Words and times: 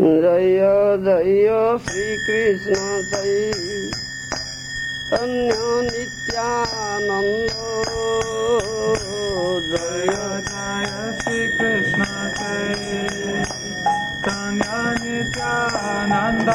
दय 0.00 1.48
श्रीकृष्ण 1.84 2.74
अन्य 5.16 5.54
नित्यानन्द 5.86 7.50
जय 9.72 10.12
जय 10.50 10.86
श्रीकृष्ण 11.22 12.04
तन्य 14.26 14.78
नित्यानन्द 15.00 16.50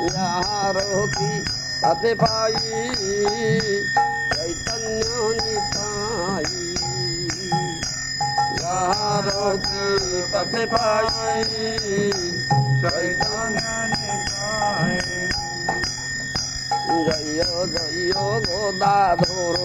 জয় 0.00 0.08
যাহারতি 0.08 1.30
তাতে 1.80 2.14
পাই। 2.14 2.54
চৈতন্য 4.30 5.10
নিতাই 5.44 6.52
যাহারতি 8.60 9.84
তাতে 10.32 10.62
পাই। 10.66 11.06
জয় 12.82 13.10
জয় 17.74 18.00
গোদাধর 18.46 19.56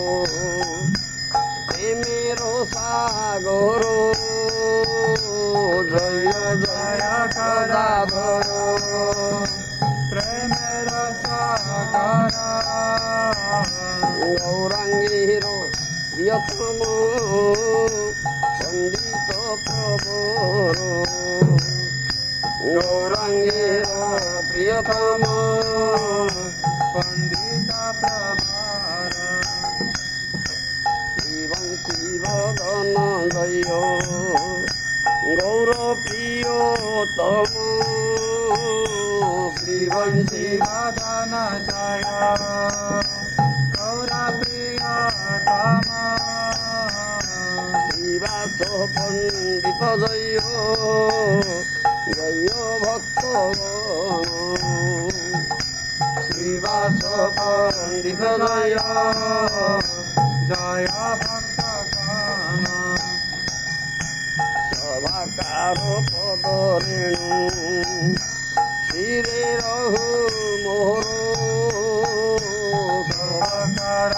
প্রেমের 1.67 2.39
সাগর। 2.73 3.83
জয় 5.91 6.25
জয় 6.63 7.03
গোদাধর 7.36 8.45
গৌরাঙ্গীর 14.37 15.44
প্রিয়তম 16.12 16.81
পণ্ডিত 18.59 19.31
প্রবর 19.65 20.77
গৌরাঙ্গীর 22.65 23.84
প্রিয়তম 24.50 25.25
শিবং 31.15 31.66
শিবদন 31.84 32.88
জয় 33.31 33.59
গৌর 35.31 35.71
প্রিয়তম 36.05 36.11
শিবং 36.11 36.50
শিব 37.31 37.59
শিবাস 37.59 38.03
পণ্ডিত 48.95 49.81
জয় 50.01 50.25
জয় 52.09 52.47
ভক্ত 52.83 53.23
শিবাস 56.25 57.01
পণ্ডিত 57.35 58.22
জয় 58.41 58.73
জয় 60.50 60.85
ভক্ত 61.17 61.59
সভাকার 64.69 65.77
পদ 66.06 66.85
রেণু 68.94 68.94
শিরে 68.94 69.44
রহু 69.59 70.06
মোর 70.65 71.03
সভাকার 73.11 74.12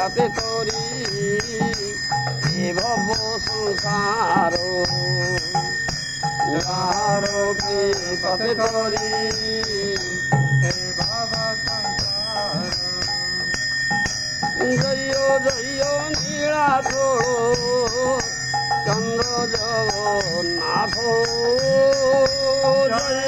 পাতে 0.00 0.26
তরি 0.36 0.82
ভব 2.78 3.06
সংসার। 3.46 4.52
জয় 14.80 15.06
জয় 15.46 15.82
নীলাধ 16.16 16.90
চন্দ্র 18.86 19.28
জগন্নাথ 19.52 20.96
জয় 22.90 23.22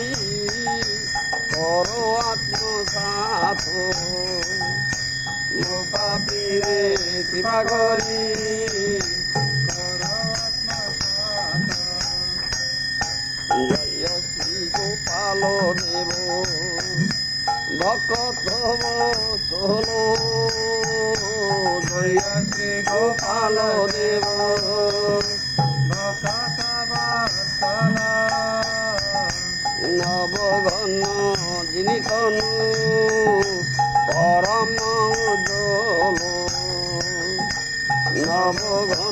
কর 1.53 1.89
আত্মসাথ 2.31 3.63
পাপিরে 5.93 6.81
কৃপা 7.31 7.59
করি 7.71 8.25
জয় 13.69 14.05
শ্রী 14.31 14.59
গোপাল 14.77 15.43
দেব 15.81 16.11
ভকত 17.81 18.47
সোল 19.49 19.89
জয় 21.89 22.17
Shri 22.51 22.71
Gopal 22.89 23.57
Dev. 23.95 24.27
Namo 38.53 39.12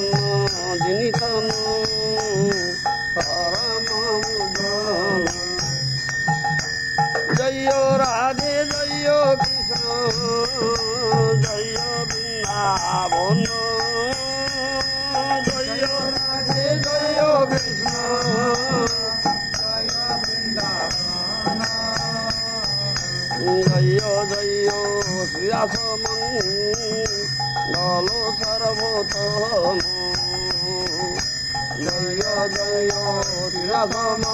Jaya 31.80 32.46
Jaya 32.54 33.02
Tira 33.50 33.82
Sama 33.90 34.29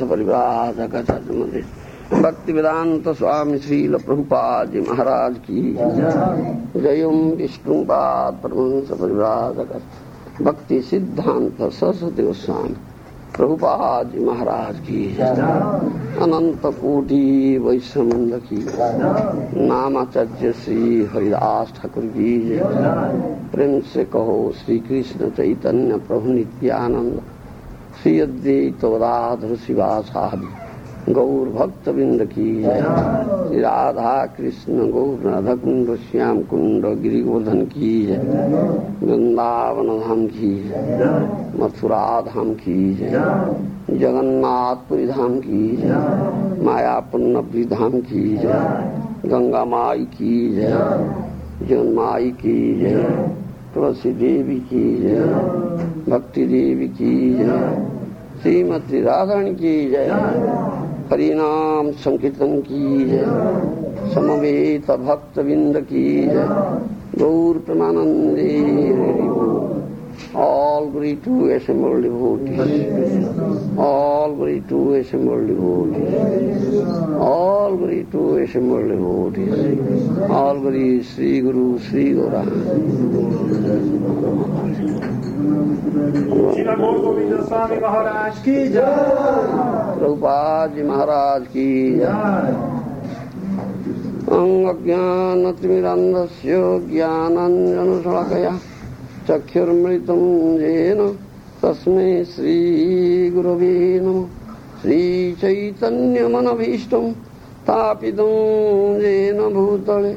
Paramhans 0.00 0.10
परिव्राजकचमदे 0.10 1.62
भक्ति 2.22 2.52
वेदांत 2.52 3.08
स्वामी 3.08 3.58
श्रील 3.58 3.96
प्रभुपाद 3.96 4.70
जी 4.70 4.80
महाराज 4.80 5.34
की 5.50 5.76
जयम 6.80 7.18
विष्णुपाद 7.30 8.34
परमंस 8.34 8.88
परिव्राजक 8.90 9.80
भक्ति 10.42 10.80
सिद्धांत 10.80 11.62
सरस्वती 11.62 12.22
गोस्वामी 12.22 12.74
प्रभुपाद 13.36 14.10
जी 14.10 14.24
महाराज 14.24 14.78
की 14.80 15.16
अनंत 16.22 16.66
कोटि 16.66 17.58
वैष्णवंद 17.58 18.40
की 18.52 18.64
नामाचार्य 19.66 20.52
श्री 20.52 21.04
हरिदास 21.04 21.72
ठाकुर 21.76 22.04
की 22.04 22.58
प्रेम 23.52 23.80
से 23.80 24.04
कहो 24.04 24.52
श्री 24.64 24.78
कृष्ण 24.78 25.30
चैतन्य 25.30 25.96
प्रभु 25.98 26.32
नित्यानंद। 26.32 27.22
श्री 28.02 28.20
अद्वैत 28.20 28.84
राधर 28.84 29.56
शिवासादि। 29.56 31.12
गौर 31.12 31.48
भक्त 31.48 31.88
बिंद 31.88 32.24
की 32.24 32.62
श्री 32.62 33.60
राधा 33.60 34.26
कृष्ण, 34.26 34.90
गौर 34.90 35.30
राधा 35.30 35.54
कुंड 35.54 35.96
श्याम 35.96 36.42
कुंड 36.42 36.86
गिरी 37.00 37.22
गोधन 37.22 37.64
की 37.64 38.06
जय। 38.06 38.14
वृंदावन 39.02 40.00
धाम 40.00 40.26
की 40.26 40.68
जय। 40.68 41.28
मथुरा 41.56 42.20
धाम 42.20 42.54
की 42.54 42.94
जय। 42.94 43.10
जगन्नाथपुरी 43.90 45.06
धाम 45.06 45.40
की 45.40 45.76
जय। 45.76 46.62
मायापुर 46.62 47.20
धाम 47.64 48.00
की 48.00 48.36
जय। 48.36 48.92
गंगा 49.26 49.64
माई 49.64 49.98
की 49.98 50.54
जय। 50.54 50.68
जगन 51.62 51.92
माई 51.92 52.30
की 52.30 52.80
जय। 52.80 53.39
तुलसी 53.74 54.10
देवी 54.12 54.56
की 54.60 54.84
जय, 55.02 55.18
भक्ति 56.08 56.44
देवी 56.46 56.88
की 56.88 57.34
जय, 57.34 57.86
श्रीमती 58.42 59.00
राधारण 59.00 59.52
की 59.54 59.90
जय 59.90 60.08
परिणाम 61.10 61.90
संकीर्तन 61.90 62.60
की 62.60 63.04
जय, 63.04 63.24
समवेत 64.14 64.90
भक्त 64.90 65.40
बिंद 65.40 65.76
की 65.80 66.22
जय, 66.22 66.48
गौर 67.18 67.58
प्रमानंदे 67.58 68.48
all 70.34 70.90
glory 70.90 71.16
to 71.16 71.50
assembled 71.50 72.02
devotees, 72.02 73.28
all 73.78 74.34
glory 74.34 74.60
to 74.68 74.94
assembled 74.94 75.46
devotees, 75.46 76.84
all 77.18 77.76
glory 77.76 78.06
to 78.12 78.36
assembled 78.38 78.88
devotees, 78.88 80.30
all 80.30 80.60
glory 80.60 81.02
Sri 81.02 81.40
Guru 81.40 81.78
Sri 81.78 82.14
Govind 87.00 87.34
Swami 87.46 87.76
Maharaj 87.82 88.38
की 88.44 88.54
जय 88.72 88.80
प्रभुपाद 89.98 90.74
जी 90.74 90.82
महाराज 90.82 91.46
की 91.54 91.70
अज्ञानतिमिरन्धस्य 94.70 96.58
ज्ञानाञ्जनशलाकया 96.90 98.52
चक्षुर्मृतं 99.30 100.22
येन 100.60 101.00
तस्मै 101.62 102.24
श्रीगुरवे 102.24 104.00
नमः। 104.00 104.26
श्रीचैतन्यमनभीष्टं 104.82 107.04
स्थापितं 107.12 108.32
येन 109.00 109.38
भूतले। 109.54 110.12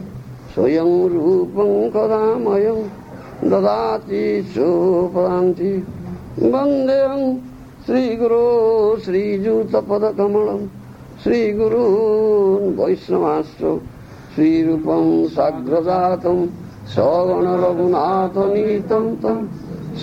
स्वयं 0.53 0.91
रूपं 1.09 1.71
कदामयं 1.89 2.79
ददाति 3.49 4.23
चोपदान्ति 4.55 5.73
वन्देऽहं 6.39 7.23
श्रीगुरो 7.85 8.45
श्रीयुतपदकमलं 9.05 10.61
श्रीगुरून् 11.23 12.75
वैष्णवाश्च 12.79 13.61
श्रीरूपं 14.35 15.03
साग्रजातं 15.27 16.37
सगणरघुनाथनीतं 16.94 18.24
तं 19.22 19.38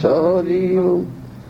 सहजीवं 0.02 1.04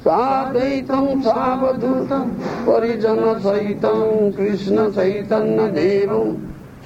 साद्वैतं 0.05 1.05
सावधूतं 1.21 2.25
परिजनसहितं 2.67 3.99
कृष्णचैतन्यदेवं 4.37 6.27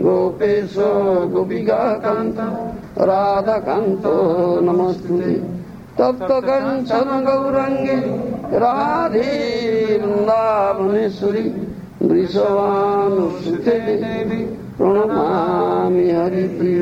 गोपेश 0.00 0.74
गोपिकान्त 1.32 2.38
राधाकान्तो 3.10 4.14
नमस्तुते 4.66 5.34
तप्त 5.98 6.30
कञ्चन 6.46 7.08
गौरङ्गे 7.26 7.98
राधे 8.64 9.28
वृन्दावनेश्वरी 10.02 11.46
वृषवानुसुते 12.10 13.76
देवी 14.02 14.40
प्रणमामि 14.78 16.06
हरिप्रिय 16.18 16.80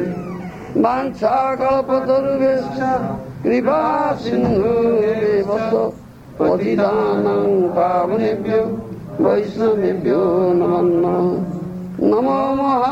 वाञ्छाकल्पतरुभ्यश्च 0.85 2.81
कृपा 3.45 3.81
सिन्धुभ्यः 4.25 5.51
पतितानां 6.39 7.45
पावनेभ्यो 7.77 8.61
वैष्णवेभ्यो 9.25 10.23
नमो 10.61 11.17
नमः 12.11 12.85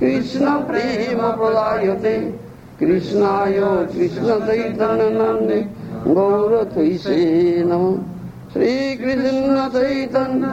कृष्ण 0.00 0.50
प्रेम 0.68 1.18
प्रदायते 1.38 2.14
कृष्णाय 2.78 3.58
कृष्ण 3.94 4.38
चैतन्य 4.46 5.58
गौर 6.06 6.52
तुसे 6.74 7.16
नम 7.70 7.84
श्री 8.52 8.70
कृष्ण 8.96 9.66
चैतन्य 9.74 10.52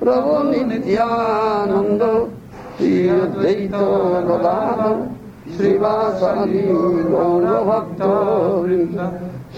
प्रभु 0.00 0.42
नित्यानंद 0.48 2.02
श्री 2.78 3.08
अद्वैत 3.18 3.76
गदाधर 4.28 4.98
श्रीवासादि 5.56 6.62
गौर 7.12 7.46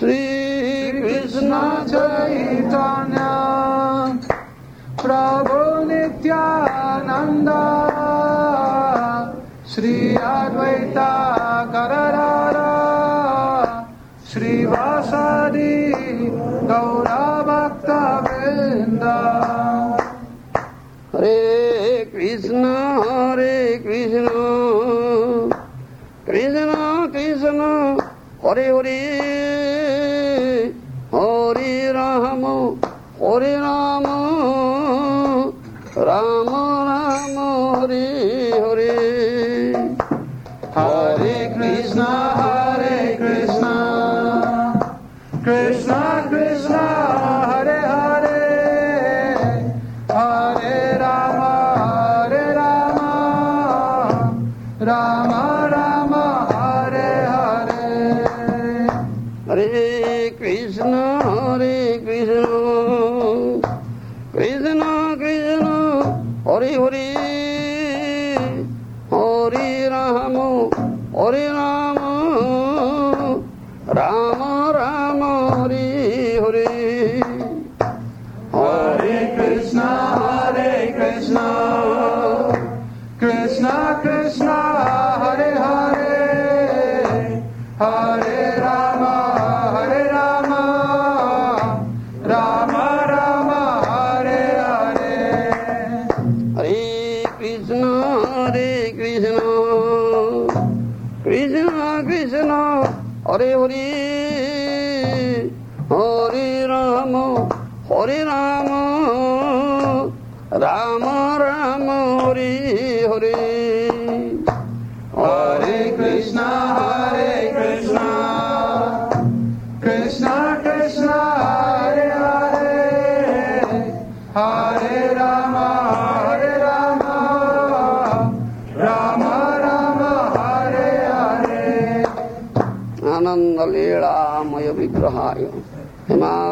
श्री 0.00 0.18
कृष्ण 1.00 1.62
चैतन्य 1.88 3.24
प्रभु 5.02 5.60
नित्यानंद 5.88 7.50
श्री 9.73 9.95
अद्वैता 10.15 11.11
कररारा 11.73 12.71
श्रीवासादि 14.31 15.73
गौरभक्तवृन्द 16.71 17.85
हरे 21.15 21.39
कृष्ण 22.13 22.63
हरे 23.07 23.57
कृष्ण 23.85 24.27
कृष्ण 26.29 26.73
कृष्ण 27.13 27.69
हरे 28.45 28.67
हरे 28.69 28.99
हरे 31.15 31.73
राम 31.93 32.45
हरे 33.21 33.53
राम 33.57 34.05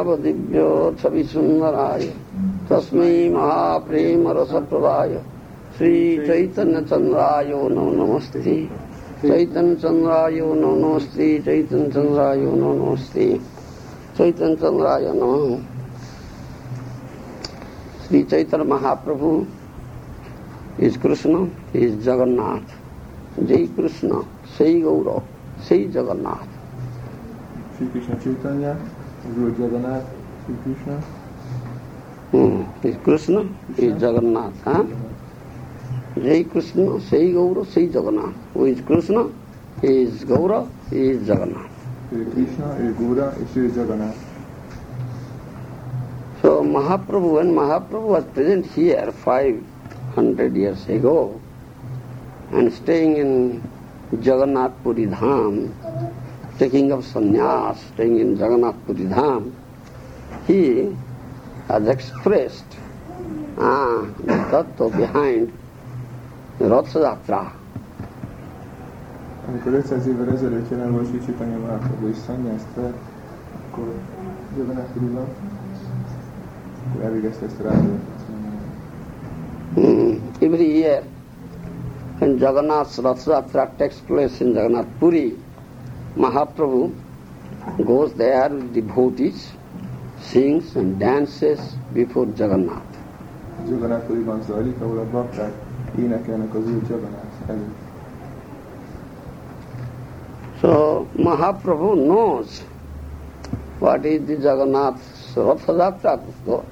सर्व 0.08 0.22
दिव्यो 0.22 0.96
छवि 1.02 1.24
सुंदराय 1.24 2.02
तस्मी 2.70 3.28
महाप्रेम 3.28 4.28
रस 4.28 4.50
प्रदाय 4.50 5.22
श्री 5.78 6.16
चैतन्य 6.16 6.26
श्रीचैतन्यचन्द्रायो 6.26 7.68
नौ 7.68 7.90
नमस्ते। 7.90 8.40
चैतन्य 8.42 9.44
चैतन्यचन्द्रायो 9.44 10.54
नौ 10.54 10.76
नमस्ते। 10.76 11.38
चैतन्य 11.38 11.62
चैतन्यचन्द्रायो 11.62 12.52
नौ 12.52 12.72
नमस्ते। 12.72 13.40
चैतन्य 14.18 14.32
चैतन्यचन्द्राय 14.32 15.12
नमः। 15.14 15.62
Shri 18.08 18.22
Chaitanya 18.22 18.64
Mahaprabhu, 18.64 19.46
is 20.80 20.98
Krishna, 20.98 21.48
is 21.76 22.00
Jagannath. 22.00 22.64
जय 23.42 23.66
कृष्ण 23.66 24.22
सही 24.58 24.80
गौरव 24.80 25.22
सही 25.68 25.88
जगन्नाथ। 25.88 26.46
श्री 27.78 27.86
कृष्ण 27.86 28.14
चैतन्य। 28.14 28.97
Guru 29.34 29.50
Jagannath, 29.52 30.06
Shri 30.44 30.54
Krishna, 30.64 31.02
Hmm. 32.30 32.62
Is 32.82 32.96
Krishna, 33.04 33.40
is 33.78 34.02
Jagannath. 34.02 34.52
Huh? 34.62 34.84
Jai 36.16 36.42
Krishna, 36.44 37.00
Sei 37.00 37.32
Gaurav, 37.32 37.66
Sei 37.72 37.86
Jagannath. 37.86 38.34
Who 38.52 38.66
is 38.66 38.80
Krishna? 38.82 39.28
He 39.80 40.02
is 40.02 40.24
Gaurav, 40.24 40.68
he 40.90 41.10
is 41.10 41.26
Jagannath. 41.26 41.70
Shri 42.10 42.24
Krishna, 42.26 42.76
Shri 42.76 42.92
Gura, 43.00 43.52
Shri 43.52 43.68
Jagannath. 43.68 44.16
So 46.42 46.62
Mahaprabhu, 46.62 47.34
when 47.36 47.54
Mahaprabhu 47.54 48.08
was 48.08 48.24
present 48.26 48.66
here 48.66 49.10
500 49.12 50.54
years 50.54 50.86
ago 50.88 51.40
and 52.52 52.72
staying 52.72 53.16
in 53.16 53.62
Jagannath 54.12 54.72
Puri 54.82 55.06
Dham, 55.06 55.72
taking 56.58 56.92
up 56.92 57.00
sannyas, 57.00 57.78
staying 57.94 58.18
in 58.18 58.36
Jagannath 58.36 58.74
Puri 58.84 59.06
Dham, 59.06 59.54
he 60.46 60.94
has 61.68 61.86
expressed 61.86 62.66
ah, 63.58 64.06
the 64.26 64.34
tattva 64.50 64.90
behind 64.96 65.52
Rath 66.58 66.94
Yatra. 66.94 67.52
Amikor 69.48 69.72
500 69.72 70.06
évvel 70.06 70.32
ezelőtt 70.32 70.70
jelen 70.70 70.92
volt 70.92 71.06
Sri 71.06 71.18
Chaitanya 71.18 71.58
Mahaprabhu 71.58 72.08
és 72.08 72.16
szanyázt 72.26 72.66
vett, 72.74 72.98
akkor 73.68 73.92
Jagannath 74.56 74.92
Puriban, 74.92 75.26
akkor 76.88 77.04
elvégezte 77.04 77.44
ezt 77.46 77.60
a 77.60 77.62
rádiót. 77.62 78.00
Hmm. 79.74 80.20
Every 80.40 80.78
year, 80.78 81.02
when 82.18 82.38
Jagannath's 82.38 82.98
Rath 83.02 83.26
Yatra 83.26 83.70
takes 83.76 83.96
place 84.06 84.44
in 84.44 84.52
Jagannath 84.52 84.88
Puri, 84.98 85.36
Mahaprabhu 86.18 86.92
goes 87.84 88.12
there 88.14 88.48
with 88.48 88.74
devotees, 88.74 89.52
sings 90.20 90.74
and 90.76 90.98
dances 90.98 91.76
before 91.92 92.26
Jagannath. 92.26 92.82
Jagannath 93.68 94.06
Puriban 94.06 94.42
zajlik, 94.42 94.80
ahol 94.82 94.98
a 94.98 95.04
bakták 95.10 95.52
énekelnek 95.98 96.54
az 96.54 96.66
új 96.66 96.82
Jagannath 96.88 97.48
előtt. 97.48 97.86
So 100.60 101.06
Mahaprabhu 101.16 101.94
knows 101.94 102.64
what 103.78 104.04
is 104.04 104.20
the 104.26 104.36
Jagannath's 104.42 105.36
Rath 105.36 105.66
Yatra. 105.68 106.20
So 106.44 106.64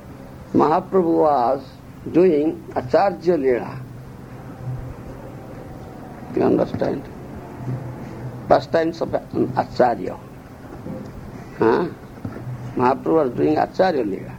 Mahaprabhu 0.53 1.23
was 1.23 1.63
doing 2.13 2.65
Acharya 2.75 3.37
Leela. 3.37 3.79
You 6.35 6.43
understand? 6.43 7.16
Pastimes 8.48 9.02
of 9.02 9.14
an 9.14 9.52
Acharya. 9.56 10.18
Huh? 11.58 11.88
Mahaprabhu 12.76 13.14
was 13.14 13.32
doing 13.32 13.58
Acharya 13.58 14.04
Leela. 14.04 14.36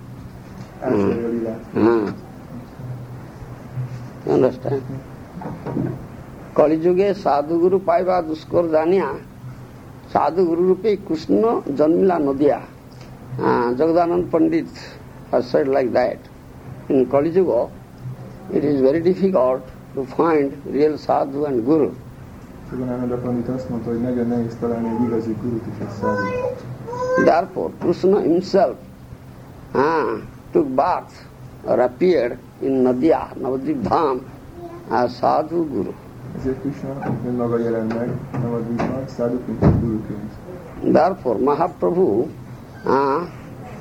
Átszerű 0.83 1.25
a 1.25 1.31
lilát. 1.31 1.61
हाँ 1.75 2.07
understand 4.33 4.83
कलिजुगे 6.57 7.13
साधु 7.23 7.59
गुरु 7.59 7.79
पाइबा 7.89 8.21
दुष्कर 8.31 8.71
जानिया 8.71 9.09
साधु 10.13 10.45
गुरु 10.47 10.67
रूपे 10.69 10.95
कृष्ण 11.09 11.43
जन्मिला 11.79 12.19
नदिया 12.27 12.59
जगदानंद 13.79 14.27
पंडित 14.33 14.71
has 15.33 15.49
said 15.51 15.69
like 15.69 15.93
that 15.93 16.19
in 16.91 17.07
Kali 17.07 17.31
Yuga 17.31 17.71
it 18.53 18.65
is 18.65 18.81
very 18.83 19.01
difficult 19.01 19.63
to 19.95 20.05
find 20.05 20.61
real 20.67 20.99
sadhu 20.99 21.47
and 21.47 21.65
guru 21.65 21.91
Jagannath 22.72 23.22
Pandit 23.22 23.48
azt 23.48 23.70
mondta, 23.70 23.90
hogy 23.90 24.02
nagyon 24.02 24.28
nehéz 24.28 24.58
találni 24.60 24.88
egy 24.88 25.04
igazi 25.08 25.36
gurut 25.42 25.64
és 25.74 25.80
egy 25.82 25.90
szádút. 26.00 26.66
therefore 27.24 27.74
Krishna 27.80 28.20
himself 28.20 28.76
ah, 29.72 30.22
took 30.52 30.68
birth 30.68 31.14
or 31.66 31.80
appeared 31.80 32.38
in 32.60 32.72
Nadia 32.72 33.30
Navadvip 33.42 33.82
Dham 33.82 34.22
as 34.90 35.16
sadhu 35.16 35.68
guru 35.68 35.94
Ezért 36.40 36.62
Krishna 36.62 36.90
önmaga 37.28 37.58
jelent 37.58 37.98
meg, 37.98 38.10
nem 38.32 38.54
a 38.54 38.58
Dvipban, 38.58 39.08
száduként 39.08 39.62
és 39.62 39.68
guruként. 39.82 40.32
Therefore, 40.84 41.40
Mahaprabhu 41.40 42.28
uh, 42.86 43.28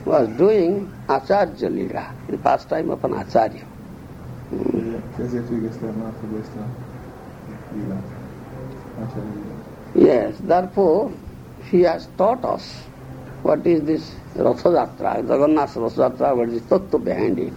was 0.05 0.35
doing 0.37 0.88
Acharya 1.07 1.68
Lila, 1.68 2.12
the 2.27 2.37
pastime 2.42 2.92
of 2.92 3.05
an 3.05 3.12
Acharya. 3.12 3.62
Ezért 5.25 5.49
végezte 5.49 5.87
Mahaprabhu 5.87 6.37
ezt 6.37 6.53
a 6.57 6.64
lilát. 7.75 8.15
Yes, 9.94 10.37
therefore, 10.40 11.11
he 11.70 11.82
has 11.82 12.09
taught 12.16 12.44
us 12.44 12.64
what 13.42 13.66
is 13.66 13.82
this 13.82 14.14
Ratha 14.37 14.68
Yatra, 14.68 15.16
Jagannath 15.28 15.76
Ratha 15.76 16.11
Yatra, 16.11 16.37
what 16.37 16.48
is 16.48 16.62
the 16.62 16.78
tattva 16.78 17.04
behind 17.04 17.38
it. 17.38 17.52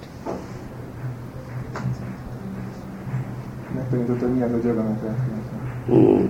Megtanította, 3.76 4.26
hogy 4.26 4.36
mi 4.36 4.42
az 4.42 4.52
a 4.52 4.58
Jagannath 4.68 5.04
játéka. 5.04 5.56
Mm. 5.92 6.30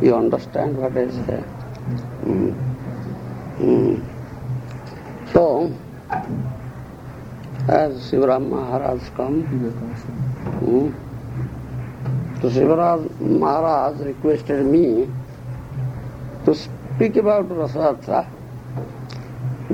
You 0.00 0.16
understand 0.16 0.76
what 0.76 0.96
I 0.96 1.08
say? 1.26 1.42
Mm. 2.26 2.54
Mm. 3.60 4.02
So, 5.32 5.70
as 7.66 8.08
Shivaram 8.08 8.48
Maharaj 8.48 9.02
come, 9.16 9.44
Hmm. 10.60 11.03
So 12.44 12.50
Shivaraj 12.50 13.00
Maharaj 13.20 14.00
requested 14.04 14.66
me 14.66 15.08
to 16.44 16.54
speak 16.54 17.16
about 17.16 17.48
Rathayatra 17.48 18.28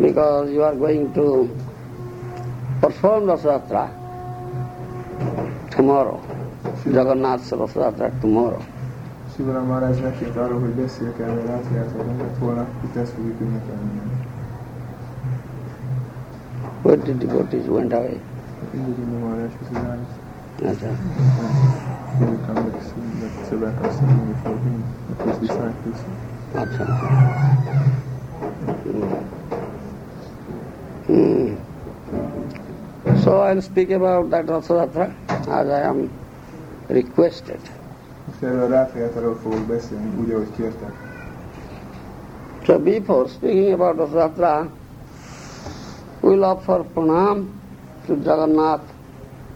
because 0.00 0.52
you 0.52 0.62
are 0.62 0.76
going 0.76 1.12
to 1.14 1.50
perform 2.80 3.24
Rathayatra 3.24 3.90
tomorrow. 5.72 6.22
Jagannath's 6.86 7.50
Rathayatra 7.50 8.20
tomorrow. 8.20 8.62
Maharaj 9.38 10.00
megkért 10.00 10.36
arról, 10.36 10.60
hogy 10.60 10.70
beszéljek 10.70 11.18
erről 11.18 11.46
a 11.46 11.50
átjártatban, 11.50 12.16
mert 12.16 12.38
holnap 12.38 12.68
itt 12.84 12.96
ezt 12.96 13.12
fogjuk 13.12 13.40
ünnepelni. 13.40 14.00
Where 16.82 17.02
the 17.02 17.12
devotees 17.12 17.66
went 17.66 17.92
away? 17.92 18.20
Indulni 18.74 19.16
Maharaj, 19.20 19.44
az 19.44 19.70
irány. 19.70 20.06
Hmm. 31.06 31.56
So 33.22 33.40
I'll 33.40 33.62
speak 33.62 33.90
about 33.90 34.28
that 34.30 34.44
Rathayatra 34.46 35.14
as 35.30 35.48
I 35.48 35.80
am 35.80 36.10
requested. 36.88 37.60
So 42.66 42.78
before 42.78 43.28
speaking 43.28 43.72
about 43.72 43.96
Rathayatra, 43.96 44.70
we'll 46.20 46.44
offer 46.44 46.84
pranam 46.84 47.48
to 48.06 48.14
Jagannath, 48.14 48.89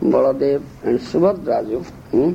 Baladev 0.04 0.62
and 0.84 1.00
Subhadraju. 1.00 1.84
Hmm? 2.10 2.34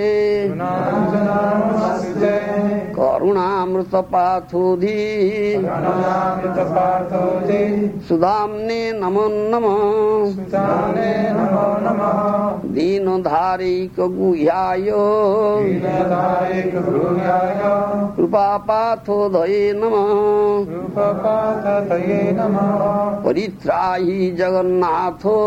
કરુણામૃત 2.94 3.94
પાથોધી 4.12 5.60
સુદામને 8.04 8.80
નમો 8.94 9.26
નમ 9.30 9.68
દીન 12.74 13.08
ધારિક 13.24 13.98
ગુહ્યાય 14.12 15.04
કૃપા 18.16 18.58
પાથોધયે 18.62 19.66
નમ 19.74 19.96
પરિત્રાહી 23.24 24.28
જગન્નાથો 24.34 25.38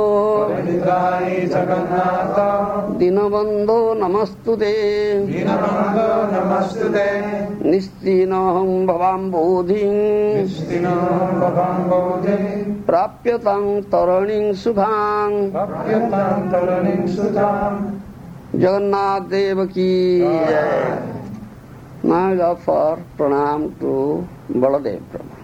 દીનબંધો 2.99 3.79
નમસ્તુ 3.97 4.53
તે 4.57 4.73
નમસ્તુ 6.35 6.87
તે 6.93 7.07
নিশ্চিনহং 7.71 8.69
ভবাম 8.87 9.21
বোধিং 9.33 9.93
প্রাপ্যতাং 12.89 13.63
তরণীং 13.93 14.45
শুভাং 14.63 15.29
জগন্নাথ 18.63 19.23
দেব 19.33 19.59
কি 19.75 19.91
জয় 20.51 20.85
Now 22.03 22.31
we 22.31 22.41
offer 22.41 23.03
pranam 23.17 23.77
to 23.81 23.93
Baladev 24.51 25.03
Brahma. 25.11 25.36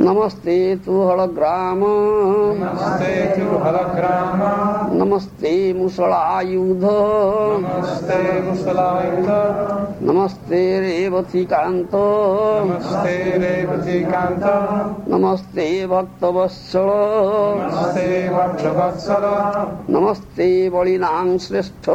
नमस्ते 0.00 0.54
तु 0.84 0.92
हलग्राम 1.08 1.82
नमस्ते 2.60 3.10
तु 3.34 3.58
हलग्राम 3.64 4.40
नमस्ते 5.00 5.52
मुसलायुध 5.72 6.84
नमस्ते 7.64 8.16
मुसलायुध 8.42 9.28
नमस्ते 10.08 10.62
रेवतीकान्त 10.80 11.94
नमस्ते 12.64 13.14
रेवतीकान्त 13.44 14.44
नमस्ते 15.14 15.68
भक्तवत्सल 15.86 16.90
नमस्ते 17.60 18.08
भक्तवत्सल 18.28 19.28
नमस्ते 19.94 20.50
बलिनां 20.74 21.38
श्रेष्ठ 21.46 21.88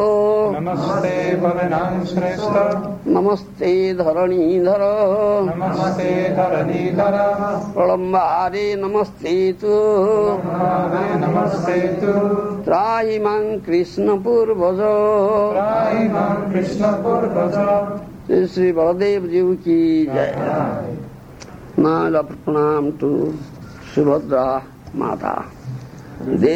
नमस्ते 0.56 1.13
बलिनां 1.43 2.06
श्रेष्ठ 2.13 3.08
नमस्ते 3.17 3.76
धरणीधर 4.00 4.88
नमस्ते 5.52 6.12
धरणीधर 6.38 7.17
प्रलम्बारे 7.93 8.63
नमस्ते 8.76 9.36
तु 9.62 9.74
हरे 10.45 11.04
नमस्ते 11.19 11.80
तु 12.02 12.13
त्राहि 12.65 13.19
मां 13.19 13.41
कृष्णपूर्वज 13.65 14.80
त्राहि 15.54 16.08
मां 16.10 16.30
कृष्णपूर्वज 16.52 17.58
श्री 18.28 18.48
श्री 18.54 18.72
बलदेव 18.72 19.28
जी 19.28 19.43
की 19.67 19.80
जय 20.06 20.34
नाल 21.80 22.22
प्रणाम 22.32 22.91
टू 23.02 23.12
सुभद्रा 23.95 24.45
माता 24.95 25.36
दे 26.43 26.56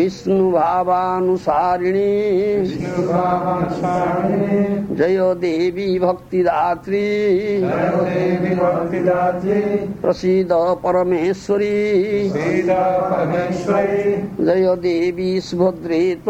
विष्णु 0.00 0.50
भावानुसारिणी 0.50 2.12
जयो 4.94 5.34
देवी 5.34 5.98
भक्तिदात्री। 5.98 7.60
प्रसीद 10.02 10.48
परमेश्वरी। 10.52 12.28
जय 14.40 14.76
देवी 14.76 15.40
सुभद्रे 15.40 16.22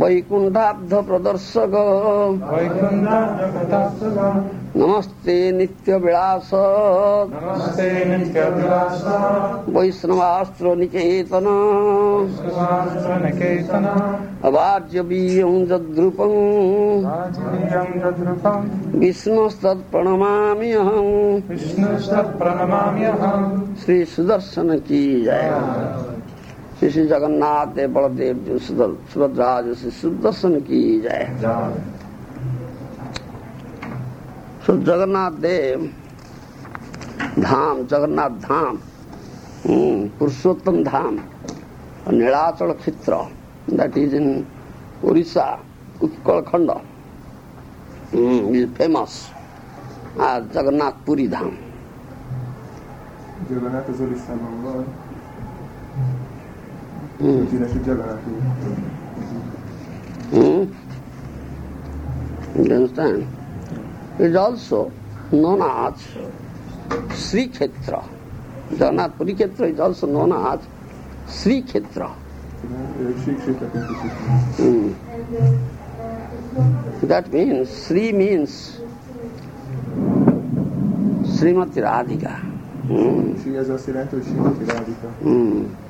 वैकुण्ठाब्ध 0.00 0.92
प्रदर्शक 0.94 1.72
नमस्ते 4.76 5.50
नित्यविलास। 5.50 6.50
वैष्णवास्त्र 9.68 10.66
निकेतन 10.76 11.46
अवाज्यबीयं 14.44 15.66
जद्रुपम्। 15.66 17.04
विष्णुस्तत्प्रणमामि 18.98 20.72
अहम् 20.72 21.40
श्रीसुदर्शन 23.84 24.78
की 24.78 25.22
जय। 25.22 26.19
श्री 26.80 27.06
जगन्नाथ 27.06 27.66
दे 27.76 27.86
बलदेव 27.92 28.36
जो 28.44 28.58
सुभद्रा 28.58 29.60
जो 29.62 29.74
सुदर्शन 29.74 30.54
की 30.64 31.00
जाए 31.00 31.24
जगन्नाथ 34.80 35.30
देव 35.40 35.84
धाम, 37.38 37.82
जगन्नाथ 37.86 38.30
धाम 38.40 38.78
हम्म, 39.66 40.08
Purushottam 40.18 40.82
Dham, 40.84 41.18
Nilachal 42.10 42.72
kshetra 42.72 43.16
that 43.70 43.98
is 43.98 44.14
in 44.16 44.46
Orissa, 45.04 45.46
Utkal 46.02 46.40
Khand 46.48 46.70
hmm, 48.14 48.54
is 48.54 48.66
famous 48.74 49.20
Jagannath 50.54 51.04
Puri 51.06 51.28
Dham 51.28 51.50
Mm. 57.20 57.52
You 62.56 62.74
understand? 62.74 63.26
It's 64.18 64.36
also 64.36 64.90
known 65.30 65.60
as 65.60 66.00
Sri 67.14 67.48
Khetra. 67.48 68.02
Jagannath 68.70 69.16
Puri 69.18 69.34
Khetra 69.34 69.70
is 69.70 69.80
also 69.80 70.06
known 70.06 70.32
as 70.32 70.60
Sri 71.28 71.62
Khetra. 71.62 72.10
Mm. 74.56 74.94
That 77.02 77.30
means, 77.30 77.86
Sri 77.86 78.12
means 78.12 78.80
Srimati 81.36 81.80
Radhika. 81.82 82.40
Mm. 82.86 83.42
She 83.42 83.52
has 83.54 83.68
esatto, 83.68 84.16
a 84.16 84.20
Srimati 84.20 84.64
Radhika. 84.64 85.12
Mm. 85.22 85.89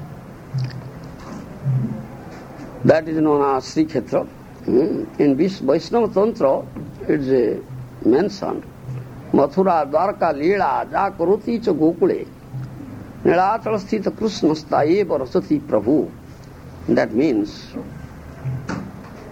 That 2.85 3.09
is 3.09 3.18
known 3.18 3.57
as 3.57 3.73
Sri 3.73 3.85
Khetra. 3.85 4.27
Mm. 4.64 5.20
In 5.20 5.37
Vaishnava 5.37 6.09
Tantra, 6.12 6.64
it's 7.09 7.29
uh, 7.29 8.09
mentioned. 8.09 8.64
Mathura, 9.33 9.88
Dwarka, 9.90 10.33
Leela, 10.35 10.90
Jakaroti 10.90 11.62
cha 11.64 11.73
Gokule. 11.73 12.27
Nilachal 13.25 13.79
sthita 13.79 14.11
Krishnasta 14.11 14.85
eva 14.85 15.18
rasati 15.18 15.61
Prabhu. 15.61 16.11
That 16.88 17.12
means, 17.12 17.73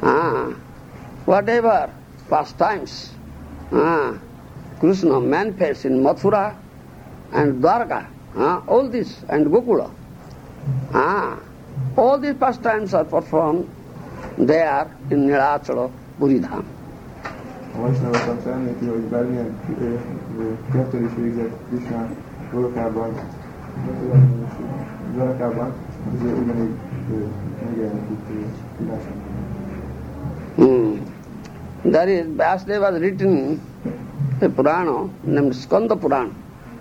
ah, 0.02 0.52
whatever 1.24 1.90
pastimes 2.28 3.12
ah, 3.72 4.18
Krishna 4.78 5.20
manifests 5.20 5.86
in 5.86 6.02
Mathura 6.02 6.54
and 7.32 7.62
Dwarka, 7.62 8.06
ah, 8.36 8.62
all 8.68 8.88
this, 8.88 9.24
and 9.28 9.46
Gokula. 9.46 9.90
Ah, 10.92 11.38
all 11.96 12.18
these 12.18 12.34
pastimes 12.34 12.94
are 12.94 13.04
performed 13.04 13.68
there 14.38 14.86
in 15.10 15.26
Nilachala 15.26 15.90
Puridham. 16.18 16.64
A 17.74 17.80
Vaisnava 17.80 18.18
Tantra 18.24 18.52
említi, 18.52 18.86
hogy 18.86 19.00
bármilyen 19.00 19.56
kettő 20.72 21.04
is 21.04 21.10
végzett 21.16 21.50
Krishna 21.68 22.08
Golokában, 22.52 23.14
Golokában, 25.16 25.72
ez 26.14 26.20
ugyanígy 26.20 26.74
ö, 27.12 27.16
megjelenik 27.64 28.10
itt 28.10 28.28
ö, 28.30 28.84
írásban. 28.84 29.16
Hmm. 30.54 31.02
There 31.82 32.10
is, 32.10 32.24
Vyasdeva 32.36 32.90
has 32.90 32.98
written 32.98 33.60
a 34.40 34.46
Purana 34.46 35.08
named 35.24 35.54
Skanda 35.54 35.96
Purana, 35.96 36.30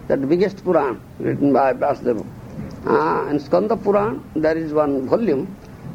that 0.07 0.27
biggest 0.27 0.63
Purana 0.63 0.97
written 1.19 1.51
by 1.51 1.73
Vyasdeva. 1.73 2.23
Ah, 2.85 3.27
in 3.29 3.39
Skanda 3.39 3.75
Purana 3.75 4.21
there 4.35 4.57
is 4.57 4.71
one 4.73 5.07
volume, 5.07 5.47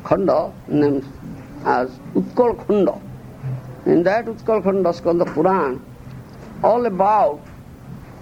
Khanda, 0.04 0.52
named 0.68 1.04
as 1.64 1.90
Utkal 2.14 2.54
Khanda. 2.66 3.00
In 3.86 4.02
that 4.02 4.26
Utkal 4.26 4.62
Khanda, 4.62 4.92
Skanda 4.92 5.24
Purana, 5.24 5.78
all 6.62 6.84
about 6.86 7.40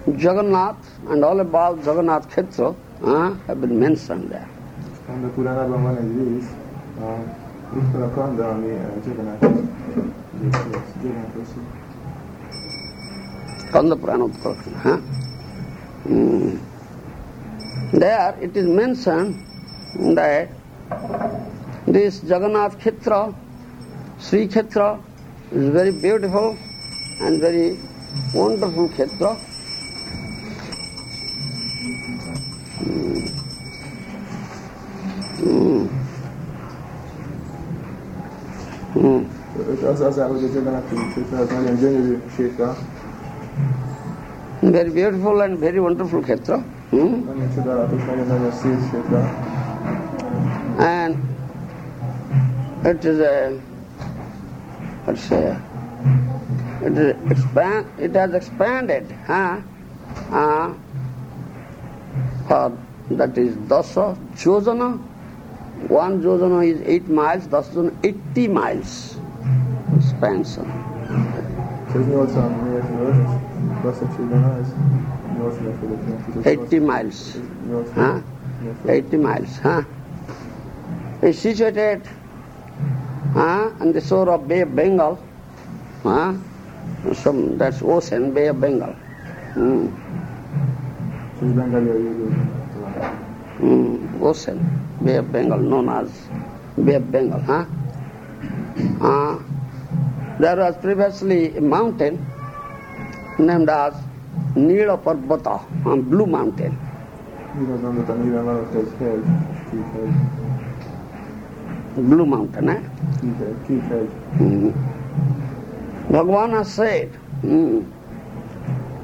Jagannath 0.07 0.77
and 1.09 1.23
all 1.23 1.39
about 1.39 1.77
Jagannath 1.83 2.29
Khetra 2.29 2.75
ah, 3.03 3.33
have 3.47 3.61
been 3.61 3.79
mentioned 3.79 4.29
there. 4.29 4.47
Kanda 5.07 5.27
Puránában 5.27 5.83
van 5.83 5.97
egy 5.97 6.11
rész, 6.17 6.49
a 6.99 7.75
Uttara 7.75 8.09
Kanda, 8.13 8.49
ami 8.49 8.71
uh, 8.71 9.05
Jagannath 9.07 9.43
Jagannath 11.03 11.45
szó. 11.53 11.61
Kanda 13.71 13.95
Purana 13.95 14.23
Utkal 14.23 14.55
Khanda. 14.55 14.79
Huh? 14.89 14.99
Mm. 16.09 16.70
There 17.93 18.37
it 18.39 18.55
is 18.55 18.67
mentioned 18.67 19.35
that 20.15 20.47
this 21.85 22.23
Jagannath 22.23 22.79
Khetra, 22.79 23.35
Sri 24.17 24.47
Khetra, 24.47 25.03
is 25.51 25.67
very 25.69 25.91
beautiful 25.91 26.57
and 27.19 27.41
very 27.41 27.77
wonderful 28.33 28.87
Khetra. 28.89 29.37
Mm. 35.43 35.89
Mm. 38.93 39.25
Very 44.61 44.89
beautiful 44.91 45.41
and 45.41 45.57
very 45.59 45.79
wonderful 45.81 46.21
Khetra. 46.21 46.63
Hmm? 46.91 47.23
And 50.77 51.15
it 52.85 53.05
is 53.05 53.19
a, 53.19 53.61
say, 55.15 55.57
it, 56.81 56.97
is 56.97 57.31
expand, 57.31 57.87
it 57.97 58.13
has 58.13 58.33
expanded, 58.33 59.09
huh? 59.25 59.61
Uh, 60.31 60.73
for 62.49 62.77
that 63.11 63.37
is 63.37 63.55
dasa 63.55 64.17
jojana. 64.35 64.99
One 65.87 66.21
jojana 66.21 66.67
is 66.67 66.81
eight 66.85 67.07
miles, 67.07 67.47
dasa 67.47 67.71
jojana 67.73 67.95
eighty 68.03 68.49
miles 68.49 69.15
expansion. 69.95 70.65
Isn't 71.89 72.15
also 72.15 72.41
on 72.41 72.69
the 72.69 72.77
earth? 72.77 73.31
Dasa 73.81 74.05
jojana 74.17 74.61
is. 74.61 75.20
80 76.45 76.79
miles. 76.79 77.37
Huh? 77.95 78.21
80 78.87 79.17
miles. 79.17 79.57
Huh? 79.57 79.83
It's 81.21 81.39
situated 81.39 82.01
huh? 83.33 83.71
on 83.79 83.91
the 83.91 84.01
shore 84.01 84.29
of 84.29 84.47
Bay 84.47 84.61
of 84.61 84.75
Bengal. 84.75 85.17
Huh? 86.03 86.33
Some, 87.13 87.57
that's 87.57 87.81
ocean, 87.81 88.33
Bay 88.33 88.47
of 88.47 88.59
Bengal. 88.61 88.93
Hmm. 89.53 89.87
Mm, 93.59 94.21
ocean, 94.21 94.59
Bay 95.03 95.17
of 95.17 95.31
Bengal, 95.31 95.59
known 95.59 95.89
as 95.89 96.09
Bay 96.83 96.95
of 96.95 97.11
Bengal. 97.11 97.41
Huh? 97.41 97.65
Uh, 99.01 99.39
there 100.39 100.57
was 100.57 100.77
previously 100.77 101.57
a 101.57 101.61
mountain 101.61 102.25
named 103.37 103.69
as 103.69 103.93
Nila 104.55 104.97
Parvata, 104.97 105.61
uh, 105.85 105.95
Blue 105.95 106.27
Mountain. 106.27 106.77
Mivel 107.53 107.77
van 108.43 108.55
ott 108.55 108.73
egy 108.73 108.91
hegy, 108.99 109.23
két 109.71 109.85
hegy, 109.93 110.13
Blue 112.07 112.25
Mountain, 112.25 112.69
eh? 112.69 112.79
két 113.21 113.35
hegy, 113.37 113.55
két 113.67 113.81
hegy. 113.87 114.09
Mm. 114.41 114.69
Bhagavan 116.11 116.51
has 116.51 116.67
said 116.73 117.09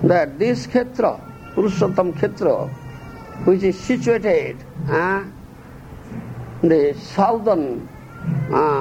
that 0.03 0.37
this 0.37 0.67
Khetra, 0.67 1.19
Purushottam 1.55 2.13
Khetra, 2.13 2.67
which 3.45 3.63
is 3.63 3.79
situated 3.79 4.55
the 6.61 6.93
southern 6.99 7.87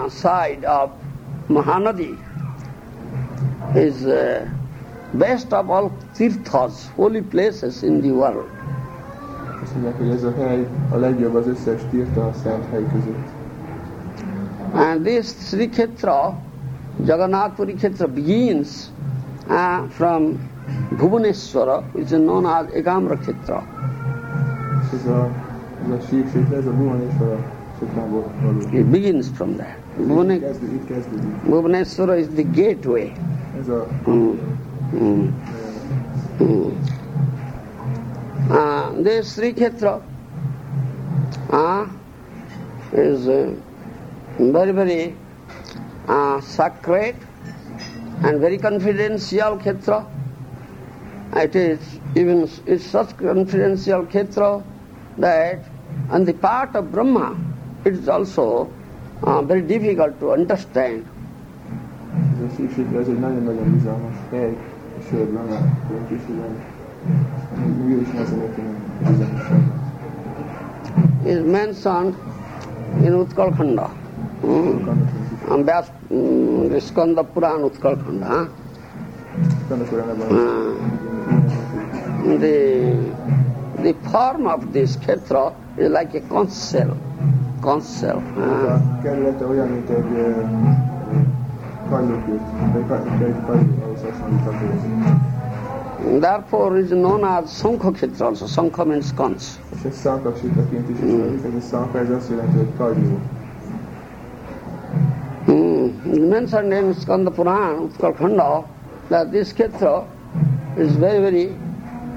side 0.09 0.65
of 0.65 0.91
Mahanadi, 1.49 2.19
is 3.77 4.07
uh, 4.07 4.49
best 5.19 5.53
of 5.53 5.69
all 5.71 5.91
tirthas, 6.17 6.73
holy 6.97 7.21
places 7.21 7.83
in 7.83 8.01
the 8.01 8.11
world. 8.11 8.45
Azt 9.63 9.73
mondják, 9.73 9.97
hogy 9.99 10.09
ez 10.09 10.23
a 10.23 10.33
hely 10.39 10.67
a 10.91 10.97
legjobb 10.97 11.35
az 11.35 11.47
összes 11.47 11.81
tirta 11.91 12.27
a 12.27 12.33
szent 12.43 12.65
hely 12.71 12.83
között. 12.93 13.29
And 14.75 15.03
this 15.05 15.27
Sri 15.27 15.69
Khetra, 15.69 16.35
Jagannath 17.05 17.55
Puri 17.55 17.75
Khetra 17.75 18.07
begins 18.07 18.69
uh, 19.49 19.89
from 19.89 20.39
Bhubaneswara, 20.97 21.83
which 21.93 22.13
is 22.13 22.19
known 22.19 22.45
as 22.47 22.67
Ekamra 22.75 23.17
Khetra. 23.17 23.63
Ez 24.95 25.07
a, 25.07 25.29
ez 25.85 25.91
a 25.93 26.01
síksét, 26.09 26.53
ez 26.53 26.67
a 26.67 26.71
Bhuvaneshwar 26.71 27.33
a 27.33 27.39
Sokrából. 27.79 28.25
It 28.73 28.85
begins 28.87 29.27
from 29.35 29.53
there. 29.55 29.77
Bhuvane- 29.97 30.41
kezdődik, 30.41 30.75
itt 30.75 30.87
kezdődik. 30.87 31.29
Bhubaneswara 31.45 32.17
is 32.17 32.27
the 32.35 32.43
gateway. 32.43 33.13
Ez 33.61 33.69
a 33.69 33.87
Mm. 34.11 34.31
Mm. 34.93 35.33
Mm. 36.39 36.77
Uh, 38.51 39.03
this 39.03 39.35
Sri 39.35 39.53
Khetra 39.53 40.03
uh, 41.51 41.87
is 42.93 43.29
uh, 43.29 43.55
very, 44.39 44.73
very 44.73 45.17
uh, 46.07 46.41
sacred 46.41 47.17
and 48.23 48.41
very 48.41 48.59
confidential 48.59 49.59
Khetra. 49.59 50.07
It 51.35 51.57
is 51.57 51.81
even 52.15 52.49
it's 52.67 52.85
such 52.87 53.17
confidential 53.17 54.07
Khetra 54.07 54.63
that 55.19 55.65
on 56.11 56.25
the 56.25 56.33
part 56.35 56.77
of 56.77 56.93
Brahma 56.93 57.37
it 57.85 57.95
is 57.95 58.09
also 58.09 58.73
uh, 59.23 59.43
very 59.43 59.63
difficult 59.63 60.19
to 60.21 60.31
understand. 60.33 61.07
Ez 65.07 65.13
a 65.13 65.19
síksét, 65.19 65.21
ez 65.21 65.27
egy 65.27 65.33
nagyon-nagyon 65.33 66.07
bizalmas 66.09 66.41
hely, 66.41 66.51
és 66.51 66.67
sörben 66.67 66.97
a 66.97 66.99
döntésében. 67.67 67.77
Még 67.77 67.97
ő 67.97 68.01
is 68.01 68.11
nehezen 68.11 68.39
érteni 68.39 68.69
bizalmasságban. 68.99 69.85
is 71.25 71.41
mentioned 71.45 72.15
in 73.03 73.15
Utkal 73.15 73.51
Khanda. 73.51 73.91
Mm. 74.45 74.89
Um, 75.51 75.65
Vyas, 75.65 75.87
mm, 76.13 76.69
the 76.69 76.81
Skanda 76.81 77.23
Puran 77.23 77.63
Utkal 77.63 77.97
Khanda. 77.97 78.27
Huh? 78.27 78.49
Annak 79.71 79.93
olyan 79.93 80.09
ebben 80.09 80.31
Uh, 80.31 80.75
the, 82.39 82.95
the 83.83 83.93
form 84.11 84.47
of 84.47 84.73
this 84.73 84.97
Kshetra 84.97 85.53
is 85.77 85.89
like 85.89 86.15
a 86.15 86.21
conch 86.29 86.53
shell. 86.53 86.97
Conch 87.61 87.85
shell. 87.85 88.23
A 91.91 91.97
kerülete 91.97 92.31
olyan, 92.31 92.33
mint 92.33 92.33
egy 92.33 92.33
ö, 92.33 92.35
ö, 92.35 92.35
kagylókült, 92.35 92.41
egy 92.77 92.87
ka- 92.87 93.27
egy 93.27 93.35
kagyló, 93.47 93.83
ahhoz 93.85 94.01
hasonlítható. 94.03 94.67
Therefore 96.21 96.79
is 96.79 96.89
known 96.89 97.25
as 97.25 97.51
Sankha 97.51 97.91
Kshetra 97.91 98.27
also. 98.27 98.47
Sankha 98.47 98.85
means 98.85 99.15
conch. 99.15 99.59
És 99.77 99.85
ezt 99.89 99.99
szankaksitaként 99.99 100.89
is 100.89 100.97
ismerik, 100.97 101.45
ez 101.45 101.55
a 101.57 101.61
szanka, 101.61 101.99
ez 101.99 102.11
azt 102.11 102.31
jelenti, 102.31 102.59
hogy. 102.77 102.97
Hmm. 105.45 106.01
Mentioned 106.29 106.85
in 106.85 106.93
Skanda 106.93 107.31
Purana, 107.31 107.81
Utkal 107.81 108.13
Khanda, 108.13 108.65
that 109.09 109.31
this 109.31 109.53
Kshetra 109.53 110.07
is 110.79 110.93
very, 110.97 111.21
very 111.21 111.57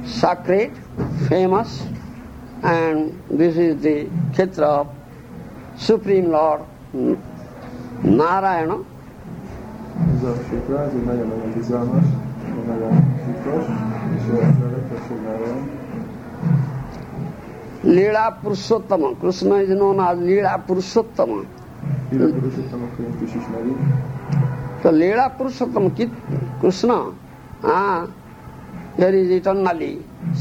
sacred, 0.05 0.71
famous, 1.27 1.67
and 2.61 3.11
this 3.37 3.55
is 3.55 3.75
the 3.81 4.07
Kshetra 4.31 4.79
of 4.79 4.87
Supreme 5.77 6.27
Lord 6.29 6.61
hmm, 6.91 7.13
Narayana. 8.03 8.75
zaszczyta, 10.21 10.79
Leela 17.85 18.25
Purushottam 18.43 19.03
Krishna 19.21 19.49
is 19.61 19.73
known 19.73 19.99
as 19.99 20.17
Leela 20.19 20.55
Purushottam. 20.67 21.31
तो 24.83 24.91
Leela 24.91 25.27
Purushottam 25.37 25.87
Krishna 26.61 26.91
there 28.99 29.15
is 29.15 29.31
eternally 29.31 29.93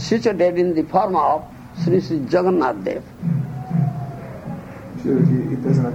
situated 0.02 0.58
in 0.58 0.72
the 0.74 0.86
of 1.16 1.42
Shri 1.82 2.00
Shri 2.00 2.18
Jagannath 2.26 2.76
Dev 2.86 3.02
इतना 5.54 5.88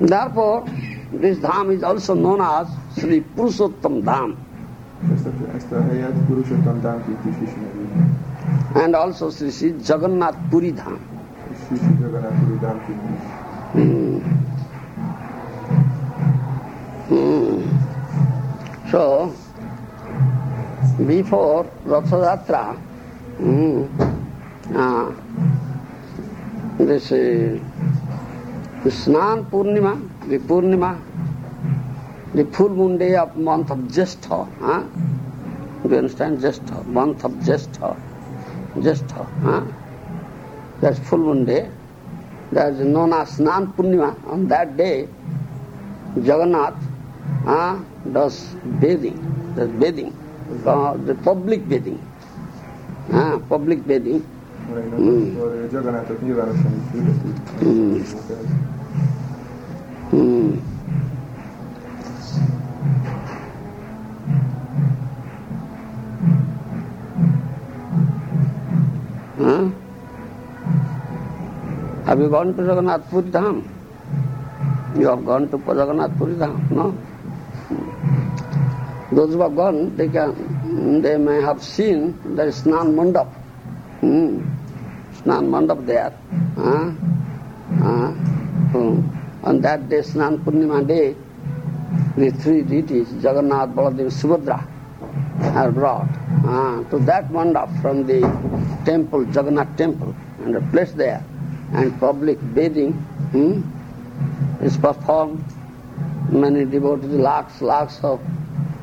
Therefore, 0.00 0.64
this 1.12 1.38
dham 1.38 1.72
is 1.72 1.82
also 1.82 2.14
known 2.14 2.40
as 2.40 2.68
Sri 2.98 3.20
Purushottam 3.20 4.02
Dham 4.02 4.36
and 8.74 8.96
also 8.96 9.30
Sri 9.30 9.50
Sri 9.50 9.72
Jagannath 9.72 10.36
Puri 10.50 10.72
Dham. 10.72 10.98
Dámként 12.60 13.00
is. 13.04 13.40
So, 18.90 19.32
before 21.06 21.66
Ratha 21.84 22.16
Yatra, 22.16 22.76
mm, 23.38 23.88
uh, 24.74 25.12
this 26.78 27.12
uh, 27.12 27.58
Snana 28.88 29.42
Purnima 29.44 29.92
Purnima 30.48 30.92
the 32.34 32.44
full 32.54 32.72
moon 32.72 32.96
day 32.98 33.14
of 33.16 33.38
month 33.38 33.70
of 33.72 33.80
Jyeshtha 33.94 34.28
Jyeshtha 36.40 36.72
month 36.96 37.24
of 37.24 37.32
Jyeshtha 37.44 37.80
Jyeshtha 38.78 39.12
that 40.80 40.94
full 41.08 41.20
moon 41.20 41.44
day 41.44 41.60
that 42.54 42.74
is 42.74 42.82
known 42.88 43.12
as 43.12 43.22
Snana 43.34 43.66
Purnima 43.76 44.12
on 44.32 44.46
that 44.46 44.68
day 44.76 44.90
Jagannath 46.18 46.76
does 48.16 48.42
bathing 48.80 49.78
bathing 49.80 50.10
public 51.26 51.68
bathing 51.68 51.98
public 53.50 53.86
bathing 53.86 54.20
Mm. 54.70 55.36
Akkor 55.36 55.68
Jagannathot 55.72 56.22
nyilvánosan 56.22 56.72
is 56.74 56.98
ültetik. 57.00 57.36
Mm. 57.62 58.02
Hmm. 60.10 60.60
Huh? 69.38 69.70
Have 72.04 72.20
you 72.20 72.28
gone 72.28 72.54
to 72.54 72.62
Jagannath 72.62 73.08
Puri 73.10 73.30
Dham? 73.30 73.62
You 74.98 75.08
have 75.08 75.24
gone 75.24 75.48
to 75.48 75.58
Jagannath 75.66 76.16
Puri 76.18 76.34
Dham, 76.34 76.58
no? 76.70 76.94
Those 79.12 79.34
who 79.34 79.40
have 79.40 79.56
gone, 79.56 79.96
they 79.96 80.08
can, 80.08 81.02
they 81.02 81.16
may 81.16 81.40
have 81.42 81.62
seen 81.62 82.14
is 82.38 82.62
Snan 82.62 82.94
Mandap. 82.94 83.26
Hmm. 84.00 84.59
Snan 85.22 85.48
Mandap 85.50 85.84
there. 85.86 86.12
Huh? 86.56 86.92
Uh, 87.84 88.12
hmm. 88.72 89.00
On 89.44 89.60
that 89.60 89.88
day, 89.88 90.00
Snan 90.00 90.38
Purnima 90.44 90.86
day, 90.86 91.14
the 92.16 92.30
three 92.30 92.62
deities, 92.62 93.12
Jagannath, 93.22 93.70
Baladev, 93.70 94.10
Subhadra, 94.12 94.66
are 95.56 95.70
brought 95.72 96.08
uh, 96.44 96.84
to 96.90 96.98
that 97.00 97.30
mandap 97.30 97.70
from 97.80 98.06
the 98.06 98.20
temple, 98.84 99.24
Jagannath 99.26 99.76
temple, 99.76 100.14
and 100.42 100.56
are 100.56 100.66
placed 100.70 100.96
there. 100.96 101.24
And 101.72 101.98
public 102.00 102.38
bathing 102.54 102.92
hmm, 103.32 103.62
is 104.64 104.76
performed. 104.76 105.44
Many 106.30 106.64
devotees, 106.64 107.10
lakhs, 107.10 107.60
lakhs 107.60 107.98
of 108.02 108.20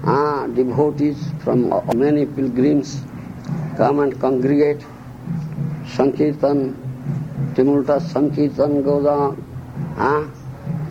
uh, 0.04 0.48
devotees 0.48 1.18
from 1.44 1.70
many 1.96 2.26
pilgrims 2.26 3.02
come 3.78 4.00
and 4.00 4.20
congregate. 4.20 4.84
Sankirtan 5.96 6.58
टिमुलटा 7.56 7.98
sankirtan 8.14 8.82
गोदा 8.84 9.18
huh? 9.98 10.28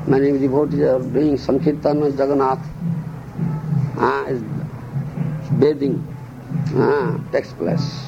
many 0.07 0.39
devotees 0.39 0.83
are 0.83 1.01
doing 1.01 1.37
sankirtan 1.37 2.01
with 2.01 2.19
Jagannath, 2.19 2.65
ah, 3.97 4.25
is 4.27 4.43
bathing, 5.59 5.97
ah, 6.75 7.19
takes 7.33 7.53
place. 7.53 8.03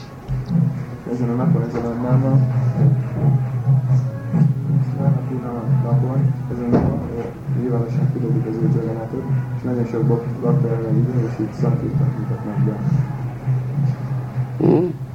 Hmm? 14.58 15.07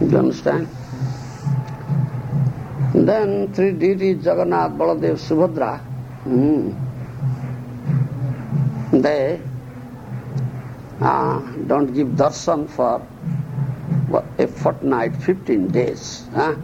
You 0.00 0.16
understand? 0.16 0.66
Then 2.94 3.52
three 3.52 3.72
deities, 3.72 4.24
Jagannath, 4.24 4.72
Baladev, 4.72 5.18
Subhadra, 5.20 5.78
hmm, 6.24 6.72
they 8.92 9.40
uh, 11.00 11.40
don't 11.66 11.92
give 11.92 12.08
darshan 12.08 12.68
for 12.68 13.00
what, 14.08 14.24
a 14.38 14.46
fortnight, 14.46 15.14
15 15.16 15.68
days. 15.68 16.26
Huh? 16.34 16.56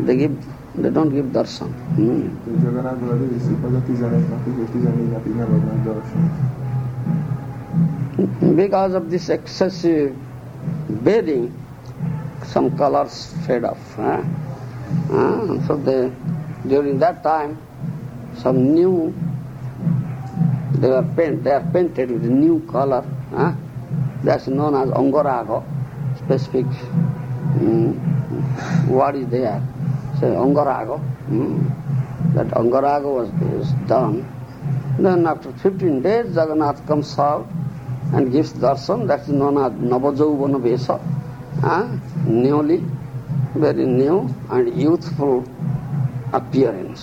They 0.00 0.16
give, 0.16 0.36
they 0.74 0.90
don't 0.90 1.10
give 1.10 1.26
darshan. 1.26 1.72
Hmm. 1.96 2.36
Jagannathból 2.64 3.10
az 3.10 3.20
őszik, 3.20 3.64
az 3.64 3.74
a 3.74 3.80
15 3.86 4.28
napig 4.28 4.58
és 4.62 4.68
14 4.72 5.10
napig 5.10 5.34
nem 5.34 5.52
adnak 5.52 5.84
darsant. 5.84 6.30
Because 8.56 8.94
of 8.96 9.08
this 9.08 9.28
excessive 9.28 10.12
bathing, 11.02 11.50
some 12.48 12.76
colors 12.76 13.34
fade 13.46 13.64
off. 13.64 13.78
So 15.66 15.76
they, 15.76 16.10
during 16.66 16.98
that 16.98 17.22
time, 17.22 17.58
some 18.38 18.74
new, 18.74 19.14
they 20.74 20.88
were 20.88 21.02
paint, 21.16 21.44
they 21.44 21.50
are 21.52 21.68
painted 21.72 22.10
with 22.10 22.22
new 22.24 22.60
color. 22.70 23.04
That's 24.22 24.48
known 24.48 24.74
as 24.74 24.88
Angarago, 24.90 25.62
specific 26.18 26.66
mm, 26.66 27.94
what 28.88 29.14
is 29.14 29.28
there. 29.28 29.62
Say 30.18 30.26
Angarago. 30.26 31.00
Mm. 31.28 32.34
That 32.34 32.48
Angarago 32.48 33.14
was 33.14 33.28
is 33.62 33.70
done. 33.86 34.26
Then 34.98 35.26
after 35.26 35.52
15 35.52 36.02
days, 36.02 36.34
Jagannath 36.34 36.84
comes 36.86 37.16
out 37.18 37.46
and 38.12 38.32
gives 38.32 38.52
darshan. 38.54 39.06
That's 39.06 39.28
known 39.28 39.58
as 39.58 39.72
Navajauvana 39.72 40.58
Vesa. 40.60 40.98
Huh? 41.60 41.88
Newly, 42.26 42.82
very 43.54 43.84
new 43.84 44.28
and 44.48 44.80
youthful 44.80 45.42
appearance. 46.30 47.02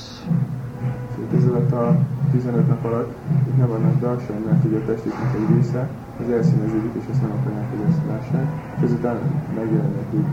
Itt 1.20 1.38
ez 1.38 1.46
alatt 1.48 1.72
a 1.72 1.98
15 2.32 2.68
nap 2.68 2.86
alatt 2.86 3.14
itt 3.48 3.58
nem 3.58 3.72
adnak 3.72 4.00
darsant, 4.00 4.46
mert 4.46 4.66
ugye 4.66 4.78
a 4.78 4.86
testüknek 4.86 5.36
egy 5.36 5.56
része, 5.56 5.90
az 6.20 6.32
elszíneződik, 6.32 6.92
és 7.00 7.04
ezt 7.12 7.22
nem 7.22 7.32
akarják, 7.40 7.70
hogy 7.70 7.80
ezt 7.90 8.00
lássák, 8.08 8.48
és 8.78 8.84
ezután 8.84 9.18
megjelennek 9.56 10.06
úgy 10.12 10.26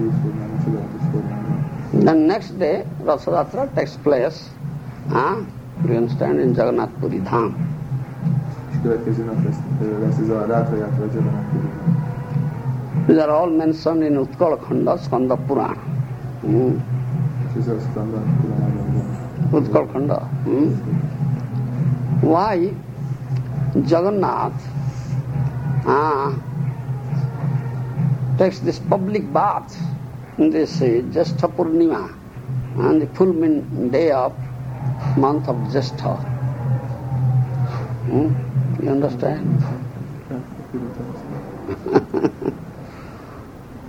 új 0.00 0.10
formában, 0.22 0.58
csodálatos 0.64 1.00
formában. 1.12 1.64
Then 1.98 2.16
next 2.16 2.56
day, 2.56 2.82
Rathayatra 3.04 3.68
takes 3.74 3.94
place, 4.02 4.38
huh? 5.08 5.46
you 5.86 5.96
understand, 5.96 6.38
in 6.38 6.54
Jagannath 6.54 6.92
Puri 7.00 7.20
Dham. 7.20 7.54
következő 8.82 9.24
nap 9.24 9.44
lesz, 9.44 9.56
lesz 10.00 10.18
ez 10.18 10.28
a 10.28 10.46
rátrajátva 10.46 11.04
a 11.04 11.06
Jagannath 11.06 11.48
Purima. 11.52 12.03
These 13.06 13.18
are 13.18 13.30
all 13.30 13.50
mentioned 13.50 14.02
in 14.02 14.14
Utkala 14.16 14.56
Khanda, 14.66 14.98
Skanda 14.98 15.36
Purana. 15.36 15.82
Hmm. 16.40 16.80
És 17.58 17.66
ez 17.66 17.82
Skanda 17.90 18.18
Puramában. 18.40 19.04
Utkal 19.52 19.86
Khanda. 19.92 20.18
Hmm? 20.44 20.72
Why 22.22 22.72
Jagannath 23.86 24.62
ah, 25.86 26.32
takes 28.38 28.60
this 28.60 28.78
public 28.78 29.30
bath 29.32 29.76
in 30.38 30.50
this 30.50 30.80
uh, 30.80 31.02
Jastha 31.12 31.48
Purnima 31.48 32.08
on 32.78 32.98
the 33.00 33.06
full 33.14 33.32
moon 33.32 33.90
day 33.90 34.10
of 34.10 34.32
month 35.16 35.48
of 35.48 35.56
Jastha? 35.72 36.16
Hmm? 38.08 38.32
You 38.82 38.90
understand? 38.90 39.62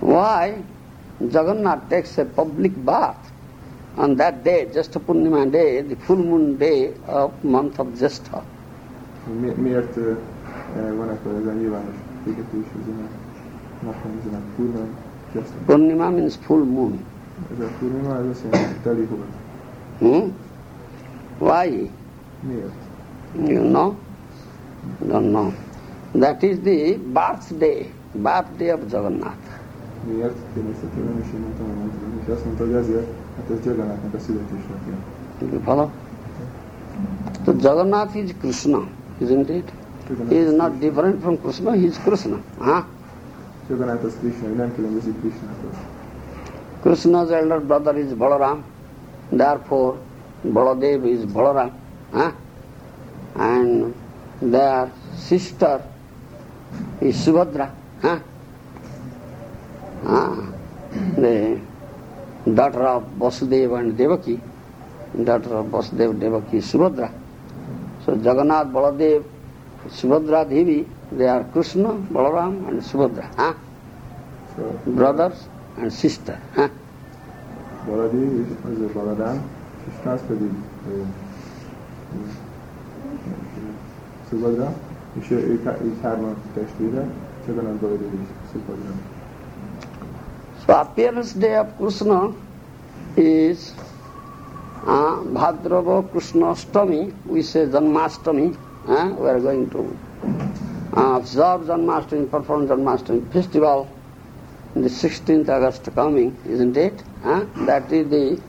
Ja, 0.06 0.12
tudom, 0.12 0.14
tudom. 0.14 0.14
Why 0.14 0.64
Jagannath 1.32 1.88
takes 1.88 2.18
a 2.18 2.24
public 2.24 2.72
bath 2.84 3.30
on 3.96 4.16
that 4.16 4.42
day, 4.44 4.68
Jastha 4.74 5.00
Purnima 5.00 5.50
day, 5.50 5.82
the 5.82 5.96
full 5.96 6.16
moon 6.22 6.56
day 6.58 6.92
of 7.06 7.30
month 7.42 7.78
of 7.80 7.86
Jastha? 8.00 8.42
Mi, 9.40 9.52
miért 9.56 9.96
ö, 9.96 10.12
ö, 10.76 10.96
van 10.96 11.08
akkor 11.08 11.32
ez 11.40 11.46
a 11.46 11.52
nyilvános 11.52 11.94
égetés 12.26 12.66
ezen 12.82 13.08
a 13.82 13.84
napon, 13.84 14.10
ezen 14.20 14.34
a 14.34 14.42
Purnam? 14.56 14.88
Just- 15.34 15.52
Purnima 15.66 16.10
means 16.10 16.36
full 16.36 16.64
moon. 16.64 17.04
Ez 17.58 17.64
a 17.64 17.68
Purnima, 17.78 18.18
ez 18.18 18.26
azt 18.30 18.42
jelenti, 18.44 18.66
hogy 18.72 18.82
teli 18.82 19.04
hold. 19.04 19.24
Hmm? 19.98 20.32
Why? 21.38 21.90
Miért? 22.40 22.72
You 23.48 23.62
know? 23.68 23.94
Don't 25.08 25.30
know. 25.30 25.52
That 26.12 26.42
is 26.42 26.58
the 26.62 26.96
birthday, 27.12 27.92
birthday 28.12 28.70
of 28.70 28.80
Jagannath. 28.90 29.55
Miért? 30.06 30.36
Természetesen 30.54 31.20
is 31.20 31.32
én 31.34 31.40
mondtam. 31.40 31.90
És 32.22 32.32
azt 32.32 32.44
mondta, 32.44 32.64
hogy 32.64 32.72
ezért, 32.72 33.06
hát 33.36 33.58
ez 33.58 33.64
Jagannathnak 33.64 34.14
a 34.14 34.18
születésnapja. 34.18 34.94
You 35.40 35.60
follow? 35.60 35.90
So 37.44 37.52
Jagannath 37.60 38.16
is 38.16 38.34
Krishna, 38.40 38.86
isn't 39.20 39.48
it? 39.48 39.72
He 40.28 40.36
is 40.36 40.50
not 40.56 40.78
different 40.78 41.20
from 41.20 41.40
Krishna, 41.40 41.70
he 41.70 41.86
is 41.86 41.98
Krishna. 41.98 42.40
Huh? 42.58 42.84
Jagannath 43.68 44.04
az 44.04 44.16
Krishna, 44.20 44.48
nem 44.48 44.74
különbözik 44.74 45.20
Krishnától. 45.20 45.70
Krishna's 46.82 47.30
elder 47.30 47.60
brother 47.60 47.96
is 47.96 48.14
Balaram, 48.14 48.62
therefore 49.30 49.96
Baladev 50.52 51.04
is 51.04 51.24
Balaram. 51.24 51.70
Huh? 52.12 52.32
And 53.36 53.94
their 54.50 54.90
sister 55.16 55.80
is 56.98 57.22
Subhadra. 57.22 57.70
Huh? 58.00 58.18
Ah, 60.06 60.38
the 61.16 61.60
daughter 62.54 62.86
of 62.86 63.04
Vasudeva 63.18 63.80
and 63.80 63.96
Devaki, 63.98 64.40
daughter 65.24 65.56
of 65.56 65.66
Vasudeva 65.66 66.14
Devaki 66.18 66.58
is 66.58 66.72
Subhadra. 66.72 67.10
So 68.04 68.14
Jagannath, 68.14 68.68
Baladev, 68.68 69.24
Subhadra 69.88 70.48
Devi, 70.48 70.86
they 71.10 71.26
are 71.26 71.42
Krishna, 71.52 71.92
Balaram 72.12 72.68
and 72.68 72.80
Subhadra. 72.80 73.34
Huh? 73.34 73.54
So, 74.54 74.80
Brothers 74.86 75.48
and 75.76 75.92
sister. 75.92 76.40
Huh? 76.54 76.70
Baladi 77.86 78.18
és 78.18 78.46
az 78.64 78.80
a 78.80 78.92
Baladán, 78.92 79.42
és 79.88 80.06
az 80.06 80.20
pedig 80.26 80.50
ö, 80.88 80.96
ö, 80.96 81.02
Szubadra, 84.28 84.72
és 85.20 85.30
ő, 85.30 85.60
So 90.66 90.80
appearance 90.80 91.32
day 91.32 91.54
of 91.54 91.76
Krishna 91.76 92.34
is 93.16 93.72
uh, 94.82 95.22
Bhadrava 95.36 96.10
Krishna 96.10 96.46
Ashtami, 96.46 97.14
we 97.24 97.42
say 97.42 97.66
Janmashtami. 97.66 98.58
Uh, 98.88 99.14
we 99.14 99.28
are 99.28 99.38
going 99.38 99.70
to 99.70 99.96
uh, 100.96 101.18
observe 101.18 101.62
Janmashtami, 101.62 102.28
perform 102.28 102.66
Janmashtami 102.66 103.32
festival 103.32 103.88
in 104.74 104.82
the 104.82 104.88
16th 104.88 105.48
August 105.48 105.84
coming, 105.94 106.36
isn't 106.44 106.76
it? 106.76 107.00
Uh, 107.22 107.46
that 107.66 107.92
is 107.92 108.08
the 108.10 108.42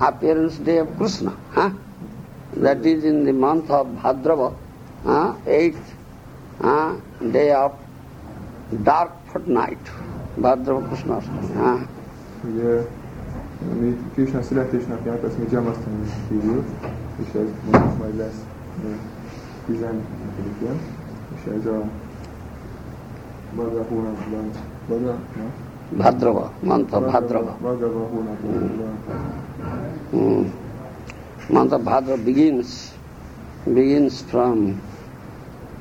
appearance 0.00 0.56
day 0.56 0.78
of 0.78 0.96
Krishna. 0.96 1.36
Uh, 1.54 1.70
that 2.54 2.86
is 2.86 3.04
in 3.04 3.24
the 3.24 3.32
month 3.34 3.70
of 3.70 3.86
Bhadrava, 3.88 4.56
uh, 5.04 5.34
8th 5.44 5.84
uh, 6.62 6.96
day 7.30 7.52
of 7.52 7.78
dark 8.82 9.12
fortnight. 9.26 9.78
Bhadrava 10.40 10.80
Krishna 10.88 11.16
Ashtami. 11.16 11.38
Uh. 11.56 12.86
Krishna 14.14 14.42
születésnapját, 14.42 15.22
azt 15.22 15.38
mi 15.38 15.44
Jamasztani 15.50 15.96
hívjuk, 16.28 16.64
és 17.16 17.34
ez 17.34 17.46
most 17.72 17.98
majd 17.98 18.16
lesz 18.16 18.40
ö, 18.84 18.88
15-én, 19.72 20.78
és 21.34 21.52
ez 21.58 21.66
a 21.66 21.82
Badra 23.56 23.84
hónapban, 23.88 24.50
Badra, 24.88 25.12
na? 25.12 25.50
Bhadrava, 25.96 26.52
of 26.92 27.02
Bhadrava. 27.02 27.56
Badrava 27.62 28.08
hónapban. 28.12 28.98
Mm. 30.14 30.52
Month 31.48 31.74
of 31.74 31.82
begins, 32.24 32.92
begins 33.64 34.20
from 34.20 34.80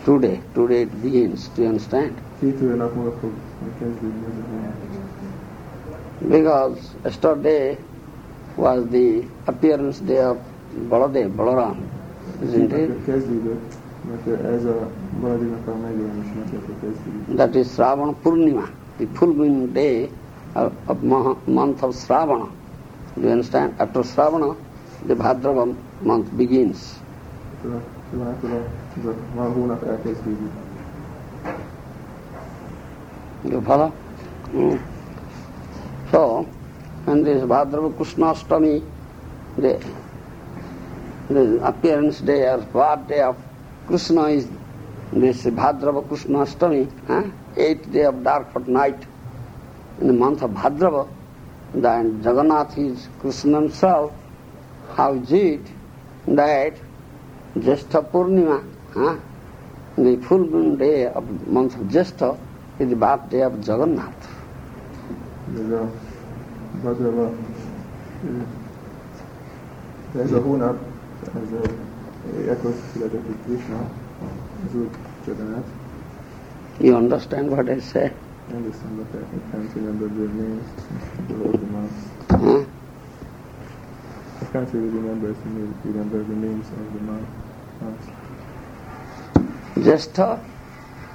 today. 0.03 0.41
Today 0.53 0.81
it 0.81 1.01
begins, 1.01 1.49
do 1.55 1.61
you 1.61 1.69
understand? 1.69 2.11
Olyan 2.41 2.77
nap 2.77 2.91
fog 3.19 3.31
Because 6.29 6.95
yesterday 7.03 7.77
was 8.55 8.87
the 8.89 9.25
appearance 9.47 9.99
day 9.99 10.19
of 10.19 10.37
Baladev, 10.89 11.35
Balaram, 11.35 11.77
isn't 12.41 12.73
it? 12.73 12.89
That 17.37 17.55
is 17.55 17.67
Sravana 17.75 18.13
Purnima, 18.21 18.71
the 18.97 19.05
full 19.17 19.33
moon 19.33 19.73
day 19.73 20.09
of, 20.55 20.73
of 20.89 21.03
month 21.03 21.83
of 21.83 21.95
Sravana. 21.95 22.51
Do 23.15 23.21
you 23.21 23.29
understand? 23.29 23.75
After 23.79 23.99
Sravana, 24.01 24.55
the 25.05 25.15
Bhadrava 25.15 25.75
month 26.01 26.35
begins. 26.37 26.99
You 33.43 33.61
follow? 33.61 33.93
Mm. 34.47 34.81
So, 36.11 36.43
when 37.05 37.23
this 37.23 37.43
Bhadrava 37.43 37.95
Krishna 37.95 38.33
Ashtami, 38.33 38.83
the, 39.57 39.85
the 41.29 41.59
appearance 41.63 42.19
day 42.21 42.47
or 42.47 42.57
birthday 42.57 43.21
of 43.21 43.38
Krishna 43.85 44.23
is 44.29 44.47
this 45.13 45.43
Bhadrava 45.45 46.07
Krishna 46.07 46.39
Ashtami, 46.39 46.89
huh? 47.05 47.23
eighth 47.55 47.91
day 47.91 48.05
of 48.05 48.23
dark 48.23 48.51
fortnight 48.51 49.05
in 50.01 50.07
the 50.07 50.13
month 50.13 50.41
of 50.41 50.51
Bhadrava, 50.51 51.07
then 51.75 52.23
Jagannath 52.23 52.77
is 52.77 53.07
Krishna 53.19 53.61
himself. 53.61 54.13
How 54.95 55.13
is 55.13 55.31
it 55.31 55.61
that 56.27 56.73
Jastha 57.55 58.03
Purnima, 58.11 58.67
huh? 58.93 59.17
the 59.95 60.17
full 60.23 60.39
moon 60.39 60.77
day 60.77 61.05
of 61.05 61.47
month 61.47 61.75
of 61.75 61.81
Jastha 61.88 62.38
is 62.80 62.89
the 62.89 62.95
birthday 62.95 63.41
of 63.43 63.53
Jagannath. 63.65 64.28
Ez 65.55 65.71
a 65.71 65.91
Badrava, 66.84 67.32
ö, 70.13 70.19
ez 70.21 70.32
a 70.32 70.41
hónap, 70.41 70.78
ez 71.25 71.51
a, 71.51 71.61
ekkor 72.49 72.73
született 72.93 73.30
itt 73.30 73.43
Krishna, 73.45 73.75
az 74.67 74.75
úr 74.75 74.88
Jagannath. 75.28 75.67
You 76.80 76.95
understand 76.95 77.49
what 77.49 77.69
I 77.69 77.80
say? 77.80 78.11
I 78.49 78.53
understand 78.55 78.99
that 78.99 79.21
I 79.21 79.39
can't 79.51 79.73
remember 79.73 80.07
the 80.07 80.28
names 80.41 80.67
of 81.30 81.51
the. 81.51 82.36
Huh? 82.38 82.65
I 84.41 84.45
can't 84.51 84.71
really 84.73 84.89
remember, 84.89 85.36
remember 85.84 86.23
the 86.23 86.36
names 86.36 86.65
of 86.71 86.93
the 86.93 87.01
month- 87.11 87.28
months. 87.82 88.07
Jastha 89.75 90.39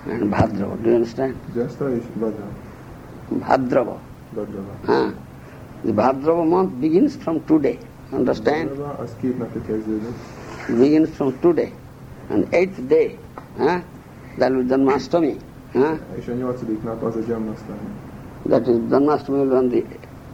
and 0.07 0.33
Bhadrava. 0.33 0.83
Do 0.83 0.89
you 0.89 0.97
understand? 0.97 1.37
Jasta 1.55 1.91
és 1.91 2.03
Badra, 2.15 2.47
Bhadrava. 3.31 3.99
Badrava. 4.35 4.75
Huh? 4.85 5.13
The 5.85 5.93
Bhadrava 5.93 6.45
month 6.49 6.81
begins 6.81 7.17
from 7.17 7.45
today. 7.45 7.79
Understand? 8.13 8.69
Badrava 8.69 8.99
az 8.99 9.11
két 9.21 9.39
napja 9.39 9.61
Begins 10.69 11.09
from 11.11 11.39
today. 11.41 11.73
And 12.31 12.47
eighth 12.51 12.81
day, 12.89 13.19
huh? 13.57 13.81
that 14.39 14.51
will 14.51 14.63
be 14.63 14.69
Janmashtami. 14.69 15.37
Huh? 15.73 15.99
és 16.19 16.29
a 16.29 16.33
nyolcadik 16.33 16.83
nap 16.83 17.03
az 17.03 17.17
a 17.17 17.21
Jamnasztani. 17.29 17.79
That 18.49 18.67
is 18.67 18.77
Janmashtami 18.91 19.39
will 19.39 19.49
be 19.49 19.57
on 19.57 19.69
the 19.69 19.85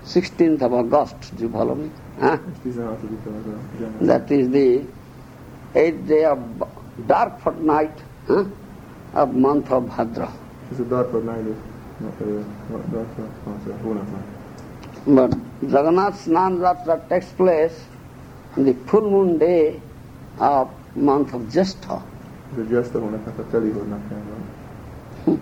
16th 0.07 0.63
of 0.63 0.73
August. 0.73 1.35
Do 1.37 1.43
you 1.43 1.51
follow 1.51 1.75
me? 1.75 1.87
Huh? 2.19 2.39
És 2.65 2.73
16-a 2.73 3.29
az 3.29 3.47
a 3.47 3.81
Jamnasztani. 3.81 4.07
That 4.07 4.31
is 4.31 4.47
the 4.49 4.85
eighth 5.73 6.07
day 6.07 6.25
of 6.25 6.39
dark 7.07 7.39
fortnight, 7.39 8.03
huh, 8.27 8.47
of 9.13 9.33
month 9.33 9.71
of 9.71 9.85
Bhadra. 9.85 10.29
Ez 10.73 10.79
a 10.81 10.83
Darpa 10.83 11.19
Nájló 11.19 11.55
Darpa 12.93 13.23
hónap 13.83 14.07
van. 14.11 15.15
But 15.15 15.37
Jagannath 15.61 16.17
Snan 16.17 16.61
takes 17.09 17.27
place 17.37 17.75
on 18.57 18.65
the 18.65 18.75
full 18.87 19.11
moon 19.11 19.39
day 19.39 19.81
of 20.39 20.69
month 20.93 21.35
of 21.35 21.41
Jastha. 21.53 22.03
Ez 22.53 22.59
a 22.59 22.75
Jasta 22.75 22.99
hónapnak 22.99 23.39
a 23.39 23.47
teli 23.51 23.71
hónapján 23.71 24.21
van. 24.31 25.41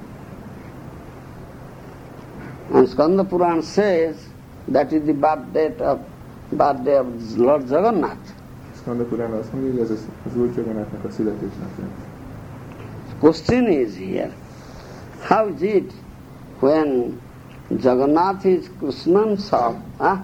And 2.72 2.88
Skanda 2.88 3.24
Puran 3.24 3.62
says 3.62 4.16
that 4.72 4.92
is 4.92 5.02
the 5.04 5.12
birth 5.12 5.52
date 5.52 5.80
of 5.80 5.98
birthday 6.50 6.98
of 6.98 7.06
Lord 7.36 7.68
Jagannath. 7.70 8.34
Skanda 8.76 9.04
Purán 9.04 9.32
azt 9.32 9.52
mondja, 9.52 9.70
hogy 9.70 9.80
ez 9.80 9.90
az, 9.90 10.36
Úr 10.36 10.52
Jagannathnak 10.56 11.04
a 11.04 11.10
születésnapja. 11.10 11.84
Question 13.20 13.68
is 13.68 13.96
here, 13.96 14.30
how 15.22 15.48
is 15.48 15.62
it 15.62 15.90
when 16.60 17.18
Jagannath 17.70 18.44
is 18.44 18.68
Krishna's 18.78 19.42
son, 19.42 19.82
huh? 19.98 20.22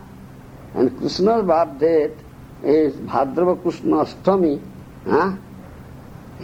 and 0.74 0.98
Krishna's 0.98 1.42
birth 1.46 1.78
date 1.78 2.18
is 2.62 2.94
Bhadrava 2.96 3.62
Krishna 3.62 4.04
Ashtami, 4.04 4.60
huh? 5.06 5.34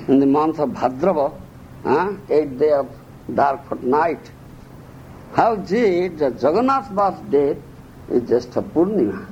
in 0.08 0.20
the 0.20 0.26
month 0.26 0.58
of 0.58 0.70
Bhadrava, 0.70 1.38
huh? 1.84 2.12
eighth 2.30 2.58
day 2.58 2.72
of 2.72 2.88
dark 3.34 3.82
night. 3.82 4.30
How 5.34 5.52
is 5.52 5.70
it 5.70 6.16
that 6.16 6.42
Jagannath's 6.42 6.88
birth 6.88 7.30
date 7.30 7.58
is 8.10 8.22
Jastha 8.22 8.62
Purnima, 8.62 9.26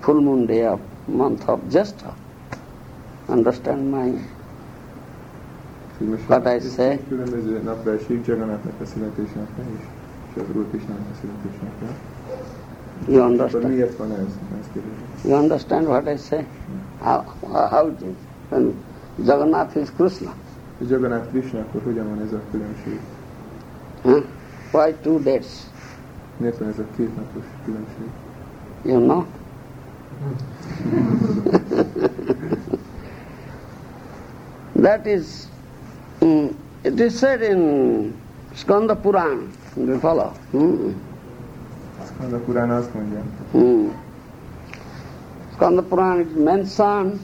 full 0.00 0.22
moon 0.22 0.46
day 0.46 0.64
of 0.64 0.80
month 1.06 1.46
of 1.46 1.60
Jastha? 1.64 2.14
Understand 3.28 3.92
my 3.92 4.18
Így 6.02 6.18
What 6.28 6.46
I 6.46 6.68
say? 6.68 7.00
Különböző 7.08 7.62
napra 7.62 7.92
esik 7.92 8.26
Jagannathnak 8.26 8.80
a 8.82 8.84
születésnapja 8.86 9.64
is, 9.78 9.84
és 10.34 10.42
az 10.42 10.56
Úr 10.56 10.68
Krisnának 10.68 11.06
a 11.12 11.16
születésnapja. 11.20 11.88
You 13.06 13.18
Akkor 13.18 13.30
understand? 13.30 13.68
miért 13.68 13.96
van 13.96 14.10
ez? 14.12 14.38
Ezt 14.60 14.72
kérdezi. 14.72 14.94
You 15.28 15.38
understand 15.42 15.86
what 15.86 16.06
I 16.06 16.16
say? 16.16 16.46
How, 16.98 17.22
how 17.50 17.88
it 17.88 18.00
is? 18.00 18.16
When 18.48 18.74
Jagannath 19.24 19.76
is 19.76 19.88
Krishna. 19.96 20.32
És 20.78 20.88
Jagannath 20.88 21.28
Krishna, 21.28 21.58
akkor 21.58 21.82
hogyan 21.82 22.08
van 22.08 22.20
ez 22.26 22.32
a 22.32 22.40
különbség? 22.50 23.00
Huh? 24.02 24.22
Why 24.72 24.94
two 25.02 25.18
dates? 25.18 25.46
Miért 26.36 26.58
van 26.58 26.68
ez 26.68 26.78
a 26.78 26.84
két 26.96 27.16
napos 27.16 27.44
különbség? 27.64 28.06
You 28.82 29.00
know? 29.00 29.24
Hmm. 30.18 30.36
that 34.82 35.06
is, 35.06 35.24
mm, 36.20 36.54
it 36.84 37.00
is 37.00 37.18
said 37.18 37.42
in 37.42 38.14
Skanda 38.54 38.94
Puran. 38.96 39.52
Do 39.74 39.86
you 39.86 40.00
follow? 40.00 40.34
Mm. 40.52 40.94
Skanda 42.06 42.76
azt 42.76 42.94
mondja, 42.94 43.22
Hmm. 43.52 43.90
Skanda 45.54 45.82
Puran 45.82 46.20
it 46.20 46.36
mentioned 46.36 47.20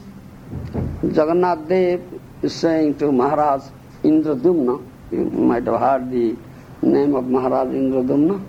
Jagannath 1.02 1.66
Dev 1.68 2.00
is 2.42 2.54
saying 2.54 2.96
to 2.98 3.12
Maharaj 3.12 3.62
Indradumna, 4.02 4.80
you 5.10 5.24
might 5.24 5.66
have 5.66 5.80
heard 5.80 6.10
the 6.10 6.36
name 6.82 7.14
of 7.14 7.24
Maharaj 7.26 7.68
Indradumna, 7.68 8.40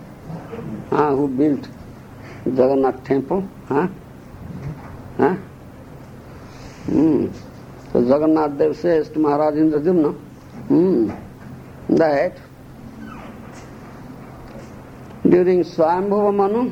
uh, 0.91 1.16
who 1.16 1.28
built 1.28 1.68
Jagannath 2.46 3.04
temple. 3.04 3.48
Huh? 3.68 3.88
Huh? 5.18 5.36
Hmm. 6.86 7.28
So 7.91 8.00
Jagannath 8.02 8.58
Dev 8.58 8.76
says 8.76 9.10
to 9.10 9.20
Maharaj 9.20 9.56
Indradumna 9.56 10.16
hmm, 10.68 11.11
that 11.89 12.38
during 15.28 15.63
Swayambhuva 15.63 16.34
Manu, 16.34 16.70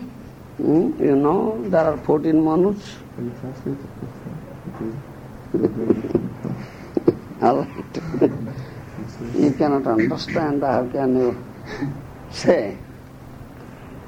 hmm, 0.58 1.04
you 1.04 1.16
know, 1.16 1.62
there 1.70 1.86
are 1.86 1.98
14 1.98 2.44
Manus. 2.44 2.98
All 7.42 7.58
right. 7.58 7.68
you 9.36 9.52
cannot 9.58 9.88
understand, 9.88 10.64
how 10.64 10.88
can 10.88 11.16
you 11.16 11.44
say? 12.32 12.78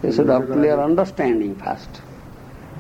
You 0.03 0.11
should 0.11 0.29
have 0.29 0.49
clear 0.51 0.79
understanding 0.79 1.55
first. 1.55 2.01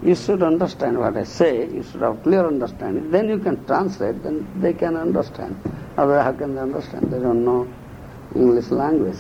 You 0.03 0.15
should 0.15 0.43
understand 0.43 0.97
what 0.97 1.17
I 1.17 1.23
say, 1.23 1.67
you 1.67 1.83
should 1.83 2.01
have 2.01 2.21
clear 2.23 2.45
understanding. 2.45 3.11
Then 3.11 3.27
you 3.27 3.39
can 3.39 3.65
translate, 3.65 4.21
then 4.23 4.47
they 4.61 4.73
can 4.73 4.95
understand. 4.95 5.59
Otherwise, 5.97 6.23
how 6.23 6.33
can 6.33 6.55
they 6.55 6.61
understand? 6.61 7.11
They 7.11 7.19
don't 7.19 7.43
know 7.43 7.67
English 8.35 8.69
language. 8.69 9.19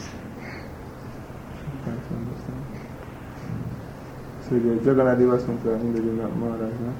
Szóval 4.43 4.59
ugye 4.59 4.81
Jagannath 4.83 5.17
Dev 5.17 5.29
azt 5.29 5.47
mondta 5.47 5.69
Indra 5.71 6.29
Maharajnak, 6.39 6.93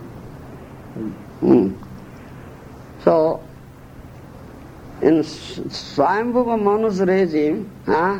hogy 0.93 1.13
Hmm. 1.39 1.76
So, 3.03 3.39
in 5.01 5.23
Swayambhuva 5.69 6.55
Manu's 6.55 6.99
regime, 6.99 7.65
huh, 7.86 8.19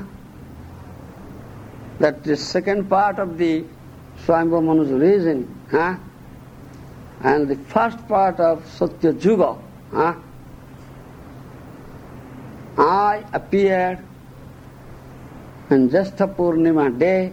that 2.00 2.24
the 2.24 2.36
second 2.36 2.90
part 2.90 3.20
of 3.20 3.38
the 3.38 3.64
Swayambhuva 4.26 4.64
Manu's 4.64 4.90
regime, 4.90 5.48
huh, 5.72 5.96
and 7.24 7.48
the 7.48 7.56
first 7.56 8.06
part 8.08 8.40
of 8.40 8.66
Satya 8.68 9.14
Juga, 9.14 9.56
huh, 9.92 10.14
I 12.78 13.24
appeared 13.32 14.00
on 15.70 15.90
Jastha 15.90 16.28
Purnima 16.36 16.98
day, 16.98 17.32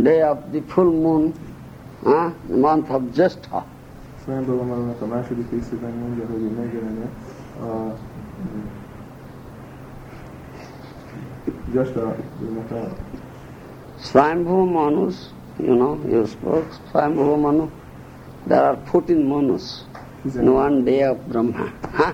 day 0.00 0.22
of 0.22 0.52
the 0.52 0.60
full 0.62 0.90
moon, 0.90 1.34
the 2.02 2.56
month 2.56 2.90
of 2.90 3.02
Jastha. 3.12 3.64
Swayambhuva 4.24 4.64
Manunak 4.64 5.02
a 5.02 5.06
második 5.06 5.50
részében 5.50 5.92
mondja, 5.92 6.26
hogy 6.26 6.42
ő 6.42 6.50
megjelenett 6.50 7.12
a 7.60 7.96
Jasta-nak 11.74 12.70
a 12.70 12.92
Swayambhuva 13.98 14.64
Manus, 14.64 15.16
you 15.58 15.74
know, 15.74 15.98
you 16.08 16.26
spoke 16.26 16.66
Swayambhuva 16.90 17.36
Manu. 17.36 17.70
There 18.46 18.62
are 18.62 18.76
14 18.76 19.24
Manus 19.26 19.84
in 20.24 20.52
one 20.52 20.84
day 20.84 21.02
of 21.02 21.18
Brahma. 21.28 21.72
Huh? 21.92 22.12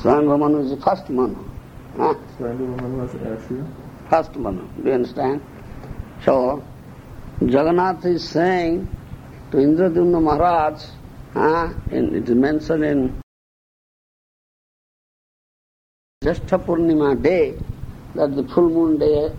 14 0.00 0.26
Manu 0.26 0.38
van, 0.38 0.50
így 0.50 0.56
Brahmátok 0.56 0.56
Swayambhuva 0.56 0.56
Manu 0.56 0.62
is 0.62 0.70
the 0.70 0.80
first 0.80 1.08
Manu. 1.08 1.36
Huh? 1.96 2.16
Swayambhuva 2.36 2.74
Manu 2.80 3.02
az 3.02 3.14
első, 3.24 3.64
First 4.08 4.36
Manu. 4.38 4.62
Do 4.82 4.88
you 4.88 4.94
understand? 4.94 5.40
So, 6.20 6.62
Jagannath 7.40 8.06
is 8.06 8.30
saying 8.30 8.88
to 9.50 9.58
Indradyumna 9.58 10.20
Maharaj, 10.20 10.82
huh? 11.32 11.68
and 11.90 12.14
it 12.14 12.28
is 12.28 12.34
mentioned 12.34 12.84
in 12.84 13.20
Jastha 16.24 16.58
Purnima 16.58 17.20
day, 17.20 17.58
that 18.14 18.34
the 18.36 18.44
full 18.54 18.68
moon 18.68 18.98
day 18.98 19.32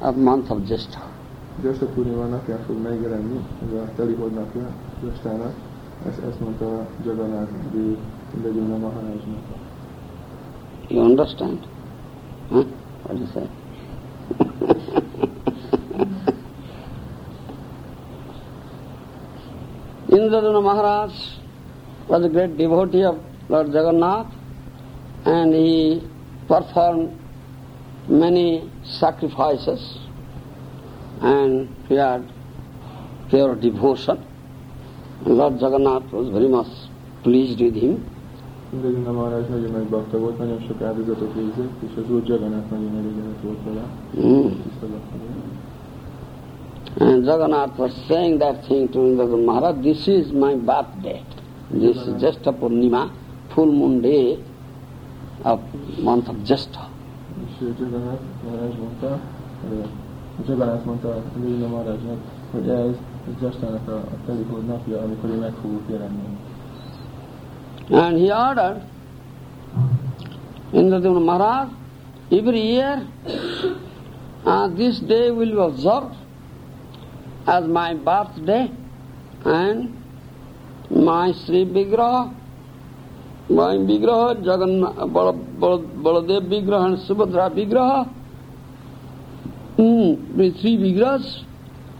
of 0.00 0.16
month 0.16 0.50
of 0.50 0.58
Jastha. 0.68 1.08
Jasta 1.62 1.86
Purnima 1.86 2.26
napján 2.26 2.64
fog 2.66 2.82
megjelenni, 2.82 3.40
ez 3.66 3.72
a 3.72 3.92
teli 3.96 4.14
napja 4.14 4.70
Jastának, 5.04 5.54
ezt, 6.08 6.18
ezt 6.18 6.40
mondta 6.40 6.86
Jagannath 7.04 7.52
Dev 8.42 8.56
Indra 8.56 8.76
Maharajnak. 8.76 9.59
You 10.90 11.02
understand? 11.02 11.66
Huh? 12.50 12.64
What 13.04 13.14
do 13.14 13.20
you 13.22 13.28
say? 13.28 13.48
Indradyumna 20.10 20.62
Maharaj 20.64 21.12
was 22.08 22.24
a 22.24 22.28
great 22.28 22.56
devotee 22.56 23.04
of 23.04 23.22
Lord 23.48 23.68
Jagannath 23.68 24.34
and 25.24 25.54
he 25.54 26.02
performed 26.48 27.16
many 28.08 28.68
sacrifices 28.82 29.98
and 31.20 31.72
he 31.88 31.94
had 31.94 32.32
pure 33.28 33.54
devotion. 33.54 34.26
Lord 35.24 35.60
Jagannath 35.60 36.10
was 36.10 36.30
very 36.30 36.48
much 36.48 36.66
pleased 37.22 37.60
with 37.60 37.76
him. 37.76 38.09
Indra 38.72 39.12
Maharaj 39.12 39.44
nagyon 39.50 39.70
nagy 39.70 39.86
bakta 39.86 40.18
volt, 40.18 40.38
nagyon 40.38 40.60
sok 40.68 40.82
áldozatot 40.82 41.34
végzett, 41.34 41.82
és 41.82 41.90
az 41.96 42.10
Úr 42.10 42.22
Jagannath 42.24 42.70
nagyon 42.70 42.96
elégedett 42.96 43.42
volt 43.42 43.58
vele. 43.64 43.82
Mm. 44.26 44.50
And 46.98 47.24
Jagannath 47.24 47.78
was 47.78 47.92
saying 48.06 48.40
that 48.40 48.64
thing 48.66 48.90
to 48.90 49.00
Indra 49.00 49.36
Maharaj, 49.36 49.74
this 49.80 50.06
is 50.06 50.26
my 50.32 50.54
birthday. 50.54 51.22
This 51.70 51.96
is 51.96 52.22
just 52.22 52.46
a 52.46 52.52
Purnima, 52.52 53.10
full 53.48 53.72
moon 53.72 54.00
day 54.00 54.38
of 55.42 55.60
month 56.02 56.28
of 56.28 56.36
Jastha. 56.44 56.88
És 57.44 57.66
Jagannath 57.78 58.22
Maharaj 58.44 58.74
mondta, 58.78 59.18
Jagannath 60.46 60.84
mondta 60.84 61.22
Indra 61.46 61.68
Maharajnak, 61.68 62.18
hogy 62.50 62.68
ez, 62.68 62.94
ez 63.26 63.42
Jastának 63.42 63.88
a, 63.88 63.94
a 63.94 64.16
teli 64.26 64.46
napja, 64.66 65.00
amikor 65.00 65.30
ő 65.30 65.38
meg 65.38 65.52
fogok 65.62 65.82
jelenni. 65.88 66.22
And 67.90 68.18
he 68.18 68.30
ordered 68.30 68.82
Indradyumna 70.72 71.24
Maharaj, 71.24 71.70
every 72.30 72.60
year 72.60 73.06
uh, 74.46 74.68
this 74.68 75.00
day 75.00 75.30
will 75.32 75.50
be 75.50 75.60
observed 75.60 76.14
as 77.48 77.66
my 77.66 77.94
birthday 77.94 78.70
and 79.44 79.96
my 80.90 81.32
Sri 81.32 81.64
Vigraha, 81.64 82.32
my 83.48 83.74
Vigraha, 83.74 84.36
Jagannath, 84.36 84.94
Baladev 85.58 86.48
Vigraha 86.48 86.86
and 86.86 86.98
Subhadra 86.98 87.50
Vigraha, 87.52 88.14
mm, 89.78 90.34
with 90.36 90.60
three 90.60 90.76
Vigrahas, 90.76 91.42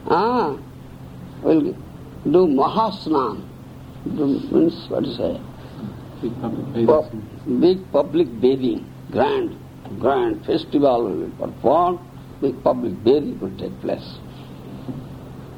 ah, 0.07 0.57
will 1.43 1.75
do 2.25 2.47
Mahasnan, 2.47 3.45
means 4.05 4.89
what 4.89 5.03
to 5.03 5.15
say, 5.17 5.41
Big 6.21 6.33
public 6.41 6.87
bathing. 6.87 7.61
Big 7.61 7.79
public 7.91 8.29
bathing, 8.41 8.85
grand, 9.11 9.57
grand 9.99 10.45
festival 10.45 11.05
will 11.05 11.17
be 11.17 11.31
performed, 11.39 11.99
big 12.41 12.55
public 12.63 12.95
bathing 13.05 13.41
will 13.41 13.57
take 13.57 13.81
place. 13.81 14.21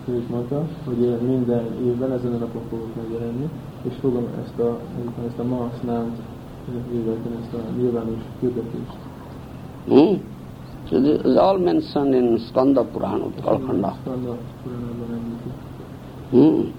Ő 0.08 0.16
is 0.16 0.26
mondta, 0.26 0.66
hogy 0.84 1.02
én 1.02 1.16
minden 1.16 1.84
évben 1.84 2.12
ezen 2.12 2.32
a 2.32 2.36
napon 2.36 2.62
fogok 2.70 2.94
megjelenni, 2.96 3.48
és 3.82 3.92
fogom 4.00 4.26
ezt 4.44 4.58
a, 4.58 4.80
ezt 5.26 5.38
a 5.38 5.70
ezt 7.42 7.54
a 7.54 7.58
nyilvános 7.76 8.20
hirdetést. 8.40 8.96
Hmm? 9.86 10.20
So 10.88 11.00
this 11.00 11.20
is 11.24 11.36
all 11.36 11.58
mentioned 11.58 12.14
in 12.14 12.38
Skanda 12.38 12.84
Purana, 12.84 13.24
Utkalkhanda. 13.24 13.96
Skanda 14.00 14.36
Puránában 14.62 15.10
említi. 15.10 15.50
Hmm. 16.30 16.72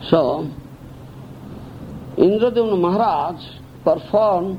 So, 0.00 0.44
Indradyumna 2.16 2.76
Maharaj 2.80 3.36
performed 3.84 4.58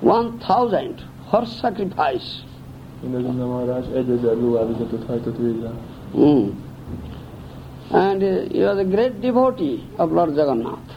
1000 0.00 1.04
horse 1.28 1.60
sacrifice. 1.60 2.42
Indradyumna 3.04 3.46
Maharaj 3.46 3.84
egyezer 3.94 4.36
lóáldozatot 4.36 5.04
hajtott 5.06 5.36
végre. 5.36 5.70
And 7.90 8.22
he 8.22 8.64
was 8.64 8.78
a 8.78 8.84
great 8.84 9.20
devotee 9.20 9.78
of 9.96 10.10
Lord 10.10 10.36
Jagannath. 10.36 10.94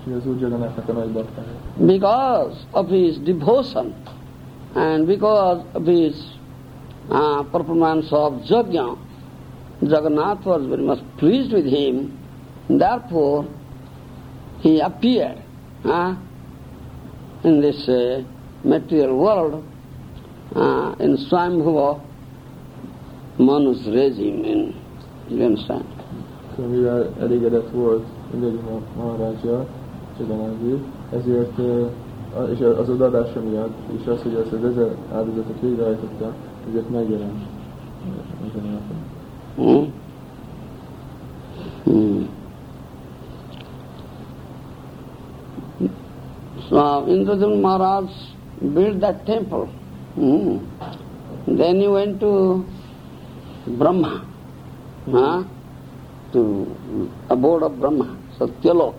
És 0.00 0.12
ő 0.12 0.16
az 0.16 0.26
Úr 0.26 0.40
Jagannathnak 0.40 0.88
a. 0.88 1.26
Because 1.76 2.56
of 2.70 2.88
his 2.88 3.18
devotion 3.18 3.94
and 4.74 5.06
because 5.06 5.62
of 5.72 5.86
his 5.86 6.14
uh, 7.08 7.44
performance 7.50 8.16
of 8.16 8.32
Jagya, 8.44 8.96
Jagannath 9.80 10.44
was 10.44 10.66
very 10.66 10.82
much 10.82 11.00
pleased 11.16 11.52
with 11.52 11.66
him. 11.66 12.12
Therefore, 12.66 13.44
he 14.62 14.80
appeared 14.80 15.38
uh, 15.84 16.14
in 17.42 17.60
this 17.60 17.88
uh, 17.88 18.22
material 18.62 19.16
world 19.16 19.62
uh, 20.54 20.94
in 20.98 21.16
Swayambhuva 21.16 22.00
Manu's 23.38 23.86
regime. 23.88 24.44
In, 24.44 24.74
you 25.28 25.44
understand? 25.44 25.84
Szóval 26.56 26.70
mivel 26.70 27.14
elégedett 27.20 27.70
volt 27.70 28.04
Indradyumna 28.34 28.78
Maharajja, 28.96 29.66
Jagannathji, 30.18 30.78
ezért 31.12 31.58
a- 32.38 32.48
és 32.52 32.60
az 32.60 32.88
odaadása 32.88 33.40
miatt, 33.40 33.74
és 34.00 34.06
az, 34.06 34.22
hogy 34.22 34.34
ezt 34.34 34.52
az 34.52 34.64
ezer 34.64 34.96
áldozatot 35.14 35.60
végrehajtotta, 35.60 36.32
ezért 36.68 36.90
megjelent 36.90 37.42
ezen 38.50 38.64
a 38.64 38.70
napon. 38.70 38.96
Hmm? 39.56 39.92
Hmm. 41.84 42.28
So 46.72 47.04
Indrajit 47.06 47.60
Maharaj 47.60 48.08
built 48.74 49.00
that 49.00 49.26
temple. 49.26 49.66
Hmm. 50.14 50.56
Then 51.46 51.80
he 51.80 51.86
went 51.86 52.18
to 52.20 52.64
Brahma, 53.66 54.24
huh? 55.10 55.44
to 56.32 57.10
abode 57.28 57.62
of 57.64 57.78
Brahma, 57.78 58.16
Satyalok, 58.38 58.94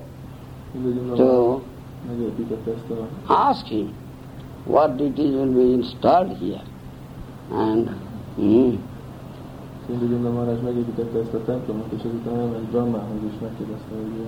to 1.17 1.63
ask 3.27 3.65
him 3.65 3.95
what 4.65 4.95
deities 4.97 5.33
will 5.33 5.53
be 5.53 5.73
installed 5.73 6.37
here. 6.37 6.61
And 7.49 7.89
hmm, 8.35 8.77
Indradyumna 9.89 10.31
Maharaj 10.31 10.61
megépítette 10.61 11.19
ezt 11.19 11.33
a 11.33 11.43
templomot, 11.43 11.91
és 11.91 12.03
azután 12.03 12.39
elment 12.39 12.69
Brahmához, 12.69 13.17
és 13.27 13.39
megkérdezte, 13.41 13.95
hogy 13.95 14.27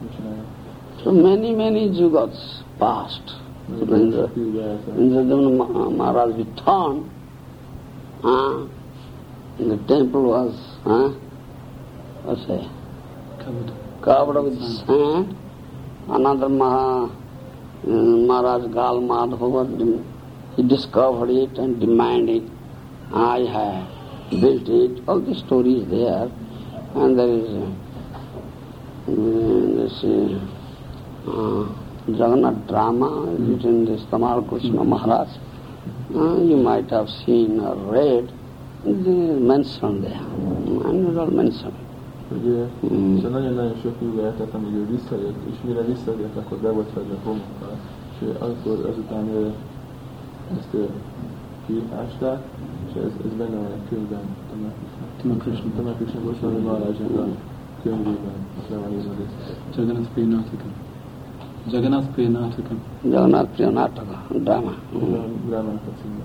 mit 0.00 0.16
csinálja. 0.16 0.59
So 1.02 1.12
many, 1.12 1.54
many 1.54 1.88
jugas 1.90 2.62
passed. 2.78 3.34
The 3.68 3.84
Indradyumna 3.86 5.56
Ma- 5.56 5.90
Maharaj 5.90 6.36
returned, 6.36 7.10
uh, 8.22 8.66
the 9.58 9.76
temple 9.88 10.22
was, 10.24 10.54
uh, 10.84 11.08
what's 12.24 12.46
say, 12.46 12.68
Covered. 13.42 13.72
covered 14.02 14.42
with 14.42 14.58
sand. 14.86 15.36
Another 16.08 16.48
Maha, 16.48 17.06
uh, 17.06 17.88
Maharaj 17.88 18.72
Gal 18.74 19.00
Madhava, 19.00 20.04
he 20.56 20.62
discovered 20.68 21.30
it 21.30 21.56
and 21.56 21.80
demanded, 21.80 22.50
I 23.12 23.38
have 23.56 24.40
built 24.40 24.68
it. 24.68 25.02
All 25.08 25.20
the 25.20 25.34
stories 25.34 25.88
there. 25.88 26.30
And 26.94 27.18
there 27.18 27.28
is 27.28 27.48
uh, 27.54 27.70
uh, 29.08 29.76
this 29.76 30.04
uh, 30.04 30.08
uh, 30.08 30.59
Jagannath 32.06 32.66
drama 32.66 33.08
written 33.38 33.84
this 33.84 34.02
Tamal 34.10 34.42
Krishna 34.48 34.82
Maharaj. 34.82 35.28
Uh, 36.14 36.42
you 36.42 36.56
might 36.56 36.90
have 36.90 37.08
seen 37.24 37.60
or 37.60 37.76
read. 37.92 38.32
It 38.84 39.06
is 39.06 39.40
mentioned 39.40 40.02
there. 40.04 40.20
And 40.88 41.08
it 41.12 41.16
all 41.18 41.30
mentioned. 41.30 41.76
Hogy 42.30 42.46
ő, 42.46 42.68
Mm. 42.92 43.16
és 43.16 43.22
nagyon-nagyon 43.22 43.74
sok 43.82 43.94
idő 44.02 44.24
eltelt, 44.24 44.54
amíg 44.54 44.74
ő 44.74 44.86
visszajött, 44.86 45.36
és 45.50 45.56
mire 45.66 45.80
visszajött, 45.82 46.36
akkor 46.36 46.58
be 46.58 46.70
volt 46.70 46.88
fedve 46.94 47.14
homokkal, 47.24 47.76
és 48.12 48.26
ő 48.26 48.36
akkor 48.38 48.86
azután 48.90 49.28
ő, 49.28 49.52
ezt 50.58 50.74
ő 50.74 50.88
kiásták, 51.66 52.42
és 52.88 52.94
ez, 53.02 53.12
ez 53.26 53.32
benne 53.38 53.56
van 53.56 53.72
egy 53.74 53.88
könyvben, 53.88 54.20
Tamakrishna. 55.22 55.70
Tamakrishna 55.76 56.20
Goswami 56.24 56.58
Maharajnak 56.58 57.10
a 57.18 57.26
könyvében, 57.82 58.36
ott 58.58 58.68
le 58.70 58.76
van 58.76 58.92
írva 58.92 59.12
ez. 59.12 59.76
Jagannath 59.76 60.08
Priyanathakam. 60.12 60.72
Jagannath 61.66 62.08
Priyanathakam. 62.14 62.78
Jagannath 63.04 63.54
Priya 63.54 63.68
Nataka 63.70 64.44
drama. 64.44 64.74
Ez 64.94 65.12
a 65.12 65.28
Brahmanak 65.46 65.86
a 65.86 65.92
címe. 66.00 66.24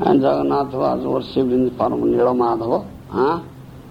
And 0.00 0.20
Jagannath 0.22 0.72
was 0.72 1.04
worshipped 1.06 1.52
in 1.52 1.64
the 1.66 1.70
form 1.76 1.92
of 1.92 2.00
Nilamadhava, 2.00 2.86
huh? 3.08 3.40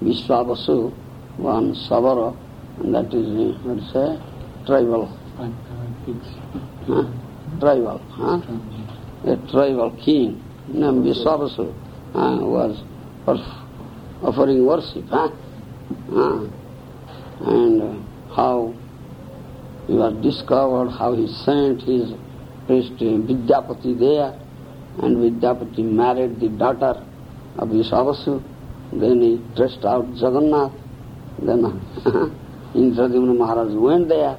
Vishwavasu, 0.01 0.91
one 1.37 1.73
Savara, 1.73 2.35
and 2.79 2.93
that 2.93 3.13
is, 3.13 3.55
let's 3.63 3.91
say, 3.93 4.19
tribal, 4.65 5.09
uh, 5.39 5.49
huh? 6.87 7.03
tribal, 7.59 8.01
huh? 8.09 8.41
a 9.25 9.37
tribal 9.49 9.91
king 9.91 10.43
named 10.67 11.05
Vishwavasu 11.05 11.73
uh, 12.13 12.37
was 12.41 12.83
offering 14.21 14.65
worship, 14.65 15.05
huh? 15.09 15.29
Uh, 16.11 16.47
and 17.45 18.05
how 18.35 18.73
he 19.87 19.93
was 19.93 20.13
discovered, 20.23 20.89
how 20.89 21.13
he 21.13 21.27
sent 21.27 21.81
his 21.81 22.13
priest 22.65 22.93
uh, 22.93 23.17
Vidyapati 23.27 23.97
there, 23.99 24.39
and 25.01 25.17
Vidyapati 25.17 25.83
married 25.83 26.39
the 26.39 26.49
daughter 26.49 27.05
of 27.57 27.69
Vishwavasu. 27.69 28.43
Then 28.93 29.21
he 29.21 29.41
traced 29.55 29.85
out 29.85 30.07
Jagannath. 30.15 30.73
Then 31.39 31.65
uh, 32.05 32.29
Indradyumna 32.73 33.37
Maharaj 33.37 33.73
went 33.73 34.07
there. 34.09 34.37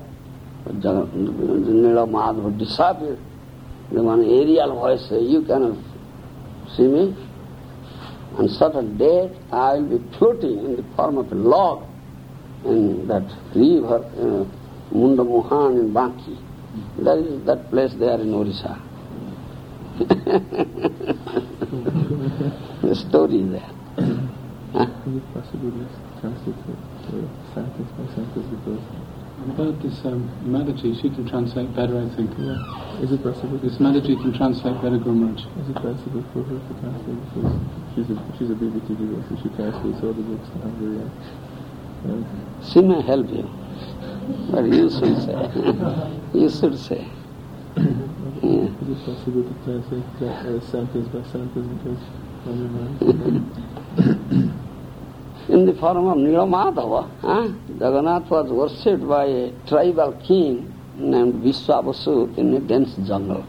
Nila 0.67 2.07
Madhava 2.07 2.59
disappeared. 2.59 3.19
The 3.93 4.03
one 4.03 4.25
aerial 4.25 4.75
voice 4.75 5.09
said, 5.09 5.23
you 5.23 5.43
cannot 5.43 5.79
see 6.77 6.89
me. 6.89 7.15
On 8.37 8.49
certain 8.49 8.99
date, 8.99 9.31
I 9.53 9.75
will 9.75 9.99
be 9.99 10.19
floating 10.19 10.59
in 10.65 10.77
the 10.77 10.83
form 10.97 11.19
of 11.19 11.31
a 11.31 11.35
log 11.37 11.87
in 12.65 13.07
that 13.07 13.23
river, 13.55 14.05
uh, 14.05 14.45
Mundamohan 14.93 15.79
in 15.81 15.93
Banki. 15.93 16.37
That 16.99 17.19
is 17.19 17.45
that 17.45 17.71
place 17.71 17.95
there 17.95 18.21
in 18.21 18.35
Orissa. 18.35 18.81
the 22.83 22.95
story 22.95 23.41
is 23.41 23.51
there. 23.51 23.71
Huh? 24.73 24.87
Is 25.07 25.17
it 25.17 25.25
possible 25.33 25.71
to 25.73 25.87
translate 26.21 26.57
the 26.67 26.75
sentence 27.55 27.91
by 27.97 28.05
sentence 28.15 28.47
because 28.53 28.85
about 29.45 29.81
this 29.83 30.05
um, 30.05 30.29
Mataji, 30.45 31.01
she 31.01 31.09
can 31.11 31.29
translate 31.29 31.73
better, 31.75 31.97
I 31.97 32.09
think. 32.17 32.31
yeah, 32.39 33.01
is 33.01 33.13
it 33.13 33.23
possible? 33.23 33.59
This 33.59 33.77
Mataji 33.79 34.21
can 34.21 34.33
translate 34.37 34.75
better, 34.83 34.99
Guru 34.99 35.15
Maharaj. 35.15 35.45
Is 35.61 35.69
it 35.71 35.77
possible 35.77 36.25
for 36.33 36.43
her 36.45 36.59
to 36.59 36.73
translate 36.81 37.21
because 37.33 37.53
she's 37.95 38.09
a 38.11 38.17
she's 38.37 38.51
a 38.51 38.57
BBT 38.57 38.97
viewer, 38.97 39.23
so 39.29 39.37
she 39.43 39.49
translates 39.57 40.03
all 40.03 40.13
the 40.13 40.23
books 40.23 40.49
to 40.51 40.59
Hungarian. 40.61 41.11
And 42.05 42.25
She 42.65 42.81
may 42.83 43.01
help 43.03 43.29
you. 43.31 43.49
But 44.51 44.65
you 44.65 44.91
should 44.91 45.17
say. 45.23 45.51
you 46.35 46.51
should 46.51 46.79
say. 46.79 47.07
In 55.49 55.65
the 55.65 55.75
form 55.75 56.07
of 56.07 56.17
Nilamadhava, 56.19 57.09
huh? 57.21 57.49
Jagannath 57.79 58.29
was 58.31 58.51
worshipped 58.51 59.07
by 59.07 59.25
a 59.27 59.53
tribal 59.67 60.13
king 60.25 60.73
named 60.97 61.35
Vishwavasu 61.45 62.37
in 62.37 62.55
a 62.55 62.61
dense 62.61 62.97
jungle. 63.07 63.45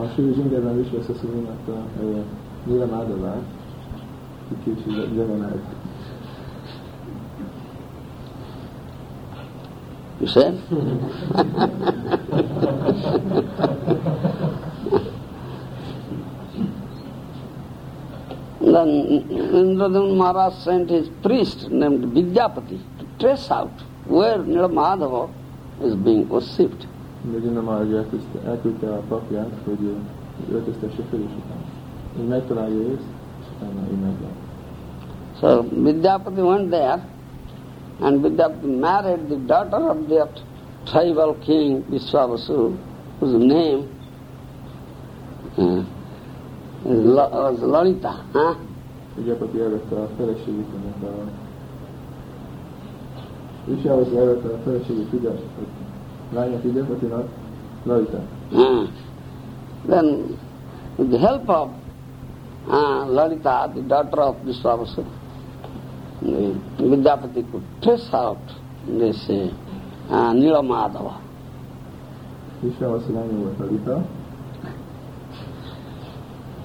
A 0.00 0.08
Sri 0.14 0.32
Zsingerben 0.32 0.78
is 0.78 0.92
összeszólnak 0.98 1.68
a 1.68 1.84
Nila 2.66 2.86
Madhavát, 2.86 3.42
ki 4.48 4.74
kicsi 4.74 4.90
Jagannath. 5.16 5.79
You 10.20 10.26
said? 10.26 10.60
then 18.60 18.88
Indradyumna 19.60 20.16
Maharaj 20.16 20.54
sent 20.62 20.90
his 20.90 21.08
priest 21.22 21.70
named 21.70 22.04
Vidyapati 22.14 22.80
to 22.98 23.06
trace 23.18 23.50
out 23.50 23.72
where 24.06 24.38
Nilamadhava 24.38 25.30
is 25.82 25.94
being 25.94 26.28
worshipped. 26.28 26.86
Medina 27.24 27.60
Márja 27.60 27.96
elküldte, 27.96 28.38
elküldte 28.46 28.92
a 28.92 29.00
papját, 29.08 29.50
hogy 29.64 29.82
ő 29.82 29.96
öltöztesse 30.52 31.02
fel 31.10 31.18
is 31.20 31.30
utána. 31.44 31.64
Így 32.20 32.28
megtalálja 32.28 32.76
őt, 32.76 33.00
és 33.40 33.46
utána 33.56 33.80
ő 33.90 33.94
meglát. 33.94 34.38
So 35.40 35.62
Vidyapati 35.82 36.40
went 36.40 36.70
there 36.70 37.04
and 38.02 38.22
with 38.22 38.36
that 38.36 38.64
married 38.64 39.28
the 39.28 39.36
daughter 39.36 39.76
of 39.76 40.08
that 40.08 40.40
tribal 40.86 41.34
king 41.34 41.82
Vishwavasu, 41.84 42.76
whose 43.20 43.34
name 43.34 43.88
uh, 45.58 45.84
was 46.84 47.60
Lalita. 47.60 48.24
Huh? 48.32 48.54
Vigyapati 49.16 49.60
elvette 49.60 49.94
a 49.94 50.08
feleségét 50.16 50.66
ennek 50.74 51.02
a... 51.02 51.30
Visávasz 53.64 54.12
elvette 54.16 54.48
a 54.54 54.58
feleségét 54.64 55.10
Vigyap, 55.10 55.38
lánya 56.32 56.60
Vigyapatinak, 56.60 57.28
Lajta. 57.84 58.20
Uh, 58.52 58.88
then, 59.86 60.38
with 60.96 61.10
the 61.10 61.18
help 61.18 61.48
of 61.48 61.68
uh, 62.68 63.06
Lalita, 63.08 63.70
the 63.74 63.80
daughter 63.80 64.20
of 64.20 64.36
Vishwavasu, 64.44 65.04
Vidyapati 66.22 67.50
could 67.50 67.64
trace 67.82 68.08
out 68.12 68.38
this 68.86 69.28
uh, 69.28 69.48
uh, 70.10 70.32
Nilamadhava. 70.32 71.20
Visávasz 72.62 73.08
lánya 73.08 73.36
volt 73.38 73.58
Lajta. 73.58 74.04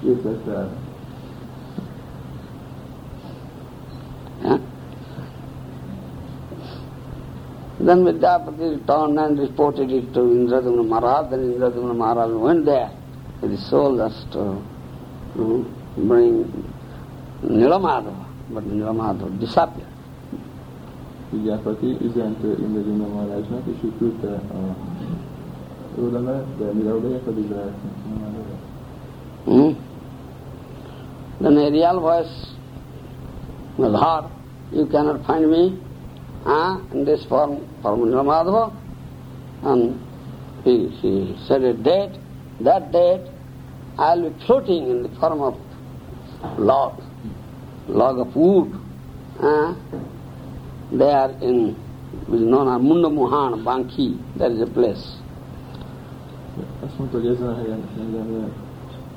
Képzett 0.00 0.46
el. 0.46 0.68
Huh? 4.42 4.60
Then 7.78 8.04
Vidyapati 8.04 8.68
returned 8.68 9.18
and 9.18 9.38
reported 9.38 9.90
it 9.90 10.12
to 10.12 10.20
Indradyumna 10.20 10.82
Maharaj. 10.88 11.30
Then 11.30 11.40
Indradyumna 11.40 11.96
Maharaj 11.96 12.30
went 12.32 12.64
there 12.66 12.90
with 13.40 13.52
the 13.52 13.56
soldiers 13.56 14.26
to 14.32 14.62
you 15.34 15.44
know, 15.44 15.64
bring 16.06 16.44
Nilamadhava. 17.42 18.25
But 18.48 18.64
Nilamadhava 18.64 19.38
disappeared. 19.38 19.94
Vigyapati 21.32 21.96
üzent 22.02 22.42
Indradina 22.42 23.06
Marázsnak, 23.06 23.66
és 23.66 23.82
ő 23.84 23.92
küldte 23.98 24.28
a 24.28 24.76
oda 26.00 26.44
de 26.58 26.72
mire 26.72 26.94
odaért, 26.94 27.26
addig 27.26 27.50
lehetnek. 27.50 27.92
Hmm? 29.44 29.76
Then 31.40 31.56
a 31.56 31.70
real 31.70 32.00
voice 32.00 32.56
was 33.76 34.00
heard. 34.00 34.24
You 34.72 34.86
cannot 34.86 35.24
find 35.24 35.48
me 35.48 35.78
huh, 36.44 36.78
in 36.92 37.04
this 37.04 37.24
form, 37.26 37.58
form 37.82 38.00
Nilamadhava. 38.00 38.72
And 39.62 39.94
he, 40.64 40.88
he 41.00 41.36
said 41.46 41.62
a 41.62 41.72
date. 41.72 42.18
That 42.60 42.90
date 42.90 43.30
I 43.98 44.14
will 44.14 44.30
be 44.30 44.44
floating 44.44 44.90
in 44.90 45.02
the 45.02 45.08
form 45.20 45.40
of 45.40 45.54
log, 46.58 47.00
log 47.88 48.18
of 48.18 48.34
wood. 48.34 48.72
Huh? 49.38 49.74
There 50.92 51.30
in, 51.40 51.74
which 52.28 52.40
is 52.40 52.46
known 52.46 52.68
as 52.68 52.80
Munda 52.80 53.10
Mohan, 53.10 53.64
Banki, 53.64 54.18
there 54.36 54.50
is 54.50 54.60
a 54.60 54.66
place. 54.66 55.24
Azt 56.84 56.98
mondta, 56.98 57.18
hogy 57.18 57.26
ezen 57.26 57.48
a 57.48 57.54
helyen 57.54 57.80
engem, 57.98 58.52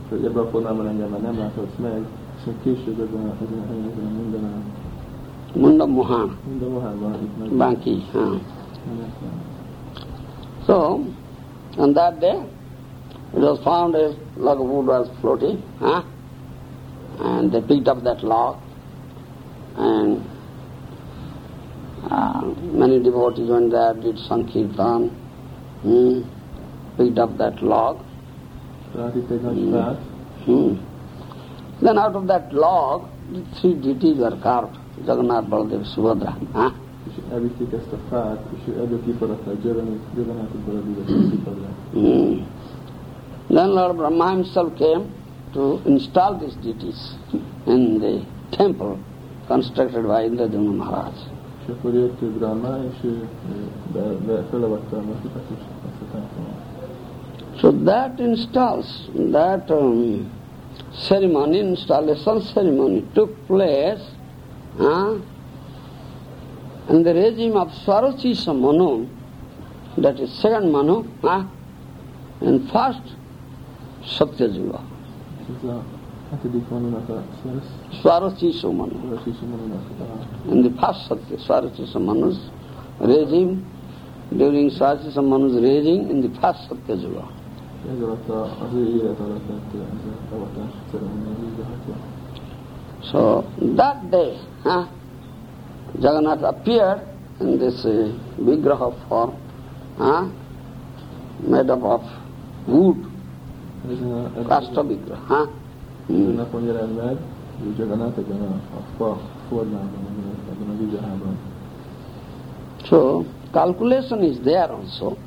hogy 0.09 0.25
ebben 0.25 0.43
a 0.43 0.49
formában 0.49 0.87
engem 0.87 1.09
már 1.09 1.21
nem 1.21 1.37
láthatsz 1.37 1.77
meg, 1.77 2.05
és 2.37 2.43
hogy 2.43 2.53
később 2.63 2.99
ezen 2.99 3.29
a, 3.29 3.33
ezen 3.43 3.59
a 3.59 3.67
helyen, 3.67 3.91
ezen 3.91 4.05
a 4.05 4.21
minden 4.21 4.43
a 4.43 5.57
Munda 5.57 5.85
Mohan, 5.85 6.37
minden 6.47 6.69
mohánban 6.69 7.13
itt 7.13 7.37
meg. 7.39 7.49
Banki. 7.49 8.03
Huh? 8.11 8.39
So, 10.65 10.99
on 11.77 11.93
that 11.93 12.19
day, 12.19 12.39
it 13.33 13.39
was 13.39 13.59
found 13.59 13.95
a 13.95 14.13
log 14.37 14.59
of 14.59 14.67
wood 14.67 14.85
was 14.85 15.07
floating, 15.19 15.59
huh? 15.79 16.03
And 17.19 17.51
they 17.51 17.61
picked 17.61 17.87
up 17.87 18.03
that 18.03 18.23
log, 18.23 18.57
and 19.75 20.23
uh, 22.09 22.41
many 22.71 23.01
devotees 23.01 23.49
went 23.49 23.71
there, 23.71 23.93
did 23.93 24.17
Sankirtan, 24.17 25.09
hmm, 25.81 26.21
picked 26.97 27.19
up 27.19 27.37
that 27.37 27.61
log. 27.61 27.97
Tehát 28.93 29.15
itt 29.15 29.29
egy 29.29 29.41
nagy 29.41 29.57
Mm. 29.59 29.95
Hmm. 30.45 30.77
Then 31.81 31.97
out 31.97 32.15
of 32.15 32.25
that 32.27 32.51
log, 32.53 33.01
the 33.31 33.41
three 33.59 33.73
deities 33.73 34.17
were 34.17 34.37
carved, 34.41 34.77
Jagannath, 35.05 35.47
Baladev, 35.49 35.85
Subhadra. 35.85 36.35
Huh? 36.53 36.71
Hmm. 41.91 42.43
Then 43.49 43.69
Lord 43.75 43.97
Brahma 43.97 44.31
himself 44.31 44.75
came 44.75 45.05
to 45.53 45.81
install 45.85 46.37
these 46.37 46.55
deities 46.55 47.15
in 47.65 47.99
the 47.99 48.25
temple 48.51 48.99
constructed 49.47 50.03
by 50.07 50.23
Indradyumna 50.29 50.75
Maharaj. 50.75 51.15
So 57.61 57.71
that 57.71 58.19
installs, 58.19 59.09
that 59.15 59.69
um, 59.69 60.31
ceremony, 60.93 61.59
installation 61.59 62.41
ceremony 62.41 63.07
took 63.13 63.47
place 63.47 64.01
huh, 64.77 65.17
in 66.89 67.03
the 67.03 67.13
regime 67.13 67.55
of 67.57 67.69
Swarachisa 67.69 68.57
Manu, 68.59 69.07
that 69.97 70.19
is 70.19 70.31
second 70.39 70.71
Manu, 70.71 71.03
huh, 71.21 71.43
in 72.41 72.67
first 72.69 73.15
Satyajuga, 74.03 74.81
És 75.49 75.63
ez 75.63 75.69
a 75.69 75.81
hetedik 76.29 76.69
manunak 76.69 77.09
a 77.09 77.21
szarasz, 77.43 77.99
Swarachisa 77.99 78.71
Manu. 78.71 78.91
szarasisi 79.09 79.45
manunak 79.45 79.81
a 79.99 80.51
In 80.53 80.61
the 80.61 80.71
past 80.79 81.05
Satya, 81.07 81.37
Swarachisa 81.37 81.99
Manu's 81.99 82.37
regime, 82.99 83.57
during 84.29 84.71
Swarachisa 84.71 85.21
Manu's 85.21 85.59
regime 85.59 86.09
in 86.09 86.19
the 86.21 86.39
past 86.39 86.67
Satyajuga. 86.67 87.23
ez 87.91 88.01
alatt 88.03 88.29
a, 88.29 88.41
az 88.43 88.73
ő 88.73 88.85
élet 88.87 89.19
alatt 89.19 89.47
lett 89.49 89.73
ez 89.73 90.05
a 90.31 90.35
avatás 90.35 90.71
ceremónia 90.91 91.35
végrehajtva. 91.39 91.93
So 93.01 93.43
that 93.75 94.09
day, 94.09 94.37
huh, 94.63 94.85
Jagannath 95.99 96.43
appeared 96.43 97.01
in 97.39 97.57
this 97.57 97.83
uh, 97.85 98.09
vigraha 98.35 98.91
form, 99.07 99.31
huh, 99.97 100.27
made 101.47 101.71
up 101.71 101.83
of 101.83 102.01
wood, 102.67 102.95
Ezen 103.87 104.11
a, 104.11 104.19
ebben, 104.25 104.45
kasta 104.47 104.83
vigraha. 104.83 105.35
Huh? 105.35 105.47
ezen 106.09 106.25
a 106.25 106.29
Mm. 106.29 106.35
napon 106.35 106.63
jelent 106.63 106.95
meg, 106.95 107.17
hogy 107.63 107.77
Jagannath 107.77 108.17
ebben 108.17 108.41
a, 108.41 108.53
a 108.77 108.81
fa 108.97 109.17
formában, 109.47 109.89
ebben 110.51 110.69
a- 110.69 111.05
ebben. 111.05 111.37
So 112.83 113.23
calculation 113.51 114.23
is 114.23 114.37
there 114.43 114.71
also. 114.71 115.17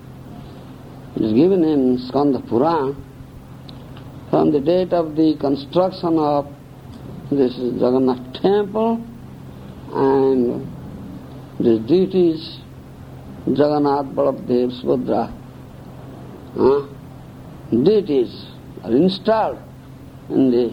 It 1.14 1.22
is 1.22 1.32
given 1.32 1.62
in 1.64 1.98
Skanda 1.98 2.38
Purana 2.40 2.94
from 4.28 4.50
the 4.50 4.60
date 4.60 4.92
of 4.96 5.14
the 5.14 5.36
construction 5.36 6.18
of 6.18 6.46
this 7.28 7.56
Jagannath 7.56 8.40
temple 8.40 8.98
and 9.94 10.66
the 11.58 11.78
deities 11.86 12.60
Jagannath, 13.46 14.14
Baladev, 14.14 14.70
Subhadra, 14.72 15.30
huh? 16.56 16.86
Deities 17.72 18.46
are 18.84 18.92
installed 18.92 19.58
in 20.28 20.50
the 20.50 20.72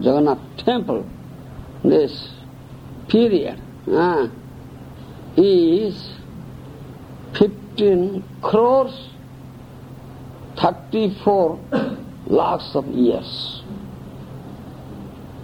Jagannath 0.00 0.40
temple 0.58 1.08
this 1.82 2.28
period. 3.08 3.60
Ah, 3.88 4.26
huh? 4.26 4.28
is 5.36 6.12
15 7.32 8.22
crores 8.42 9.10
34 10.56 11.58
lakhs 12.28 12.74
of 12.74 12.86
years. 12.86 13.62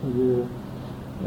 hogy 0.02 0.42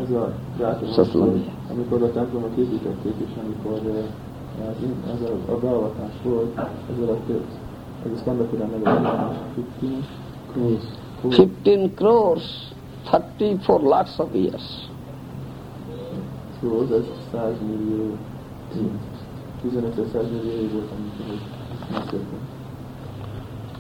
ez 0.04 0.12
a 0.12 0.34
gátor, 0.58 0.90
Szaszlónia. 0.90 1.52
amikor 1.72 2.04
a 2.04 2.12
templomot 2.12 2.58
építették, 2.58 3.14
és 3.18 3.32
amikor 3.44 3.72
az, 3.74 4.76
ez 5.14 5.30
a, 5.30 5.52
a 5.52 5.58
beavatás 5.58 6.14
volt, 6.24 6.58
ez 6.58 7.08
alatt 7.08 7.30
fifteen 11.28 11.88
crores 11.98 12.50
thirty 13.06 13.48
four 13.58 13.88
lakh 13.90 14.20
of 14.22 14.36
years 14.38 14.68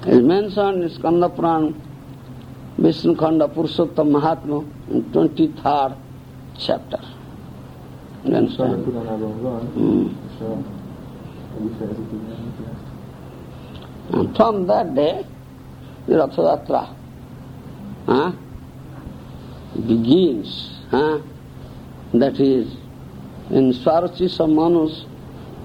is 0.07 0.23
mention 0.23 0.88
Skanda 0.89 1.26
Purana 1.36 1.69
Vishnukhanda 2.80 3.43
Purushottam 3.55 4.07
Mahatma 4.13 4.57
in 4.91 5.01
twenty 5.13 5.47
third 5.59 5.93
chapter 6.59 7.01
mention 8.26 8.73
And 14.13 14.35
from 14.35 14.67
that 14.67 14.93
day, 14.95 15.25
the 16.07 16.17
Ratha 16.17 16.41
Yatra 16.41 16.95
huh, 18.05 18.31
begins. 19.75 20.79
Huh? 20.89 21.19
That 22.13 22.39
is, 22.39 22.75
in 23.49 23.73
Swarachisa 23.73 24.47
Manus, 24.47 25.05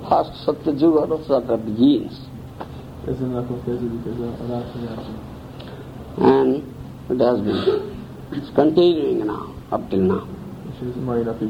first 0.09 0.45
Satya 0.45 0.73
Juga 0.73 1.07
Ratha 1.07 1.41
Yatra 1.41 1.65
begins. 1.65 2.27
Napon 3.07 3.65
kezdődik 3.65 4.07
ez 4.07 4.21
a, 4.21 4.55
a. 4.55 6.27
And 6.27 6.63
it 7.09 7.21
has 7.21 7.41
been, 7.41 7.97
it's 8.33 8.51
continuing 8.55 9.27
now, 9.27 9.47
up 9.71 9.89
till 9.91 10.01
now. 10.01 10.27
Ez 10.81 11.05
mai 11.05 11.23
napig. 11.23 11.49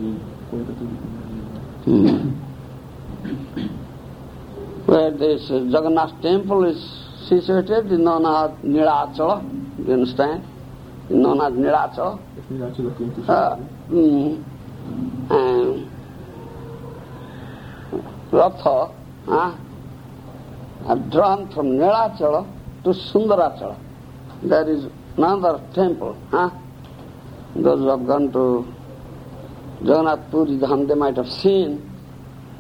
Hmm. 1.85 2.35
Where 4.91 5.13
this 5.13 5.49
uh, 5.53 5.61
Jagannath 5.61 6.21
temple 6.21 6.65
is 6.65 6.81
situated 7.29 7.93
known 7.93 8.27
as 8.27 8.51
Nilachala. 8.65 9.41
Do 9.77 9.85
you 9.85 9.93
understand? 9.93 10.43
Known 11.09 11.41
as 11.41 11.53
Nilachala. 11.53 12.19
Uh, 13.29 13.57
mm, 13.89 14.45
and 15.31 15.91
Ratha 18.33 18.93
uh, 19.29 19.57
are 20.87 20.99
drawn 21.13 21.49
from 21.55 21.67
Nilachala 21.79 22.45
to 22.83 22.91
Sundarachala. 22.91 23.79
There 24.43 24.69
is 24.69 24.87
another 25.17 25.63
temple. 25.73 26.19
Huh? 26.33 26.51
Those 27.55 27.79
who 27.79 27.91
have 27.91 28.05
gone 28.09 28.33
to 28.33 28.67
Jagannath 29.83 30.29
Puri 30.33 30.59
Dham, 30.59 30.89
they 30.89 30.95
might 30.95 31.17
have 31.17 31.29
seen 31.29 31.90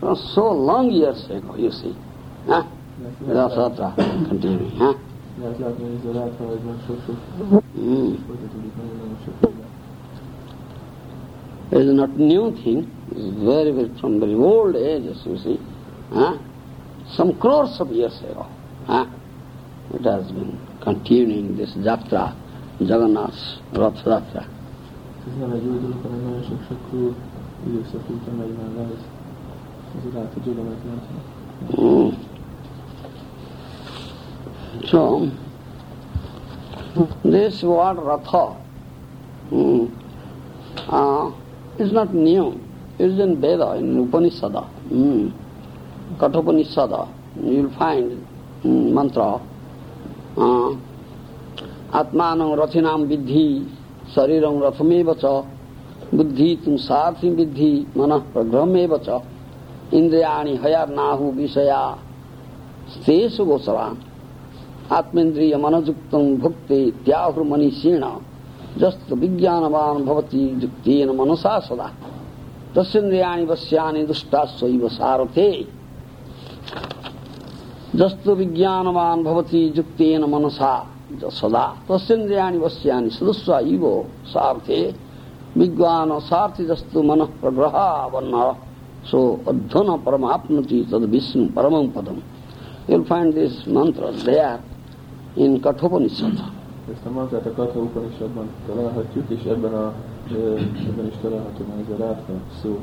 for 0.00 0.16
so 0.16 0.52
long 0.52 0.90
years 0.90 1.24
ago, 1.30 1.56
you 1.56 1.70
see. 1.70 1.94
Huh? 2.46 2.64
Rasatra 3.28 3.94
continuing. 4.28 4.72
Huh? 4.78 4.94
Lehet 5.40 5.58
látni, 5.58 5.84
a 6.10 6.12
látva, 6.14 6.44
hogy 6.46 6.58
már 6.66 6.74
sok-sok 6.86 7.16
Mm. 7.78 8.14
folytatódik 8.26 8.76
nagyon-nagyon 8.76 9.16
sok 9.24 9.34
éve. 9.40 9.62
It 11.70 11.88
is 11.88 11.94
not 11.94 12.16
new 12.16 12.52
thing. 12.52 12.86
It 13.10 13.18
is 13.18 13.24
very, 13.44 13.70
very 13.72 13.90
from 13.98 14.18
very 14.18 14.34
old 14.34 14.74
ages, 14.76 15.24
you 15.24 15.36
see. 15.36 15.58
Huh? 16.12 16.36
Some 17.08 17.32
crores 17.38 17.80
of 17.80 17.90
years 17.90 18.22
ago. 18.30 18.46
Huh? 18.86 19.06
It 19.94 20.04
has 20.04 20.30
been 20.30 20.58
continuing 20.80 21.56
this 21.56 21.74
jatra, 21.82 22.32
Jagannath 22.78 23.58
Rath 23.72 24.02
Jatra. 24.04 24.44
Mm. 31.70 32.16
So, 34.86 35.30
this 37.24 37.62
word 37.62 37.94
Ratha 37.98 38.56
mm, 39.50 39.90
uh, 40.88 41.32
is 41.78 41.92
not 41.92 42.12
new. 42.12 42.60
It 42.98 43.10
is 43.10 43.18
in 43.20 43.40
Veda, 43.40 43.72
in 43.74 44.06
Upanishada. 44.06 44.68
Mm. 44.88 45.32
Kathopanishada. 46.18 47.08
You 47.36 47.62
will 47.62 47.70
find 47.78 48.26
mm, 48.62 48.92
mantra. 48.92 49.40
Uh, 50.36 50.76
Atmanam 51.92 52.56
rathinam 52.58 53.06
vidhi 53.06 53.70
शरीरं 54.14 54.60
रथमेव 54.62 55.12
च 55.20 55.24
बुद्धि 56.14 56.48
तुम 56.64 56.76
सारथि 56.76 57.28
विद्धि 57.36 57.70
मन 57.96 58.18
प्रग्रहमेव 58.32 58.96
च 59.06 59.20
इंद्रियाणि 59.94 60.56
हयार्नाहु 60.56 61.24
विषया। 61.24 61.98
स्तेषु 62.92 63.44
गोचरान् 63.44 63.96
आत्मेन्द्रिय 64.92 65.56
मनजुक्तं 65.56 66.36
भुक्ते 66.36 66.90
त्याहुर्मनीषेण 66.90 68.04
जस्त 68.78 69.12
विज्ञानवान् 69.12 70.06
भवति 70.06 70.58
युक्तेन 70.62 71.10
मनसा 71.10 71.58
सदा। 71.58 71.90
तस्येन्द्रियाणि 72.76 73.44
वश्यानि 73.44 74.06
दुष्टास्वैव 74.06 74.88
सारथे। 74.88 75.66
जस्तु 77.94 78.32
विज्ञानवान् 78.32 79.24
भवति 79.24 79.72
युक्तेन 79.76 80.24
मनसा 80.24 80.90
सदा। 81.24 81.76
तस्येन्द्रियाणि 81.90 82.58
वश्यानि 82.58 83.10
सदस्व 83.10 83.58
इव 83.58 84.04
सार्थे। 84.26 84.94
विज्ञान 85.56 86.18
सार्थी 86.18 86.64
जस्तु 86.64 87.02
मन 87.02 87.24
प्रग्रह 87.24 88.06
वर्ण 88.06 88.52
सो 89.10 89.20
अध्वन 89.48 89.96
परमाप्नति 90.04 90.86
तद 90.92 91.04
विष्णु 91.14 91.46
परमं 91.56 91.88
पदम 91.96 92.18
You'll 92.86 93.04
find 93.06 93.32
this 93.32 93.66
mantra 93.66 94.12
there 94.12 94.60
in 95.36 95.60
Kathopanishad. 95.60 96.32
Ezt 96.92 97.06
a 97.06 97.10
mantrát 97.10 97.46
a 97.46 97.52
Katha 97.52 97.88
találhatjuk, 98.66 99.30
és 99.30 99.44
ebben, 99.44 99.74
a, 99.74 99.92
ebben 100.88 101.06
is 101.06 101.14
található 101.22 101.64
már 101.68 101.78
ez 101.78 102.00
a 102.00 102.04
látva 102.04 102.32
szó. 102.62 102.78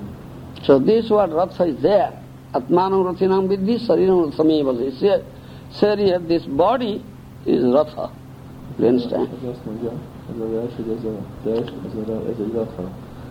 So 0.61 0.80
this 0.80 1.09
word 1.09 1.32
Ratha 1.32 1.65
is 1.65 1.76
there. 1.82 2.22
Atmanam 2.51 3.03
Rathinam 3.03 3.47
Vidhi 3.47 3.78
Sarinam 3.78 4.24
Rathameva. 4.24 4.74
Here, 4.99 5.24
here, 5.80 6.19
this 6.19 6.43
body 6.45 7.01
is 7.43 7.61
Ratha. 7.61 8.11
You 8.80 8.88
understand? 8.88 9.30
Ez 9.43 9.49
azt 9.49 9.65
mondja, 9.65 9.91
ez 10.34 10.41
a 10.41 10.49
vers, 10.49 10.76
hogy 10.76 10.95
ez 10.97 11.03
a 11.03 11.15
test, 11.43 11.74
ez, 11.86 12.09
a, 12.09 12.30
ez 12.30 12.36
egy 12.39 12.53
ratha. 12.53 12.84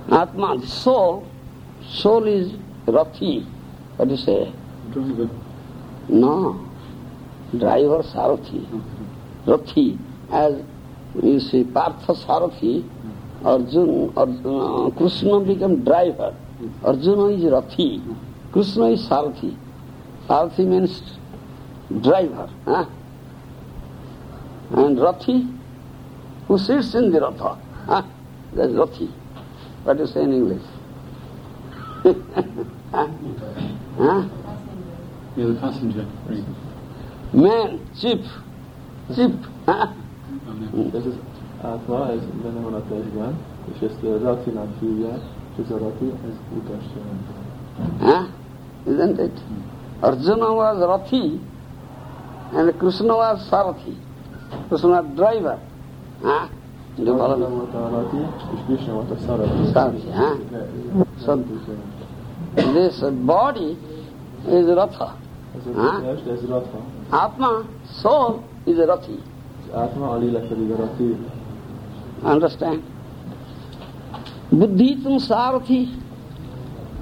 Atma, 0.09 0.55
soul, 0.61 1.23
soul 1.89 2.27
is 2.27 2.47
Rafi 2.95 3.39
what 4.01 4.11
is 4.11 4.21
say 4.21 4.37
ना 6.11 6.35
driver 7.55 8.03
sarathi 8.03 8.67
rathi 9.49 9.89
as 10.35 10.61
you 11.25 11.65
Partha 11.75 12.11
Sarathi 12.13 12.75
Arjun 13.47 13.89
Krishna 14.99 15.45
become 15.45 15.75
driver 15.85 16.37
Arjun 16.87 17.31
is 17.31 17.47
rathi 17.47 17.89
Krishna 18.55 18.87
is 18.87 19.01
sarathi 19.01 19.57
sarathi 20.29 20.67
means 20.67 21.03
driver 21.93 22.49
and 24.79 25.01
rathi 25.01 25.39
who? 26.51 26.57
In 26.97 27.11
the 27.11 27.21
rath 27.23 27.43
rathi 28.81 29.09
what 29.87 30.01
is 30.01 30.19
in 30.19 30.33
English 30.35 30.63
ها؟ 32.95 33.07
ها؟ 33.99 34.25
You're 35.37 35.53
the 35.53 35.61
passenger. 35.61 36.07
Man, 37.33 37.79
ship, 37.95 38.25
ship. 39.15 39.33
Atmara 41.63 42.13
jest 42.13 42.27
będę 42.27 42.67
ona 42.69 42.81
też 42.81 43.05
gan. 43.17 43.35
Jest 43.83 44.25
racji 44.25 44.53
na 44.55 44.63
chwilę, 44.77 45.09
przez 45.55 45.71
racji 45.71 46.07
jest 46.07 46.41
utożsamiony. 46.59 47.21
Isn't 48.87 49.25
it? 49.27 49.41
Arjuna 50.03 50.55
was 50.55 50.79
Rathi 50.79 51.39
and 52.57 52.79
Krishna 52.79 53.15
was 53.15 53.49
Sarathi. 53.49 53.95
Krishna 54.69 55.03
driver. 55.03 55.59
Huh? 56.23 56.49
Do 56.97 57.05
you 57.05 57.19
follow? 57.19 57.67
Krishna 58.67 58.95
was 58.95 59.19
Sarathi. 59.27 59.73
Sarathi, 59.73 60.13
huh? 60.13 60.37
Sarathi. 61.19 62.00
this 62.55 63.01
body 63.01 63.79
is 64.47 64.67
Ratha. 64.67 65.17
Huh? 65.75 66.17
Atma, 67.13 67.67
soul 68.01 68.45
is 68.67 68.79
a 68.79 68.87
Rathi. 68.87 69.21
Atma 69.75 70.13
ali 70.13 70.31
like 70.31 70.45
is 70.45 70.53
a 70.53 70.55
Rathi. 70.55 71.31
Understand? 72.23 72.83
Buddhi 74.51 75.03
tum 75.03 75.19
sarathi, 75.19 76.01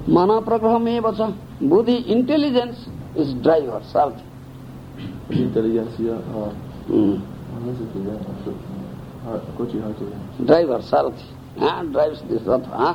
mana 0.07 0.41
prakraha 0.41 0.81
me 0.81 0.99
vacha. 0.99 1.35
Buddhi, 1.61 2.11
intelligence 2.11 2.87
is 3.15 3.33
driver, 3.35 3.81
sarathi. 3.91 4.23
Intelligence, 5.29 5.99
yeah. 5.99 6.13
Uh, 6.13 6.53
mm. 6.87 7.35
Driver 10.41 10.81
sarathi 10.81 11.59
हाँ 11.59 11.85
drives 11.91 12.21
this 12.23 12.47
रथ 12.47 12.67
हाँ 12.73 12.93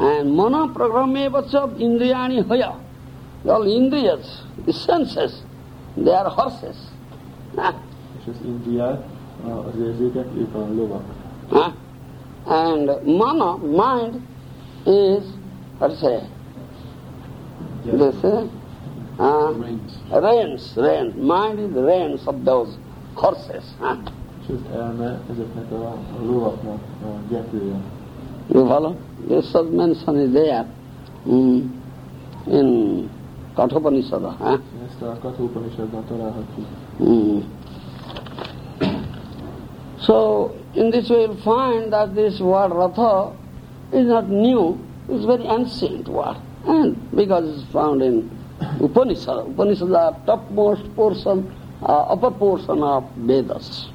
And 0.00 0.34
mana 0.34 0.66
pragrahame 0.72 1.28
vacha 1.30 1.68
indriyani 1.78 2.48
haya. 2.48 2.72
All 3.46 3.64
indriyas, 3.66 4.42
the 4.64 4.72
senses, 4.72 5.42
they 5.96 6.12
are 6.14 6.28
horses. 6.28 6.76
Ah? 7.56 7.74
És 8.20 8.26
az 8.28 8.36
indiák, 8.44 9.02
a- 9.46 9.66
az 9.68 9.80
érzékek, 9.80 10.26
ők 10.38 10.54
a 10.54 10.66
lovak. 10.74 11.02
Ah? 11.52 11.72
And 12.46 12.90
mana, 13.04 13.56
mind, 13.56 14.20
is, 14.86 15.24
what 15.78 15.92
say, 15.98 16.20
they 17.84 18.10
say, 18.20 18.48
uh, 19.18 19.52
Reins. 19.60 19.92
reins, 20.10 20.76
reins. 20.76 21.14
Mind 21.14 21.58
is 21.58 21.74
reins 21.84 22.26
of 22.26 22.34
those 22.44 22.70
horses. 23.14 23.64
Huh? 23.78 23.96
You 28.52 28.66
follow? 28.66 28.96
This 29.28 29.48
such 29.50 29.66
mention 29.66 30.16
is 30.16 30.32
there 30.32 30.66
mm, 31.24 31.70
in 32.46 33.10
Kathopanishada. 33.56 34.34
Huh? 34.38 34.58
Ezt 34.86 35.02
a 35.02 35.16
Katópanisabban 35.22 36.04
találhatjuk. 36.04 36.66
Mm. 36.98 37.44
So, 40.00 40.50
in 40.74 40.90
this 40.90 41.08
way 41.10 41.20
you'll 41.22 41.36
find 41.36 41.92
that 41.92 42.14
this 42.14 42.40
word 42.40 42.72
Ratha 42.72 43.32
is 43.92 44.06
not 44.06 44.28
new, 44.28 44.78
it's 45.08 45.24
very 45.24 45.44
ancient 45.46 46.08
word. 46.08 46.36
And 46.66 46.96
because 47.14 47.46
it's 47.54 47.70
found 47.70 48.02
in 48.02 48.30
Upanishad, 48.80 49.46
Upanishad 49.46 50.26
topmost 50.26 50.82
portion, 50.96 51.46
uh, 51.82 52.12
upper 52.12 52.30
portion 52.30 52.82
of 52.82 53.04
Vedas. 53.16 53.88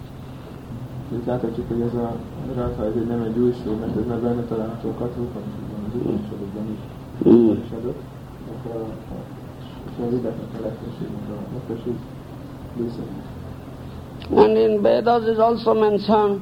Ritata 1.12 1.47
kipeleza 1.47 2.10
raha 2.58 2.86
eline 2.86 3.16
majusi 3.18 3.70
umetengeneza 3.70 4.43
taratibu 4.49 4.88
wakati 4.88 5.20
huko 5.20 5.39
mzunguko 5.88 6.22
shabat 7.70 7.95
And 14.32 14.58
in 14.58 14.82
Vedas 14.84 15.24
is 15.28 15.39
also 15.39 15.74
mentioned 15.74 16.41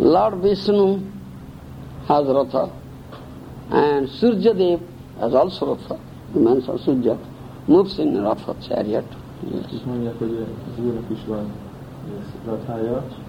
Lord 0.00 0.34
Vishnu 0.42 1.00
has 2.08 2.26
Ratha 2.26 2.70
and 3.70 4.08
Surya 4.08 4.54
Dev 4.54 4.80
has 5.20 5.34
also 5.34 5.74
Ratha. 5.76 5.98
He 6.32 6.38
mentions 6.40 6.82
Surya 6.84 7.16
moves 7.68 7.98
in 7.98 8.20
Ratha 8.22 8.54
chariot. 8.66 9.04
Yes. 9.46 9.70
Yes. 12.06 13.23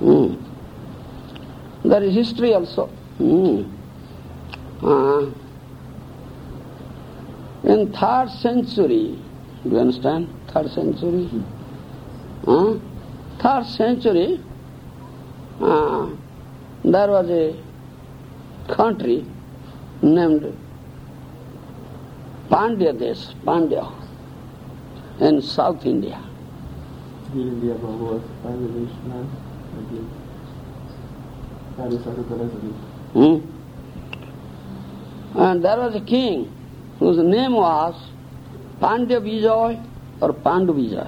Mm. 0.00 0.38
There 1.84 2.02
is 2.02 2.14
history 2.14 2.54
also. 2.54 2.90
Mm. 3.18 3.70
Uh, 4.82 5.30
in 7.64 7.92
third 7.92 8.30
century, 8.30 9.18
do 9.64 9.70
you 9.70 9.78
understand? 9.78 10.28
Third 10.48 10.70
century? 10.70 11.28
Huh? 12.44 12.78
Third 13.40 13.66
century, 13.66 14.40
uh, 15.60 16.10
there 16.84 17.08
was 17.08 17.28
a 17.30 17.56
country 18.72 19.26
named 20.00 20.56
Pandya 22.48 22.98
Desh, 22.98 23.34
Pandya, 23.44 23.92
in 25.20 25.42
South 25.42 25.84
India. 25.84 26.27
Felvezés 28.42 28.90
már, 29.08 29.22
egy 29.78 30.00
pár 31.76 31.92
évszázaddal 31.92 32.38
ezelőtt. 32.38 32.78
Hmm? 33.12 33.42
And 35.34 35.60
there 35.62 35.80
was 35.80 35.94
a 35.94 36.02
king 36.04 36.46
whose 36.98 37.22
name 37.22 37.54
was 37.54 37.94
Pandya 38.78 39.20
Vijay 39.20 39.78
or 40.20 40.34
Pandu 40.42 40.74
Vijay. 40.74 41.06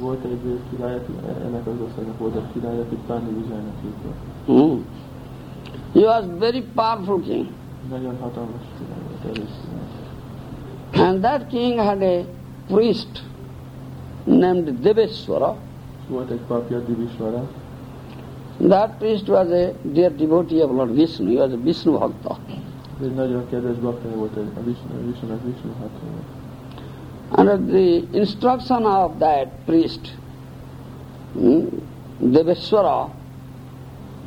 Volt 0.00 0.24
egy 0.24 0.58
király, 0.70 0.94
aki- 0.94 1.12
ennek 1.44 1.66
az 1.66 1.72
országnak 1.84 2.18
volt 2.18 2.34
egy 2.36 2.52
király, 2.52 2.78
akit 2.80 2.98
Pándi 3.06 3.32
Vizsájnak 3.32 3.74
hívtak. 3.82 4.12
Hmm. 4.46 4.84
He 5.94 6.00
was 6.00 6.24
very 6.38 6.62
powerful 6.74 7.20
king. 7.20 7.46
Nagyon 7.90 8.16
hatalmas 8.20 8.60
király 8.78 9.02
volt, 9.08 9.36
erős. 9.36 9.50
And 11.08 11.20
that 11.20 11.46
king 11.46 11.78
had 11.78 12.02
a 12.02 12.24
priest 12.66 13.22
named 14.24 14.78
Deveswara. 14.80 15.56
Volt 16.08 16.30
egy 16.30 16.40
papja, 16.46 16.78
Divisvara, 16.78 17.42
That 18.68 18.98
priest 18.98 19.28
was 19.28 19.46
a 19.50 19.72
dear 19.92 20.12
devotee 20.14 20.62
of 20.64 20.70
Lord 20.70 20.94
Vishnu. 20.94 21.26
He 21.30 21.40
was 21.40 21.52
a 21.52 21.56
Vishnu 21.62 21.92
Bhakta. 21.98 22.36
ez 23.00 23.06
egy 23.06 23.14
nagyon 23.14 23.42
kedves 23.50 23.76
baktája 23.76 24.16
volt, 24.16 24.36
egy- 24.36 24.50
a 24.56 24.64
Vishnu, 24.64 25.06
Vishnunak 25.06 25.44
Vishnu 25.44 25.70
hatalma. 25.70 26.22
Under 27.36 27.58
the 27.58 28.18
instruction 28.18 28.84
of 28.84 29.10
that 29.18 29.46
priest, 29.64 30.16
hmm, 31.32 31.66
Deveswara, 32.18 33.08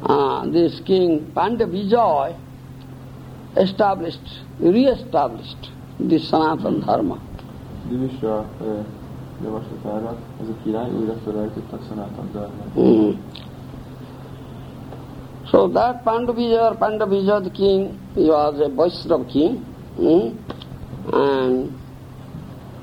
uh, 0.08 0.50
this 0.52 0.82
king 0.84 1.22
Pandya 1.34 1.66
Vijay 1.66 2.32
established, 3.54 4.28
re-established 4.60 5.72
the 6.08 6.18
Sanatana 6.18 6.86
Dharma. 6.86 7.18
Divisra 7.90 8.44
uh, 8.62 8.68
javaslatára 9.44 10.16
ez 10.42 10.48
a 10.48 10.54
király 10.64 10.92
újra 10.92 11.14
felállítottak 11.24 11.82
Sanatan 11.90 12.30
Dharmát. 12.34 12.74
Hmm. 12.74 13.12
So 15.52 15.68
that 15.68 16.02
or 16.06 16.76
Pandu 16.76 17.06
the 17.42 17.52
king, 17.52 17.98
he 18.16 18.28
was 18.28 18.60
a 18.60 18.70
Vaishnava 18.70 19.26
king, 19.26 19.64
hmm, 19.96 20.36
and 21.14 21.72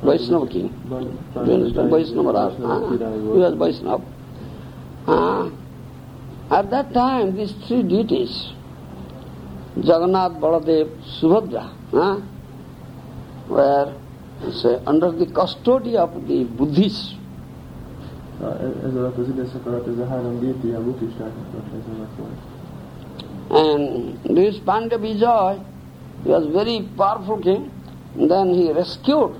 Vaishnava 0.02 0.46
king. 0.46 0.70
Do 0.88 1.44
you 1.44 1.52
understand? 1.52 1.90
Vaishnava 1.90 2.32
Rasa. 2.32 2.88
He 3.32 3.38
was 3.38 3.54
Vaishnava. 3.54 4.04
Ah. 5.06 5.50
At 6.50 6.70
that 6.70 6.92
time, 6.92 7.36
these 7.36 7.52
three 7.66 7.82
deities, 7.82 8.52
Jagannath, 9.76 10.40
Baladev, 10.40 10.88
Subhadra, 11.20 11.68
ah, 11.92 12.22
were 13.48 13.92
say, 14.52 14.78
under 14.86 15.10
the 15.10 15.26
custody 15.32 15.96
of 15.96 16.10
the 16.26 16.44
Buddhists. 16.56 17.16
A- 18.40 18.86
Ez 18.86 18.94
alatt 18.96 19.18
az 19.18 19.28
időszak 19.28 19.66
alatt 19.66 19.86
ez 19.86 19.98
a 19.98 20.06
három 20.06 20.40
déti 20.40 20.70
a 20.70 20.82
buddhistáknak 20.82 21.46
a 21.54 21.62
kezének 21.70 22.08
volt. 22.18 22.38
And 23.50 24.18
this 24.34 24.58
Pandya 24.64 24.98
Vijay, 24.98 25.56
he 26.24 26.30
was 26.30 26.44
very 26.52 26.88
powerful 26.96 27.38
king. 27.38 27.68
Then 28.16 28.54
he 28.54 28.72
rescued 28.72 29.30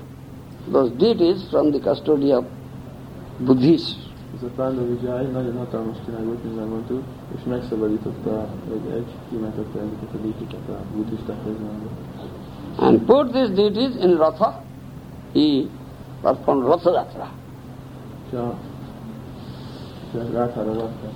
those 0.71 0.91
deities 0.97 1.43
from 1.49 1.71
the 1.71 1.79
custody 1.79 2.33
of 2.33 2.43
Buddhists. 3.39 4.03
Ez 4.35 4.43
a 4.43 4.51
Pánda 4.55 4.81
Vijay 4.85 5.25
nagyon 5.25 5.57
hatalmas 5.57 5.97
király 6.05 6.23
volt, 6.23 6.69
mondtuk, 6.69 7.01
és 7.35 7.41
megszabadította, 7.47 8.47
vagy 8.69 8.93
egy 8.93 9.05
kimentette 9.29 9.79
ezeket 9.79 10.13
a 10.13 10.17
dítiket 10.23 10.69
a 10.69 10.77
buddhisták. 10.95 11.37
And 12.77 12.99
put 12.99 13.31
these 13.31 13.53
deities 13.53 13.95
in 14.03 14.17
Ratha. 14.17 14.61
He 15.35 15.67
performed 16.21 16.63
Ratha 16.63 16.91
Yatra. 16.91 17.27
És 18.27 18.33
a 18.37 18.53
és 20.13 20.19
a 20.19 20.31
Ráthára 20.31 20.73
rakták. 20.73 21.11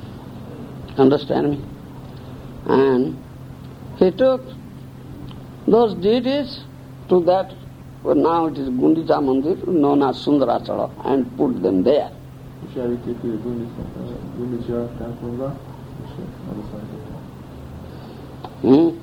Understand 0.97 1.47
me? 1.47 1.57
And 2.67 3.15
he 3.97 4.11
took 4.11 4.41
those 5.67 5.95
deities 5.95 6.65
to 7.07 7.24
that, 7.24 7.53
well 8.03 8.15
now 8.15 8.47
it 8.47 8.57
is 8.57 8.67
Gundicha 8.67 9.22
Mandir, 9.22 9.57
known 9.65 10.01
as 10.01 10.17
Sundarachala, 10.17 10.89
and 11.03 11.26
put 11.38 11.61
them 11.61 11.84
there. 11.84 12.11
És 12.70 12.76
elvitték 12.76 13.24
őt 13.24 13.43
Gundicsa 14.38 14.89
templomba, 14.97 15.53
és 16.03 16.09
oda. 16.53 17.17
Hmm? 18.61 18.97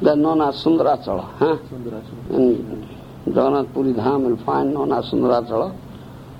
They 0.00 0.12
are 0.12 0.20
known 0.20 0.40
as 0.40 0.60
Sundarachala. 0.60 1.30
Huh? 1.38 1.58
Sundarachala. 1.68 3.03
Jagannath 3.26 3.72
Puri 3.72 3.92
Dham, 3.94 4.26
you'll 4.26 4.44
find 4.44 4.74
known 4.74 4.92
as 4.92 5.04
Sundarachala. 5.10 5.74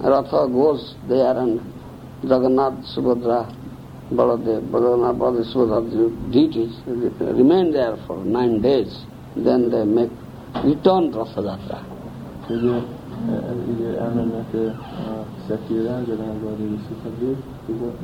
Ratha 0.01 0.49
goes 0.53 0.95
there 1.09 1.37
and 1.39 1.61
Jagannath, 2.22 2.74
Subhadra, 2.95 3.47
Baladev, 4.12 4.68
Baladev, 4.70 5.16
Baladev, 5.18 5.53
Subhadra, 5.53 6.32
deities 6.32 6.74
remain 6.87 7.72
there 7.72 7.97
for 8.07 8.24
nine 8.24 8.61
days. 8.61 9.05
Then 9.37 9.70
they 9.70 9.85
make 9.85 10.11
return 10.62 11.11
Ratha 11.12 11.41
Jatra. 11.43 11.80
Ugye, 12.51 12.82
ugye 13.74 13.99
elmennek 13.99 14.55
a 14.55 15.24
szekére, 15.49 16.03
Jagannath 16.07 16.41
Baladevi 16.43 16.78
Szukadév, 16.89 17.37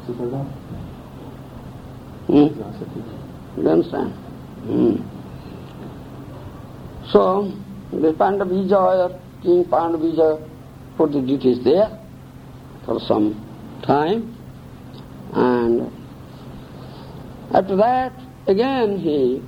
Szukadév, 0.07 0.47
Hmm? 2.27 2.37
ez 2.39 2.51
a 2.59 2.73
szekére. 2.79 3.15
You 3.57 3.71
understand? 3.71 4.13
Hmm. 4.67 5.05
So, 7.11 7.47
the 7.93 8.13
Pandavijaya, 8.15 9.21
King 9.43 9.65
Pandavijaya, 9.65 10.39
put 10.97 11.13
the 11.13 11.21
deities 11.21 11.63
there 11.65 11.99
for 12.85 13.01
some 13.01 13.35
time, 13.83 14.37
and 15.33 15.91
after 17.53 17.77
that, 17.77 18.13
again 18.47 18.99
he 18.99 19.43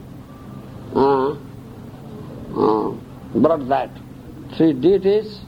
uh, 0.94 1.30
uh, 1.30 2.90
brought 3.34 3.68
that 3.68 3.90
three 4.56 4.72
deities, 4.72 5.40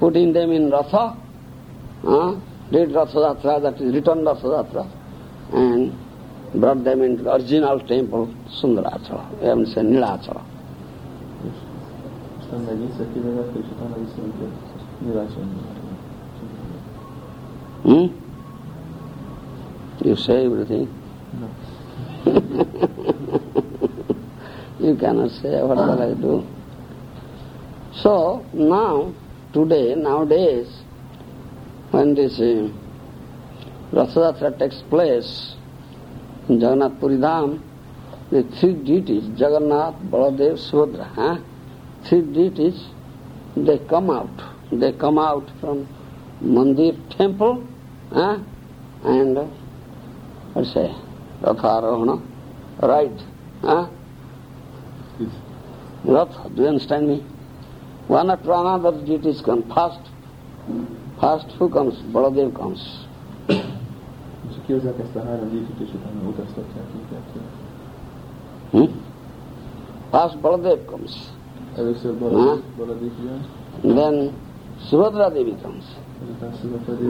putting 0.00 0.32
them 0.32 0.50
in 0.52 0.70
Ratha, 0.70 1.16
uh, 2.04 2.40
did 2.70 2.92
Ratha 2.92 3.60
that 3.62 3.80
is 3.80 3.94
return 3.94 4.24
Ratha 4.24 4.46
Yatra, 4.46 4.90
and 5.52 5.92
brought 6.60 6.82
them 6.84 7.02
into 7.02 7.22
the 7.22 7.34
original 7.34 7.78
temple, 7.80 8.34
Sundarachala, 8.60 9.40
we 9.40 9.46
haven't 9.46 9.66
said 9.66 9.86
Nilachala. 9.86 10.51
संग 12.52 12.68
लगी 12.68 12.86
सखी 12.92 13.20
जगह 13.22 13.42
कृष्णा 13.52 13.86
नदी 13.88 14.06
से 14.06 14.22
उनके 14.22 14.46
निराशन 15.04 15.46
so 28.02 28.12
now 28.54 29.02
today 29.54 29.94
nowadays 30.26 30.74
when 31.94 32.12
this 32.14 32.36
Rathyatra 33.94 34.48
takes 34.58 34.82
place 34.90 35.32
Jagannathpuri 36.50 37.16
Dham 37.24 37.56
three 38.34 38.72
deity 38.84 39.10
is 39.10 39.32
Jagannath 39.40 40.04
Baldev 40.12 40.56
Subhadra 40.66 41.08
हाँ 41.16 41.34
three 42.04 42.22
deities, 42.22 42.84
they 43.56 43.78
come 43.78 44.10
out. 44.10 44.30
They 44.70 44.92
come 44.92 45.18
out 45.18 45.50
from 45.60 45.86
Mandir 46.42 46.96
temple 47.16 47.66
huh? 48.12 48.38
and, 49.04 49.38
uh, 49.38 49.46
let's 50.54 50.72
say, 50.72 50.94
Ratharohana. 51.42 52.20
Huh? 53.62 53.88
Itt 55.20 55.30
Rath, 56.04 56.54
do 56.54 56.62
you 56.62 56.68
understand 56.68 57.06
me? 57.06 57.24
One 58.08 58.30
after 58.30 58.52
another 58.52 59.04
deities 59.04 59.40
come. 59.40 59.62
First, 59.62 60.00
first 61.20 61.46
who 61.58 61.68
comes? 61.68 61.94
Baladev 62.12 62.52
comes. 62.52 62.80
És 64.50 64.56
képzeljük 64.66 65.00
ezt 65.00 65.16
a 65.16 65.22
három 65.24 65.50
gyíkit, 65.50 65.80
és 65.80 65.88
utána 65.94 66.28
utaztatják 66.28 66.84
minket. 66.94 67.22
Hmm? 68.70 68.88
First 70.10 70.40
Baladev 70.40 70.84
comes. 70.86 71.12
Először 71.76 72.18
Ha? 72.18 72.28
Baladik, 72.28 72.62
Baladik 72.78 73.12
jön, 73.24 73.44
And 73.84 73.94
then 73.96 74.30
Subhadra 74.88 75.28
Devi 75.28 75.54
comes. 75.62 75.84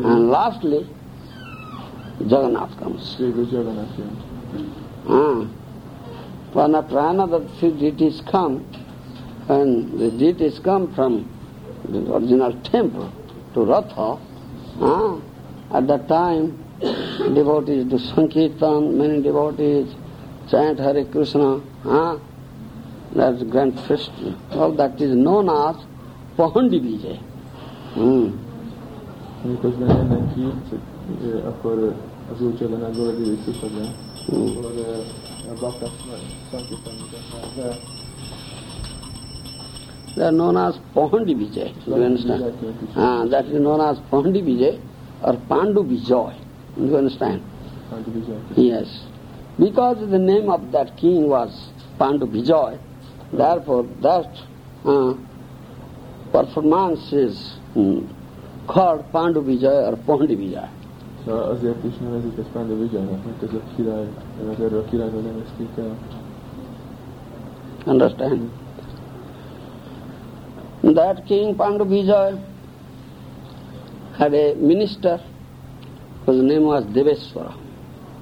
And 0.04 0.30
lastly, 0.30 0.86
Jagannath 2.26 2.82
comes. 2.82 3.16
végül 3.18 3.46
Jagannath 3.50 3.98
jön. 3.98 4.16
Ah. 5.08 5.46
One 6.54 6.78
after 6.78 6.98
another 6.98 7.40
few 7.58 7.70
deities 7.70 8.22
come, 8.30 8.60
and 9.48 9.98
the 9.98 10.10
deities 10.16 10.60
come 10.60 10.86
from 10.94 11.26
the 11.90 12.14
original 12.14 12.54
temple 12.70 13.08
to 13.52 13.64
Ratha. 13.64 14.18
Ah. 14.80 15.14
At 15.70 15.86
that 15.86 16.06
time, 16.06 16.52
devotees 17.34 17.84
do 17.84 17.98
Sankirtan, 17.98 18.96
many 18.96 19.20
devotees 19.20 19.86
chant 20.50 20.78
Hare 20.78 21.04
Krishna. 21.04 21.60
Ah. 21.84 22.16
That's 23.14 23.42
grand 23.42 23.78
festival. 23.80 24.34
All 24.52 24.72
that 24.76 25.00
is 25.00 25.14
known 25.14 25.48
as 25.48 25.76
Pahandi 26.36 26.80
Vijay. 26.80 27.18
Hmm. 27.94 28.32
Miközben 29.44 29.88
jönnek 29.96 30.34
ki, 30.34 30.46
ö, 31.24 31.46
akkor 31.46 31.78
ö, 31.78 31.90
az 32.32 32.42
új 32.42 32.52
Jagannath 32.60 32.96
Baladev 32.96 33.20
és 33.20 33.38
Szubhatadév, 33.44 33.88
akkor 34.28 34.72
ö, 34.76 34.96
a 35.50 35.54
bakták 35.60 35.90
szankítanak, 36.50 37.08
de 37.56 37.76
They 40.14 40.24
are 40.26 40.30
known 40.36 40.56
as 40.56 40.74
Pahandi 40.92 41.34
Vijay. 41.34 41.72
Do 41.86 41.96
you 41.96 42.04
understand? 42.04 42.52
Ah, 42.94 43.24
that 43.28 43.46
is 43.46 43.58
known 43.58 43.80
as 43.80 43.98
Pahandi 44.10 44.42
Vijay 44.42 44.78
or 45.22 45.36
Pandu 45.48 45.82
Vijay. 45.84 46.34
Do 46.76 46.84
you 46.84 46.96
understand? 46.96 47.40
Pandu 47.90 48.10
Vijay. 48.10 48.38
Yes. 48.56 48.88
Because 49.58 49.98
the 50.10 50.18
name 50.18 50.48
of 50.50 50.70
that 50.72 50.96
king 50.96 51.28
was 51.28 51.50
Pandu 51.98 52.26
Vijay, 52.26 52.78
therefore 53.32 53.84
that 54.00 54.28
uh, 54.84 55.14
performance 56.32 57.12
is 57.12 57.56
mm, 57.74 58.06
called 58.66 59.04
Pandu 59.12 59.42
Vijay 59.42 59.88
or 59.88 59.96
Pahandi 59.96 60.36
Vijay. 60.36 60.68
Szóval 61.24 61.42
azért 61.50 61.84
is 61.84 61.98
nevezik 61.98 62.38
ezt 62.38 62.48
Pandu 62.48 62.78
Vijaynak, 62.78 63.24
mert 63.24 63.42
ez 63.42 63.52
a 63.52 63.60
király, 63.76 64.06
mert 64.46 64.58
erről 64.58 64.80
a 64.80 64.84
királyról 64.84 65.20
nevezték 65.20 65.68
el. 65.78 65.96
Understand? 67.86 68.50
That 70.80 71.22
king 71.24 71.56
Pandu 71.56 71.84
Vijay 71.84 72.34
had 74.16 74.34
a 74.34 74.54
minister 74.60 75.20
whose 76.24 76.42
name 76.42 76.66
was 76.66 76.84
Deveswara. 76.92 77.54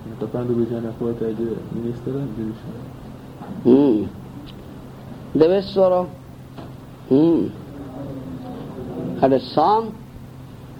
Mert 0.08 0.22
a 0.22 0.26
Pandu 0.26 0.64
Vijaynak 0.64 0.98
volt 0.98 1.20
egy 1.20 1.56
minisztere, 1.74 2.18
Divisara. 2.36 2.80
Hmm. 3.62 4.19
Deveswara 5.34 6.06
hmm, 7.08 7.48
had 9.20 9.32
a 9.32 9.40
son, 9.40 9.94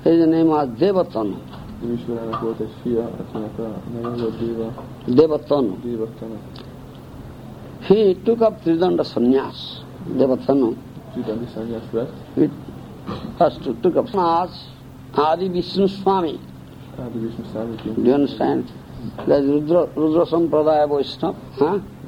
his 0.02 0.26
name 0.26 0.48
was 0.48 0.68
Devatanu. 0.78 1.36
Divisarának 1.80 2.40
volt 2.40 2.60
egy 2.60 2.72
fia, 2.82 3.02
akinek 3.02 3.58
a 3.58 3.68
neve 3.92 4.22
volt 4.22 4.38
Déva, 4.38 4.72
Devatanu. 5.06 5.76
Dévattana. 5.82 6.34
He 7.80 8.14
took 8.24 8.40
up 8.40 8.60
Tridanda 8.62 9.02
sannyas, 9.02 9.82
Devatanu. 10.16 10.72
Tridandi 11.12 11.46
szanyász 11.54 11.90
vett, 11.90 12.12
He 12.34 12.48
first 13.36 13.60
took 13.80 13.96
up 13.96 14.08
sannyas, 14.08 14.50
Adi 15.14 15.48
Vishnu 15.48 15.86
Swami. 15.86 16.38
Ádi 16.98 17.18
Vishnu 17.18 17.44
Számiként. 17.52 17.96
Do 17.96 18.02
you 18.02 18.14
understand? 18.14 18.64
That's 19.26 19.44
Rudra, 19.44 19.88
Rudra 19.94 20.24
Sampradaya 20.24 20.86
Vaishnava. 20.86 21.34
Huh? 21.58 21.80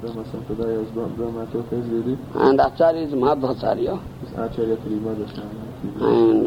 And 0.00 0.20
Acharya 2.60 3.02
is 3.02 3.12
Madhvacharya. 3.14 4.00
Acharya 4.36 4.76
Kri 4.76 4.94
Madhvacharya. 4.94 5.62
And 6.00 6.46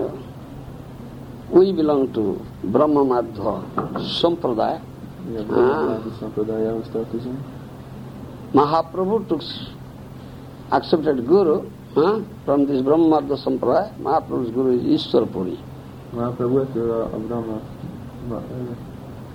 we 1.49 1.73
belong 1.73 2.13
to 2.13 2.39
Brahma 2.63 3.03
Madhva 3.03 3.61
Sampradaya. 4.21 4.81
Yeah, 5.33 5.41
Brahma 5.43 5.99
Sampradaya 6.19 6.77
was 6.79 6.87
Mahaprabhu 8.53 9.27
took, 9.27 9.43
accepted 10.71 11.27
Guru 11.27 11.69
huh, 11.93 12.21
from 12.45 12.65
this 12.67 12.81
Brahma 12.81 13.21
Madhva 13.21 13.37
Sampradaya. 13.37 13.91
Mahaprabhu's 13.97 14.51
Guru 14.51 14.79
is 14.79 15.05
Ishwar 15.05 15.25
Puri. 15.29 15.59
Mahaprabhu 16.13 16.63
is 16.67 16.73
Brahma. 17.27 17.61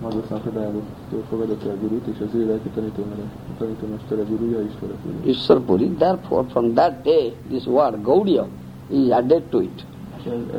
Ma, 0.01 0.09
ö, 0.09 0.15
Madhva 0.15 0.27
Sampradayából 0.29 0.83
fogadott 1.29 1.65
el 1.65 1.77
gurut, 1.81 2.07
és 2.07 2.21
az 2.21 2.35
ő 2.35 2.47
lelki 2.47 2.69
tanítómestere, 2.69 3.29
tanítómestere 3.59 4.23
gurúja 4.23 4.61
Istvara 4.61 4.93
Puri. 5.03 5.31
Ishwarpuri. 5.31 5.89
Therefore, 5.89 6.45
from 6.49 6.75
that 6.75 7.03
day, 7.03 7.33
this 7.49 7.67
word 7.67 8.03
Gaudiya 8.03 8.47
is 8.91 9.09
added 9.11 9.43
to 9.51 9.61
it. 9.61 9.85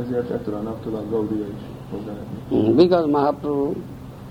Ezért 0.05 0.29
ettől 0.29 0.53
a 0.55 0.59
naptól 0.59 0.95
a 0.95 1.01
Gaudiya 1.09 1.45
is. 1.45 1.75
Mm, 2.51 2.75
Because 2.75 3.07
Mahaprabhu 3.07 3.73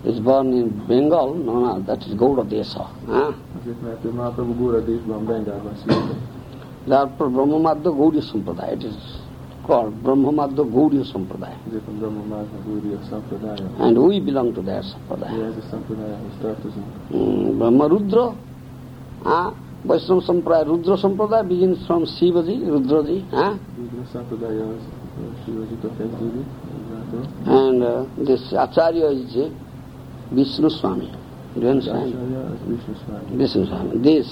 is 0.04 0.18
born 0.20 0.52
in 0.52 0.82
Bengal, 0.86 1.34
no, 1.44 1.58
no, 1.58 1.78
that 1.84 2.06
is 2.06 2.14
Gauda 2.14 2.42
Desa. 2.42 2.90
Huh? 3.06 3.14
Azért, 3.60 3.82
mert 3.82 4.04
ő 4.04 4.12
Mahaprabhu 4.12 4.54
Góra 4.54 4.80
Désban, 4.80 5.24
Bengálban 5.24 5.72
született. 5.82 6.14
Therefore, 6.86 7.30
Brahma 7.30 7.58
Madhva 7.58 7.90
Gaudiya 7.96 8.22
Sampradaya, 8.22 8.72
it 8.72 8.82
is 8.82 8.94
called 9.66 9.92
Brahmamadya 10.02 10.64
Gaudiya 10.64 11.04
Sampradaya. 11.04 11.56
Ezért 11.68 11.86
a 11.88 11.90
Brahma 11.98 12.20
Mázna 12.28 12.58
Gúriya 12.66 12.98
Sampradája. 13.10 13.66
And 13.78 13.96
we 13.98 14.20
belong 14.20 14.54
to 14.54 14.62
that 14.62 14.84
Sampradaya. 14.84 15.46
ez 15.46 15.56
a 15.56 15.66
Sampradájához 15.70 16.32
tartozunk. 16.42 16.86
Mm, 17.12 17.58
Brahma 17.58 17.86
Rudra, 17.86 18.34
ah, 19.24 19.52
Vaishnava 19.82 20.20
Sampradaya, 20.20 20.64
Rudra 20.66 20.96
Sampradaya 20.96 21.44
begins 21.48 21.78
from 21.86 22.04
Shivaji, 22.06 22.56
Rudraji, 22.68 23.24
ah, 23.32 23.52
az 24.14 24.22
Sivajita 25.44 25.88
kezdődik, 25.98 26.46
Rudraától. 26.76 27.20
and 27.46 27.82
uh, 27.82 28.24
this 28.24 28.52
Acharya 28.52 29.10
is 29.10 29.34
uh, 29.34 29.46
Vishnu 30.30 30.68
Swami. 30.68 31.10
Do 31.54 31.60
you 31.60 31.70
understand? 31.70 32.14
Vishnu 32.68 32.94
Swami. 33.04 33.36
Vishnu 33.36 33.64
Swami. 33.64 33.98
This, 34.00 34.26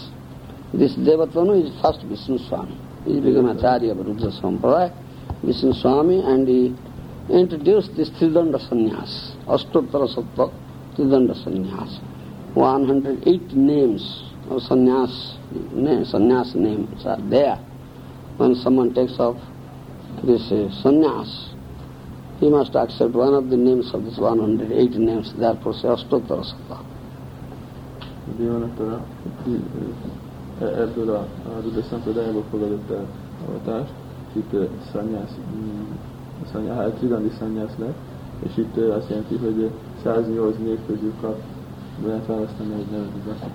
this 0.73 0.95
Devatanu 0.97 1.55
is 1.65 1.71
first 1.81 2.03
Vishnu 2.09 2.39
Swami. 2.39 2.75
He 3.07 3.21
became 3.21 3.49
Acharya 3.49 3.93
of 3.93 4.07
Rudra 4.07 4.31
Sampradaya, 4.31 4.91
Vishnu 5.45 5.73
Swami, 5.75 6.21
and 6.21 6.49
he 6.49 6.75
introduced 7.31 7.95
this 7.97 8.11
Tridanda 8.11 8.59
Sannyas, 8.59 9.37
Ashtottara 9.47 10.09
Sattva 10.09 10.53
Tridanda 10.97 11.35
Sannyas. 11.45 12.01
108 12.55 13.53
names 13.55 14.31
of 14.49 14.63
sannyas, 14.63 15.37
na- 15.73 16.05
sannyas 16.05 16.55
names 16.55 17.05
are 17.05 17.21
there. 17.29 17.59
When 18.37 18.55
someone 18.55 18.95
takes 18.95 19.19
up 19.19 19.37
this 20.23 20.51
uh, 20.53 20.71
sannyas, 20.83 21.55
he 22.41 22.49
must 22.49 22.75
accept 22.75 23.13
one 23.13 23.35
of 23.35 23.51
the 23.51 23.57
names 23.57 23.93
of 23.95 24.05
these 24.05 24.19
108 24.19 24.91
names, 24.93 25.33
therefore 25.35 25.75
say 25.75 25.89
Ashtottara 25.89 26.45
Sattva. 26.45 26.85
Dévanatara 28.39 29.05
e- 29.47 29.61
ebből 30.61 31.11
a, 31.11 31.29
itt 34.37 34.53
szanyász, 34.93 35.37
mm, 35.57 35.91
szanyá, 36.53 36.75
hát 36.75 36.93
Tridandi 36.93 37.31
szanyász 37.39 37.77
lett, 37.79 37.97
és 38.43 38.57
itt 38.57 38.77
azt 38.77 39.09
jelenti, 39.09 39.37
hogy 39.37 39.59
uh, 39.59 39.71
108 40.03 40.57
név 40.59 40.79
közül 40.87 41.13
kap, 41.21 41.41
lehet 42.05 42.27
választani 42.27 42.75
egy 42.75 42.87
nevet 42.91 43.09
az 43.25 43.53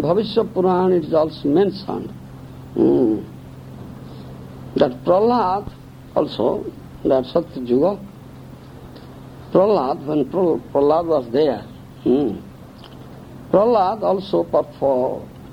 Bhavishya 0.00 0.44
Purana 0.44 0.96
it 0.96 1.04
is 1.04 1.12
also 1.12 1.48
mentioned. 1.48 2.10
Hmm, 2.74 3.24
that 4.76 5.04
Prahlad 5.04 5.72
also, 6.14 6.64
that 7.04 7.24
Satya 7.26 7.62
Juga, 7.62 7.98
Prahlad, 9.52 10.06
when 10.06 10.30
Pra- 10.30 10.60
Prahlad 10.72 11.06
was 11.06 11.30
there, 11.32 11.64
hmm, 12.02 12.40
Prahlad 13.50 14.02
also 14.02 14.42
performed, 14.44 15.28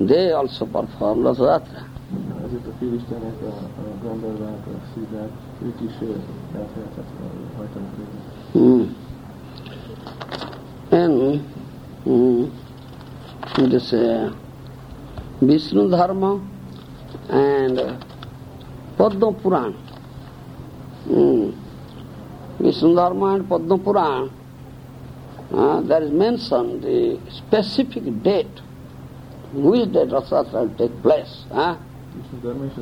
they 0.00 0.32
also 0.32 0.66
perform 0.66 1.24
a 1.26 1.30
a, 1.30 1.48
a 3.10 3.94
a 4.00 4.18
is 5.80 5.94
uh. 5.94 6.18
Hmm. 8.52 8.84
And 10.90 11.40
hmm, 12.04 12.44
this 13.70 13.92
uh, 13.92 14.32
Vishnu 15.40 15.90
Dharma 15.90 16.40
and 17.28 17.78
uh, 17.78 17.96
Padma 18.96 19.32
Puran. 19.32 19.72
Hmm. 21.04 21.50
Vishnu 22.60 22.94
Dharma 22.94 23.34
and 23.34 23.48
Padma 23.48 23.78
Puran, 23.78 24.30
uh, 25.52 25.80
there 25.82 26.02
is 26.02 26.10
mentioned 26.12 26.82
the 26.82 27.18
specific 27.30 28.22
date, 28.22 28.60
which 29.54 29.92
the 29.92 30.04
will 30.52 30.70
take 30.76 31.02
place. 31.02 31.44
Huh? 31.50 31.76
Dharma 32.42 32.64
és 32.64 32.72
a 32.76 32.80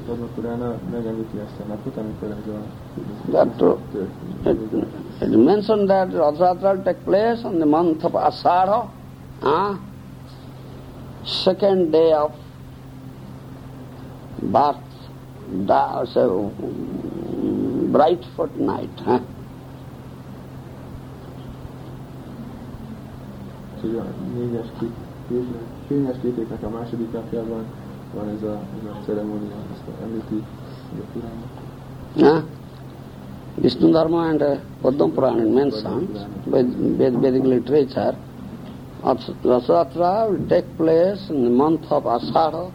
That, 3.30 3.56
történik. 3.56 4.86
It 5.20 5.28
is 5.28 5.36
mentioned 5.36 5.88
that 5.88 6.08
Rathayatra 6.10 6.82
take 6.84 7.04
place 7.04 7.44
on 7.44 7.58
the 7.58 7.64
month 7.64 8.04
of 8.04 8.14
Asara, 8.14 8.90
ah, 9.42 9.78
second 11.24 11.90
day 11.90 12.12
of 12.12 12.30
birth, 14.40 14.76
da, 15.66 16.04
so, 16.04 16.50
bright 17.90 18.24
fortnight. 18.34 19.00
Huh? 19.04 19.20
Úgyhogy 23.82 24.56
a 24.58 25.01
négyes 25.32 25.46
fényes 25.86 26.16
képéknek 26.22 26.62
a 26.62 26.68
második 26.68 27.12
napjában 27.12 27.64
van 28.14 28.28
ez 28.28 28.42
a, 28.42 28.52
ez 28.52 28.88
a 28.90 29.04
ceremónia, 29.04 29.54
ezt 29.72 30.02
említi 30.02 30.42
a. 31.14 32.20
Huh? 32.20 32.42
Vishnu 33.54 33.90
Dharma 33.90 34.28
and 34.28 34.42
uh, 34.42 34.58
Padma 34.80 35.08
Purana 35.08 35.44
is 35.44 35.52
mentioned 35.54 36.26
by 36.44 36.62
Ved- 36.96 37.20
Vedic 37.20 37.44
literature. 37.44 38.16
Rathayatra 39.42 40.28
will 40.30 40.46
take 40.48 40.66
place 40.76 41.28
in 41.28 41.42
the 41.42 41.50
month 41.50 41.90
of 41.90 42.04
Ashadha, 42.06 42.72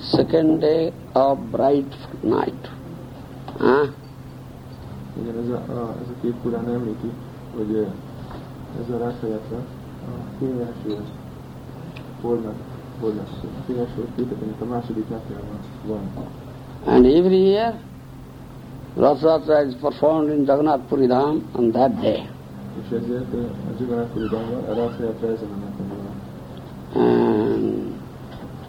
second 0.00 0.60
day 0.60 0.92
of 1.14 1.38
bright 1.50 1.94
night. 2.22 2.68
Huh? 3.58 3.88
Igen, 5.20 5.36
ez 5.42 5.48
a, 5.48 5.72
a, 5.72 5.94
ez 6.02 6.08
a 6.08 6.20
két 6.20 6.34
Purán 6.42 6.68
említi, 6.68 7.10
hogy 7.56 7.86
ez 8.80 8.94
a 8.94 8.98
Ráthayatra 8.98 9.56
a 9.56 10.36
fényes 10.38 10.98
holdnak, 12.22 12.54
holdnak, 13.00 13.28
a 13.42 13.62
fényes 13.66 13.88
hold 13.94 14.08
képeknek 14.16 14.60
a 14.60 14.64
második 14.64 15.08
napjában 15.08 15.58
van. 15.86 16.00
And 16.86 17.06
every 17.06 17.40
year, 17.50 17.74
Rathayatra 18.96 19.64
is 19.64 19.74
performed 19.80 20.38
in 20.38 20.44
Jagannath 20.44 20.84
Puri 20.88 21.06
Dham 21.06 21.42
on 21.56 21.70
that 21.70 22.00
day. 22.00 22.28
És 22.80 22.90
ezért 22.90 23.34
ö, 23.34 23.40
a 23.40 23.80
Jagannath-Puriban 23.80 24.42
a 24.68 24.74
Ráthayatra 24.74 25.28
ezen 25.28 25.48
a 25.48 25.56
napon 25.56 25.86
van. 25.88 27.02
And 27.02 27.92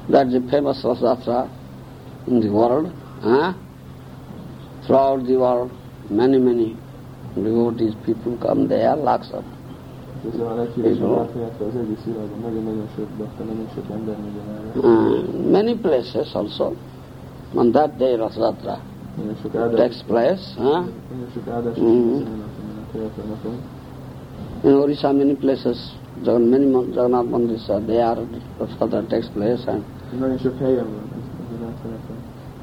that's 0.10 0.34
a 0.34 0.42
famous 0.50 0.84
Rathayatra 0.84 1.48
in 2.26 2.40
the 2.40 2.50
world. 2.50 2.92
Huh? 3.22 3.54
Throughout 4.84 5.26
the 5.26 5.36
world, 5.36 5.72
many, 6.10 6.38
many 6.38 6.76
devotees, 7.36 7.94
people 8.06 8.38
come 8.40 8.68
there, 8.68 8.96
lakhs 8.96 9.32
of. 9.32 9.44
Ez 10.28 10.40
a 10.40 10.68
Igen. 10.76 11.10
Ráthayatra 11.16 11.66
az 11.66 11.76
egész 11.76 12.04
világon, 12.06 12.40
nagyon-nagyon 12.42 12.88
sok 12.96 13.08
bakta, 13.18 13.44
nagyon 13.44 13.68
sok 13.76 13.84
ember 13.92 14.16
megy 14.24 14.38
erre. 14.48 14.88
Uh, 14.88 15.50
many 15.52 15.76
places 15.76 16.34
also. 16.36 16.72
On 17.54 17.72
that 17.72 17.98
day, 17.98 18.16
Rathayatra 18.16 18.78
Nagyon 19.18 19.36
sok 19.42 19.56
áldás, 19.56 19.80
takes 19.80 20.04
place. 20.08 20.42
Huh? 20.58 20.64
nagyon 20.64 21.30
sok 21.34 21.48
áldás 21.54 21.78
Mhm. 21.78 21.88
mm. 21.88 22.24
napon. 23.30 23.56
In 24.64 24.72
Orissa, 24.74 25.12
many 25.12 25.34
places, 25.36 25.78
many 26.26 26.72
Jagannath 26.94 27.30
Mandirs 27.30 27.70
are 27.70 27.82
there, 27.86 28.18
Rathayatra 28.60 29.08
takes 29.08 29.28
place, 29.34 29.68
and 29.72 29.84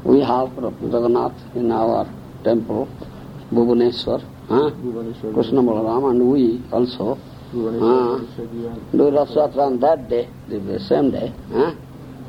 we 0.05 0.21
have 0.25 0.49
Jagannath 0.91 1.35
in 1.55 1.71
our 1.71 2.07
temple, 2.43 2.87
Bhubaneswar, 3.53 4.21
huh? 4.49 4.71
Krishna 5.33 5.63
Balaram, 5.63 6.11
and 6.11 6.23
we 6.33 6.61
also 6.71 7.17
Búban 7.53 7.75
is, 7.75 8.29
is 8.29 8.39
egy 8.39 8.55
ilyen, 8.59 8.73
do 8.91 9.09
Rathayatra 9.11 9.65
on 9.65 9.79
that 9.79 10.09
day, 10.09 10.29
the, 10.49 10.79
same 10.79 11.11
day. 11.11 11.33
Huh? 11.53 11.73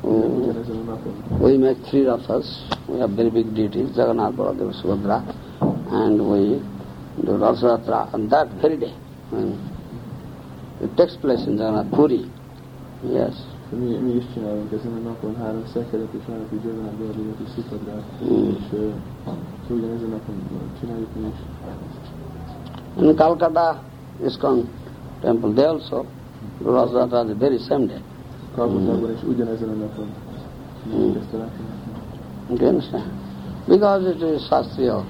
Mm. 0.04 0.48
a 0.50 0.90
napon. 0.90 1.40
We 1.40 1.56
make 1.58 1.80
three 1.82 2.04
Rathas. 2.04 2.46
We 2.88 2.98
have 2.98 3.10
very 3.10 3.30
big 3.30 3.54
deities, 3.54 3.96
Jagannath, 3.96 4.34
Baladev, 4.34 4.74
Subhadra, 4.74 5.22
and 5.90 6.20
we 6.20 6.60
the 7.22 7.32
Rathayatra 7.32 8.12
on 8.12 8.28
that 8.28 8.48
very 8.60 8.76
day. 8.76 8.92
When 9.30 9.58
it 10.80 10.96
takes 10.96 11.16
place 11.16 11.46
in 11.46 11.56
Jagannath 11.56 11.90
Puri. 11.92 12.28
Yes. 13.04 13.34
Mi, 13.70 13.96
mi 13.96 14.12
is 14.16 14.24
csinálunk 14.34 14.72
ezen 14.72 14.92
a 14.92 15.08
napon 15.08 15.36
három 15.36 15.62
szekeret, 15.72 16.12
és 16.12 16.24
vannak 16.26 16.52
így 16.52 16.64
Jagannath 16.64 16.96
Baladevat 16.98 17.38
és 17.44 17.50
Szipradrát, 17.54 18.02
Mm. 18.24 18.48
és 18.48 18.62
szóval 18.70 18.94
ugyanezen 19.70 20.08
a 20.08 20.10
napon 20.10 20.34
csináljuk 20.80 21.08
mi 21.14 21.26
is. 21.26 21.38
In 23.02 23.14
Calcutta, 23.14 23.82
ISKCON 24.24 24.68
temple, 25.22 25.52
they 25.54 25.64
also 25.64 26.06
do 26.62 26.70
Rathayatra 26.70 27.26
the 27.26 27.34
very 27.34 27.58
same 27.58 27.86
day. 27.86 28.02
Kalkatában 28.54 29.10
is 29.10 29.22
ugyanezen 29.22 29.68
a 29.68 29.72
napon 29.72 30.06
csináljuk 30.82 31.16
ezt 31.16 31.32
a 31.32 31.36
látomást. 31.36 31.82
Do 32.48 32.54
you 32.54 32.68
understand? 32.68 33.04
Because 33.66 34.10
it 34.10 34.22
is 34.22 34.42
Shastriya, 34.42 35.04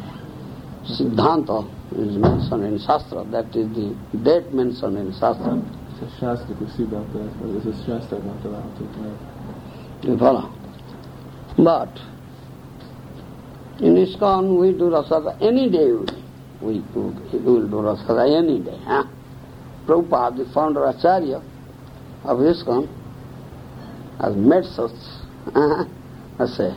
Siddhanta 0.85 1.65
is 1.99 2.17
mentioned 2.17 2.73
in 2.73 2.79
Shastra, 2.79 3.25
that 3.31 3.55
is 3.55 3.67
the 3.75 4.19
date 4.23 4.53
mentioned 4.53 4.99
in 4.99 5.13
Shastra. 5.13 5.53
Ez 5.53 6.09
a 6.09 6.17
sásztrikus 6.19 6.71
sziddhanta, 6.71 7.19
ez 7.19 7.67
a 7.67 7.75
sásztrában 7.87 8.35
található 8.43 8.85
meg. 9.01 9.11
You 10.03 10.17
follow? 10.17 10.51
But 11.57 12.01
in 13.81 13.97
ISKCON 13.97 14.45
we 14.45 14.73
do 14.73 14.89
Rasada 14.89 15.35
any 15.41 15.69
day. 15.69 15.93
We, 16.61 16.83
do, 16.93 17.13
we 17.33 17.39
will 17.45 17.69
do 17.69 17.81
Rasada 17.81 18.23
any 18.23 18.63
day. 18.63 18.79
Huh? 18.85 19.07
Prabhupada, 19.87 20.37
the 20.37 20.45
founder 20.53 20.85
Acharya 20.85 21.41
of 22.25 22.39
ISKCON, 22.41 22.89
has 24.21 24.35
made 24.37 24.65
such, 24.65 24.93
uh, 25.55 25.85
I 26.39 26.47
say, 26.47 26.73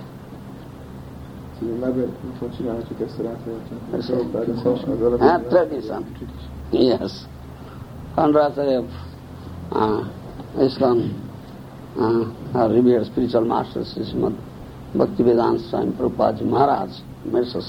Szóval 1.60 1.76
meg 1.94 1.96
mikor 2.32 2.50
csinálhatjuk 2.58 3.00
ezt 3.02 3.20
a 3.20 3.24
látomást. 3.24 3.72
That's 3.92 4.06
Prabhupád 4.08 4.48
it. 4.48 4.66
az 4.66 4.66
az 5.14 5.20
Ah, 5.22 5.42
tradition. 5.48 6.06
Yes. 6.72 7.12
Founder 8.16 8.42
Acharya 8.42 8.80
of 8.80 8.86
uh, 9.72 10.64
ISKCON, 10.64 11.14
uh, 11.96 12.28
our 12.54 12.72
revered 12.72 13.06
spiritual 13.06 13.46
masters, 13.46 13.94
Srimad 13.94 14.34
Bhaktivedanta 14.94 15.60
Swami 15.60 15.92
Prabhupada 15.92 16.44
Maharaj, 16.44 16.90
made 17.32 17.46
such 17.46 17.66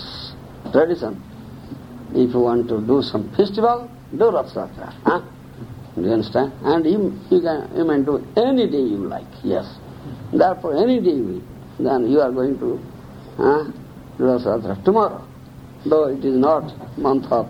tradition. 0.71 1.15
If 2.15 2.33
you 2.33 2.41
want 2.41 2.69
to 2.69 2.81
do 2.81 3.03
some 3.03 3.29
festival, 3.37 3.89
do 4.15 4.31
Rath 4.31 4.53
Huh? 4.55 5.20
Do 5.95 6.03
you 6.03 6.12
understand? 6.12 6.53
And 6.62 6.85
you, 6.85 7.19
you, 7.31 7.41
can, 7.41 7.70
you 7.77 7.85
may 7.85 8.03
do 8.05 8.24
any 8.37 8.70
day 8.70 8.78
you 8.78 9.09
like, 9.09 9.27
yes. 9.43 9.65
Therefore, 10.33 10.77
any 10.77 11.01
day 11.01 11.20
we, 11.20 11.43
then 11.78 12.09
you 12.11 12.20
are 12.20 12.31
going 12.31 12.59
to 12.59 12.81
uh, 13.39 13.65
do 14.19 14.24
Rath 14.24 14.85
tomorrow. 14.85 15.27
Though 15.87 16.09
it 16.09 16.24
is 16.24 16.37
not 16.37 16.99
month 16.99 17.27
of 17.27 17.47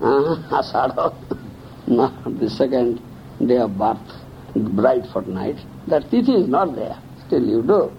uh, 0.00 0.36
Asada, 0.62 1.14
not 1.88 2.38
the 2.38 2.48
second 2.48 3.00
day 3.46 3.56
of 3.58 3.76
birth, 3.76 3.98
bright 4.54 5.04
fortnight, 5.12 5.56
that 5.88 6.04
tithi 6.04 6.42
is 6.42 6.48
not 6.48 6.74
there. 6.76 6.96
Still 7.26 7.44
you 7.44 7.62
do. 7.62 7.92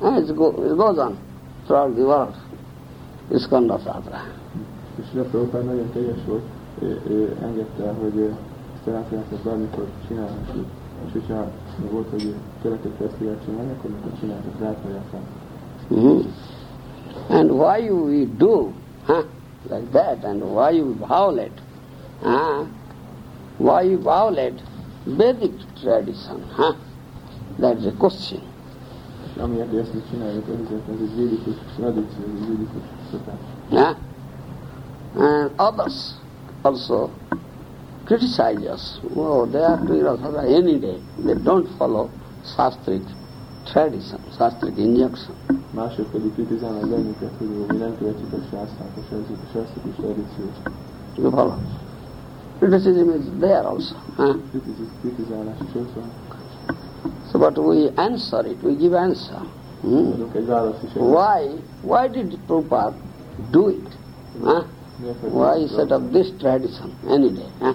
It, 0.00 0.36
go, 0.36 0.50
it 0.50 0.76
goes 0.76 0.98
on 0.98 1.18
throughout 1.66 1.94
the 1.96 2.02
world. 2.02 2.36
ISKCON 3.30 3.68
Rath 3.68 3.84
Yatra. 3.84 4.20
És 4.98 5.14
a 5.14 6.57
Prabhupád 6.78 6.86
nagyon 6.86 6.86
teljes 6.86 6.86
volt, 6.86 7.10
ő, 7.10 7.36
engedte, 7.42 7.92
hogy 8.00 8.16
ő 8.16 8.36
ezt 8.74 8.86
a 8.86 8.90
látomást 8.90 9.44
bármikor. 9.44 9.86
És 11.06 11.12
hogyha 11.12 11.50
volt, 11.90 12.10
hogy 12.10 12.34
fesztivált 12.98 13.44
csinálni, 13.44 13.72
akkor 13.78 13.90
mikor 13.90 14.10
csináltak 14.20 14.60
rátolját. 14.60 15.04
Mhm. 15.88 16.18
And 17.28 17.50
why 17.50 17.84
you 17.84 18.04
we 18.04 18.26
do 18.36 18.72
huh, 19.06 19.24
like 19.70 19.90
that 19.92 20.24
and 20.24 20.42
why 20.42 20.76
you 20.76 20.94
violate? 20.94 21.62
Huh? 22.22 22.66
Why 23.56 23.90
you 23.90 23.98
violate 23.98 24.62
Vedic 25.04 25.64
tradition? 25.80 26.42
Huh? 26.56 26.74
That's 27.60 27.86
a 27.86 27.92
question. 27.98 28.42
És 29.24 29.42
amiért 29.42 29.74
ezt 29.74 29.94
mi 29.94 30.02
csináljuk, 30.10 30.44
az 30.48 30.54
azért 30.64 30.88
ez 30.88 31.00
egy 31.00 31.16
védikus 31.16 31.54
tradíció, 31.76 32.24
egy 32.24 32.48
védikus 32.48 32.82
szokás. 33.10 33.38
Huh? 33.68 33.96
And 35.16 35.50
others 35.56 36.17
also 36.62 37.10
criticize 38.04 38.66
us. 38.66 39.00
Oh, 39.16 39.46
they 39.46 39.62
are 39.62 39.76
doing 39.84 40.02
Rasada 40.02 40.42
any 40.44 40.78
day. 40.78 40.98
They 41.24 41.34
don't 41.34 41.68
follow 41.76 42.10
Shastric 42.56 43.02
tradition, 43.66 44.20
Shastric 44.36 44.76
injunction. 44.78 45.34
Mások 45.74 46.10
pedig 46.10 46.32
kritizálnak 46.34 46.88
bennünket, 46.88 47.30
hogy 47.38 47.46
mi 47.68 47.76
nem 47.76 47.96
követjük 47.98 48.32
a 48.32 48.36
sásztrát, 48.50 48.88
a 48.96 49.02
sásztrikus 49.52 49.94
tradíciót. 49.96 50.56
You 51.16 51.30
follow? 51.30 51.54
Criticism 52.58 53.08
is 53.10 53.24
there 53.40 53.66
also. 53.66 53.94
Huh? 54.16 54.36
Kritiz- 54.50 54.90
Kritizálás 55.00 55.56
is 55.68 55.74
ott 55.74 55.92
van. 55.94 56.10
So, 57.30 57.38
but 57.38 57.58
we 57.58 57.90
answer 57.94 58.46
it, 58.46 58.62
we 58.62 58.72
give 58.74 58.98
answer. 58.98 59.40
Hmm? 59.80 60.12
Adunk 60.12 60.34
egy 60.34 60.46
választ 60.46 60.82
is. 60.82 60.90
erre. 60.94 61.04
Why? 61.04 61.50
Why 61.82 62.08
did 62.08 62.38
Prabhupada 62.46 62.94
do 63.50 63.68
it? 63.68 63.88
Huh? 64.42 64.62
Why 64.98 65.66
set 65.68 65.92
up 65.92 66.12
this 66.12 66.32
tradition 66.40 66.92
any 67.08 67.30
day? 67.30 67.46
Huh? 67.60 67.74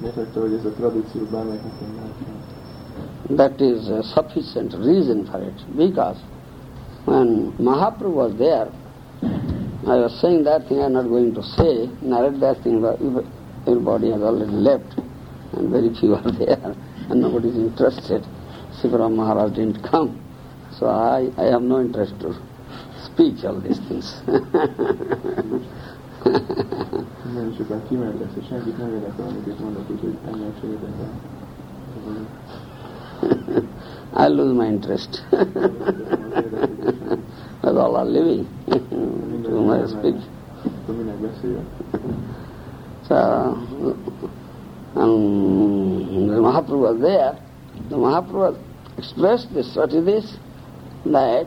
Miért 0.00 0.14
hagyta, 0.14 0.40
hogy 0.40 0.52
ez 0.52 0.64
a 0.64 0.70
tradíció 0.70 1.20
bármelyik 1.30 1.62
napon 1.62 1.88
mehetne? 1.94 2.32
That 3.36 3.60
is 3.60 3.88
a 3.88 4.02
sufficient 4.02 4.74
reason 4.74 5.24
for 5.24 5.40
it. 5.40 5.76
Because 5.76 6.18
when 7.04 7.52
Mahaprabhu 7.58 8.14
was 8.14 8.34
there, 8.36 8.68
I 9.86 9.96
was 9.96 10.18
saying 10.20 10.44
that 10.44 10.66
thing 10.66 10.82
I'm 10.82 10.92
not 10.92 11.08
going 11.08 11.32
to 11.34 11.42
say, 11.42 11.88
narrate 12.00 12.40
that 12.40 12.62
thing, 12.62 12.80
but 12.80 12.98
everybody 13.66 14.10
has 14.10 14.20
already 14.20 14.52
left, 14.52 14.98
and 15.56 15.70
very 15.70 15.88
few 15.94 16.14
are 16.14 16.32
there, 16.38 16.74
and 17.08 17.20
nobody 17.20 17.48
is 17.48 17.56
interested. 17.56 18.22
Sivaram 18.80 19.14
Maharaj 19.14 19.52
didn't 19.54 19.82
come, 19.82 20.20
so 20.78 20.86
I, 20.86 21.30
I 21.38 21.44
have 21.44 21.62
no 21.62 21.80
interest 21.80 22.20
to 22.20 22.34
speak 23.04 23.44
all 23.44 23.60
these 23.60 23.80
things. 23.88 24.20
Nagyon 27.34 27.54
sokan 27.58 27.82
kimentek, 27.88 28.28
és 28.40 28.46
senkit 28.48 28.78
nem 28.78 28.88
érdekel, 28.88 29.26
amit 29.26 29.60
mondok, 29.60 29.90
úgyhogy 29.90 30.16
érdekel. 30.64 31.10
I 34.14 34.28
lose 34.28 34.52
my 34.52 34.66
interest. 34.66 35.22
That's 37.62 37.76
all 37.76 37.96
are 37.96 38.04
living. 38.04 38.46
to 38.68 39.60
my 39.60 39.86
speech. 39.86 40.22
Akkor 40.82 40.94
minek 40.94 41.16
beszéljek? 41.16 41.64
So, 43.08 43.14
um, 44.94 46.26
the 46.26 46.40
Mahaprabhu 46.40 46.80
was 46.80 46.98
there. 47.00 47.38
The 47.88 47.96
Mahaprabhu 47.96 48.56
expressed 48.96 49.52
this. 49.52 49.76
What 49.76 49.92
is 49.92 50.04
this? 50.04 50.38
That 51.04 51.46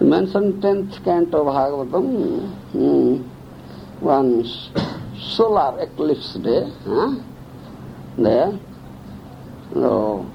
mentioned 0.00 0.60
tenth 0.62 1.02
canto 1.04 1.46
of 1.46 1.54
Bhagavatam, 1.54 2.50
hmm, 2.72 4.04
one 4.04 4.44
solar 5.18 5.80
eclipse 5.80 6.34
day, 6.34 6.70
huh? 6.84 7.14
there. 8.18 8.58
So, 9.72 10.30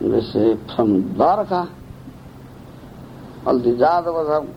they 0.00 0.20
say 0.20 0.56
from 0.74 1.14
Dwarka, 1.14 1.72
all 3.46 3.58
the 3.58 3.70
Jadavas 3.70 4.52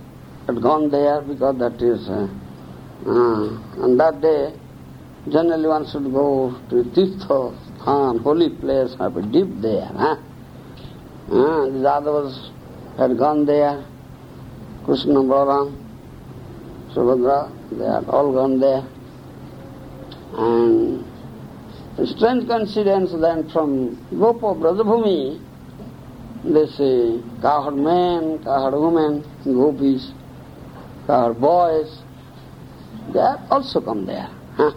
had 0.48 0.62
gone 0.62 0.90
there 0.90 1.22
because 1.22 1.58
that 1.60 1.82
is 1.82 2.10
uh, 2.10 2.28
uh, 3.06 3.84
on 3.84 3.98
that 3.98 4.20
day, 4.22 4.54
generally 5.30 5.68
one 5.68 5.86
should 5.90 6.12
go 6.12 6.60
to 6.70 6.84
Tirtha, 6.92 7.56
holy 8.22 8.50
place, 8.50 8.96
have 9.00 9.16
a 9.16 9.22
dip 9.22 9.48
there. 9.62 9.86
Huh? 9.86 10.16
Uh, 11.32 11.66
the 11.66 11.80
Jadavas 11.80 12.50
had 13.00 13.18
gone 13.18 13.46
there, 13.46 13.86
Krishna, 14.84 15.22
Balaram, 15.22 15.74
Subhadra, 16.94 17.50
they 17.72 17.86
had 17.86 18.04
all 18.10 18.34
gone 18.34 18.60
there. 18.60 18.86
And 20.34 21.06
a 21.98 22.06
strange 22.06 22.46
coincidence 22.48 23.12
then 23.14 23.50
from 23.52 23.96
Gopa 24.12 24.54
Brajabhumi, 24.54 25.40
they 26.44 26.68
say 26.68 27.24
cowherd 27.42 27.78
men, 27.78 28.44
cowherd 28.44 28.74
women, 28.78 29.24
gopis, 29.46 30.12
cowherd 31.08 31.40
boys, 31.40 32.02
they 33.14 33.20
have 33.20 33.40
also 33.50 33.80
come 33.80 34.06
there. 34.06 34.30
Huh? 34.56 34.72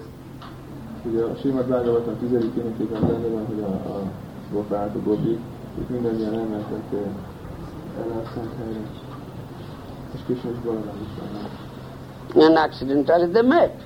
And 12.34 12.56
accidentally 12.58 13.32
they 13.32 13.42
met. 13.42 13.76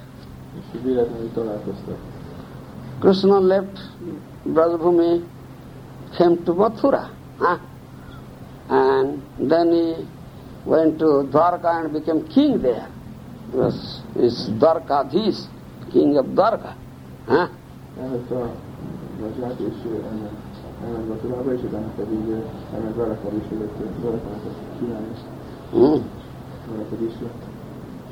Krishna 3.00 3.40
left 3.40 3.78
Brajabhumi, 4.46 5.28
came 6.16 6.44
to 6.44 6.52
Mathura. 6.54 7.10
Huh? 7.38 7.58
And 8.68 9.22
then 9.38 9.72
he 9.72 10.06
went 10.64 10.98
to 10.98 11.28
Dwarka 11.30 11.84
and 11.84 11.92
became 11.92 12.26
king 12.28 12.62
there. 12.62 12.88
was, 13.52 14.02
is 14.16 14.48
Dwarkadhish, 14.50 15.46
king 15.92 16.16
of 16.16 16.26
Dwarka. 16.26 16.74
Huh? 17.26 17.48
Elment 20.86 21.24
a 21.24 21.28
Vajrát, 21.28 21.58
és 21.58 21.62
utána 21.62 21.90
pedig 21.96 22.28
eh, 22.30 23.34
is, 23.38 23.50
illetve 23.50 23.84
Dvarakanak 24.00 24.42
a 24.44 24.78
király, 24.78 25.14
Mm. 25.72 26.02
Dvarakad 26.66 27.00
is 27.00 27.20
lett. 27.20 27.42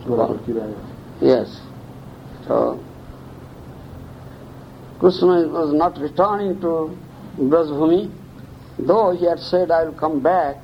Dvarakad 0.04 0.38
király. 0.44 0.74
Yes. 1.20 1.62
So, 2.46 2.78
Krishna 4.98 5.48
was 5.48 5.72
not 5.72 5.98
returning 5.98 6.60
to 6.60 6.96
Brajbhumi, 7.38 8.10
though 8.78 9.16
he 9.16 9.26
had 9.26 9.38
said, 9.38 9.70
I 9.70 9.84
will 9.84 9.98
come 9.98 10.20
back, 10.20 10.56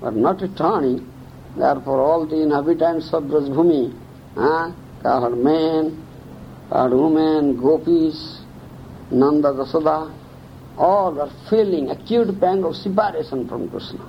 but 0.00 0.14
not 0.14 0.40
returning. 0.40 1.00
Therefore, 1.56 2.00
all 2.00 2.26
the 2.26 2.36
inhabitants 2.42 3.12
of 3.12 3.22
Brajbhumi, 3.24 3.92
huh, 4.34 4.70
cowherd 5.02 5.38
men, 5.38 6.04
cowherd 6.68 6.92
women, 6.92 7.56
gopis, 7.56 8.40
Nanda 9.10 9.52
Dasada, 9.52 10.10
all 10.78 11.12
were 11.12 11.30
feeling 11.48 11.90
acute 11.90 12.38
pang 12.40 12.64
of 12.64 12.76
separation 12.76 13.48
from 13.48 13.68
Krishna. 13.70 14.00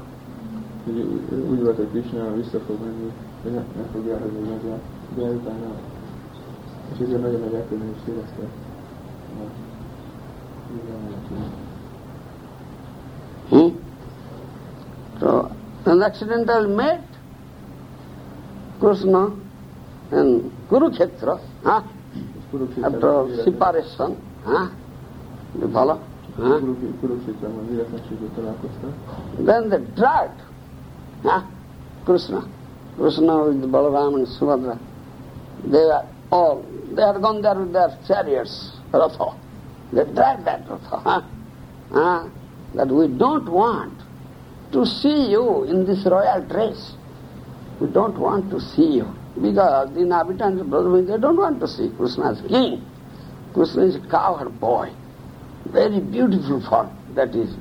Hmm? 13.50 13.70
So, 15.20 15.52
an 15.86 16.04
accidental 16.04 16.68
met 16.68 17.04
Krishna 18.80 19.36
in 20.12 20.52
Kurukshetra, 20.70 21.40
huh? 21.64 21.84
After 22.84 23.44
separation. 23.44 24.22
Huh? 24.44 24.70
You 25.60 25.72
follow? 25.72 26.07
Huh? 26.38 26.60
Kuruk- 26.60 27.00
Kuruksétrában 27.00 27.68
véletlenséggel 27.68 28.30
találkoztak. 28.36 28.92
Then 29.46 29.70
the 29.70 29.80
dragged 29.96 30.40
huh? 31.24 31.42
Krishna. 32.04 32.44
Krishna 32.98 33.44
with 33.44 33.70
Balaram 33.72 34.16
and 34.16 34.28
Subhadra. 34.28 34.78
They 35.70 35.90
are 35.90 36.06
all, 36.30 36.64
they 36.94 37.04
are 37.04 37.20
gone 37.20 37.42
there 37.42 37.56
with 37.56 37.72
their 37.72 37.98
chariots, 38.08 38.72
Ratha. 38.92 39.34
They 39.92 40.04
dragged 40.14 40.46
that 40.46 40.68
Ratha. 40.70 40.98
Huh? 40.98 41.22
Huh? 41.92 42.24
That 42.76 42.88
we 42.88 43.08
don't 43.08 43.50
want 43.50 43.94
to 44.72 44.86
see 44.86 45.32
you 45.32 45.64
in 45.64 45.86
this 45.86 46.06
royal 46.06 46.42
dress. 46.48 46.94
We 47.80 47.88
don't 47.88 48.18
want 48.18 48.50
to 48.52 48.60
see 48.60 48.98
you. 48.98 49.08
Because 49.42 49.94
the 49.94 50.02
inhabitants 50.02 50.62
of 50.62 50.70
Brotherhood, 50.70 51.08
they 51.08 51.18
don't 51.18 51.38
want 51.38 51.60
to 51.62 51.68
see 51.68 51.90
Krishna 51.98 52.32
as 52.32 52.42
king. 52.48 52.82
Krishna 53.54 53.84
is 53.86 53.96
a 53.96 54.00
cowherd 54.10 54.60
boy. 54.60 54.92
Very 55.72 56.00
beautiful 56.00 56.62
form. 56.62 56.90
That 57.16 57.36
is 57.36 57.54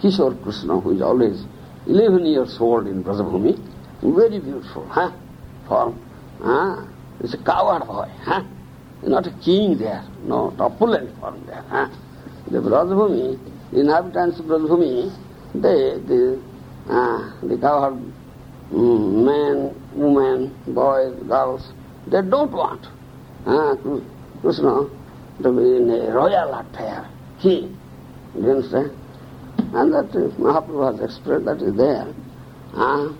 Kishore 0.00 0.40
Krishna, 0.42 0.80
who 0.80 0.96
is 0.96 1.02
always 1.02 1.44
11 1.86 2.26
years 2.26 2.56
old 2.60 2.86
in 2.86 3.04
Brajabhumi. 3.04 3.56
Very 4.02 4.40
beautiful, 4.40 4.86
huh? 4.88 5.12
Form. 5.68 5.98
Huh? 6.42 6.84
It's 7.20 7.34
a 7.34 7.38
cowherd 7.38 7.86
boy, 7.86 8.08
huh? 8.24 8.42
Not 9.02 9.26
a 9.26 9.30
king 9.42 9.78
there, 9.78 10.04
no 10.24 10.54
opulent 10.58 11.18
form 11.20 11.44
there, 11.46 11.64
huh? 11.68 11.88
The 12.50 12.58
Brajabhumi, 12.58 13.38
the 13.72 13.80
inhabitants 13.80 14.38
of 14.40 14.46
Brajabhumi, 14.46 15.14
they, 15.54 15.98
the, 16.06 16.42
uh, 16.88 17.46
the 17.46 17.56
cowherd 17.58 18.12
mm, 18.72 19.24
men, 19.24 19.74
women, 19.94 20.54
boys, 20.74 21.14
girls, 21.28 21.72
they 22.06 22.22
don't 22.22 22.52
want 22.52 22.86
uh, 23.46 23.76
Krishna 24.40 24.88
to 25.42 25.52
be 25.52 25.76
in 25.76 25.90
a 25.90 26.12
royal 26.12 26.54
attire, 26.54 27.08
Do 27.42 27.50
you 27.50 28.50
understand? 28.50 28.92
And 29.58 29.92
that 29.92 30.14
is, 30.14 30.32
Mahaprabhu 30.34 30.92
has 30.92 31.10
expressed 31.10 31.44
that 31.44 31.60
is 31.62 31.74
there. 31.76 32.14
Uh, 32.74 33.12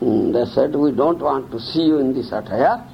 mm, 0.00 0.32
they 0.32 0.50
said, 0.52 0.74
we 0.74 0.92
don't 0.92 1.18
want 1.18 1.50
to 1.50 1.60
see 1.60 1.82
you 1.82 1.98
in 1.98 2.12
this 2.14 2.32
attire. 2.32 2.84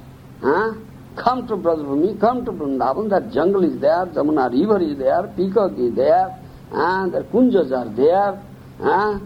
Uh, 0.41 0.73
come 1.15 1.47
to 1.47 1.55
Brajabhumi, 1.57 2.19
come 2.19 2.45
to 2.45 2.51
Vrindavan, 2.51 3.09
that 3.09 3.31
jungle 3.33 3.63
is 3.63 3.79
there, 3.81 4.05
Jamuna 4.07 4.51
river 4.51 4.79
is 4.81 4.97
there, 4.97 5.23
peacock 5.35 5.73
is 5.77 5.95
there, 5.95 6.37
and 6.71 7.13
the 7.13 7.23
kunjas 7.23 7.71
are 7.71 7.89
there. 7.95 8.41
Uh, 8.79 9.19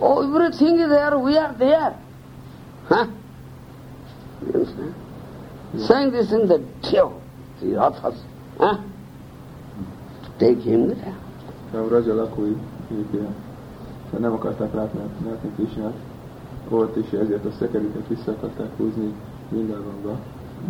oh, 0.00 0.34
everything 0.34 0.80
is 0.80 0.88
there, 0.88 1.18
we 1.18 1.36
are 1.36 1.54
there. 1.54 1.96
Huh? 2.86 3.06
You 4.42 4.52
understand? 4.52 4.94
Saying 5.86 6.10
this 6.10 6.32
in 6.32 6.48
the 6.48 6.64
tail, 6.82 7.22
the 7.60 7.66
rathas. 7.66 8.18
Huh? 8.58 8.78
Take 10.40 10.62
him 10.62 10.88
there. 10.88 11.14
A 11.72 11.88
Raja 11.88 12.14
lakói, 12.14 12.56
nem 14.18 14.32
akarták 14.32 14.74
látni, 14.74 15.00
Krisnát, 15.56 15.94
ott 16.68 16.96
és 16.96 17.10
ezért 17.12 17.44
a 17.44 17.50
szekerüket 17.58 18.08
vissza 18.08 18.30
akarták 18.30 18.76
húzni 18.76 19.12
Vindávamba. 19.48 20.16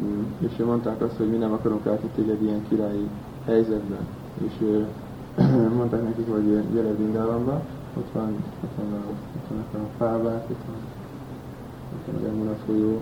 Mm, 0.03 0.23
És 0.39 0.57
mondták 0.57 1.03
azt, 1.03 1.17
hogy 1.17 1.31
mi 1.31 1.37
nem 1.37 1.53
akarunk 1.53 1.85
látni 1.85 2.09
téged 2.15 2.43
ilyen 2.43 2.67
királyi 2.69 3.09
helyzetben. 3.45 4.07
És 4.45 4.53
ő, 4.61 4.87
mondták 5.77 6.03
nekik, 6.03 6.31
hogy 6.31 6.63
gyere 6.73 6.95
Vindávamba, 6.95 7.63
ott 7.97 8.13
van, 8.13 8.35
ott 8.65 8.77
van 8.77 8.93
a, 8.93 9.05
ott 9.37 9.49
vannak 9.49 9.89
a 9.89 9.97
fávák, 9.99 10.51
ott 10.51 10.65
van, 10.67 10.77
ott 11.95 12.37
van 12.37 12.49
a 12.49 12.57
folyó, 12.67 13.01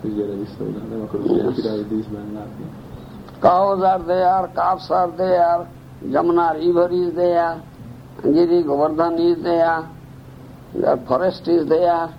és 0.00 0.14
gyere 0.14 0.32
vissza 0.32 0.64
oda, 0.68 0.78
nem 0.90 1.00
akarunk 1.00 1.30
ilyen 1.30 1.52
királyi 1.52 1.84
díszben 1.88 2.32
látni. 2.34 2.64
Cows 3.40 3.82
are 3.82 4.02
there, 4.02 4.48
calves 4.54 4.90
are 4.90 5.10
there, 5.16 5.68
Jamuna 6.04 6.54
river 6.54 6.88
is 6.92 7.14
there, 7.14 7.62
Giri 8.22 8.62
Govardhan 8.64 9.18
is 9.18 9.42
there, 9.42 9.88
the 10.74 10.96
forest 11.06 11.46
is 11.46 11.68
there, 11.68 12.12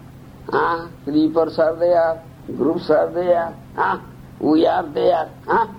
ah, 0.53 0.89
creepers 1.03 1.59
are 1.59 1.75
there, 1.75 2.23
groups 2.55 2.89
are 2.89 3.11
there, 3.11 3.53
ah, 3.77 4.01
we 4.39 4.65
are 4.65 4.87
there, 4.93 5.29
ah. 5.47 5.75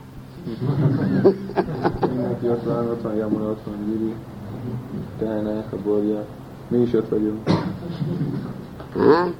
Huh? 8.94 9.32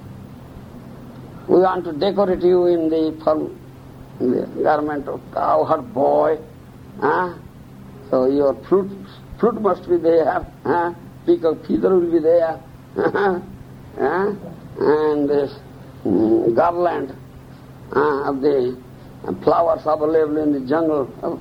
We 1.49 1.61
want 1.61 1.85
to 1.85 1.93
decorate 1.93 2.43
you 2.43 2.67
in 2.67 2.89
the 2.89 3.21
form, 3.25 3.60
in 4.21 4.31
the 4.33 4.63
garment 4.63 5.09
of 5.09 5.21
cowherd 5.33 5.93
boy. 5.95 6.39
Huh? 7.01 7.35
So 8.11 8.27
your 8.27 8.55
fruit, 8.69 8.91
fruit 9.39 9.61
must 9.61 9.89
be 9.89 9.97
there. 9.97 10.47
Huh? 10.65 10.95
Peacock 11.27 11.67
feather 11.67 11.97
will 11.97 12.11
be 12.11 12.19
there. 12.19 12.61
huh? 12.97 13.41
And 14.79 15.29
this 15.29 15.59
mm, 16.05 16.55
garland 16.55 17.17
uh, 17.95 18.31
of 18.31 18.41
the 18.41 18.81
flowers 19.43 19.81
available 19.85 20.43
in 20.43 20.53
the 20.53 20.69
jungle 20.69 21.13
of 21.23 21.41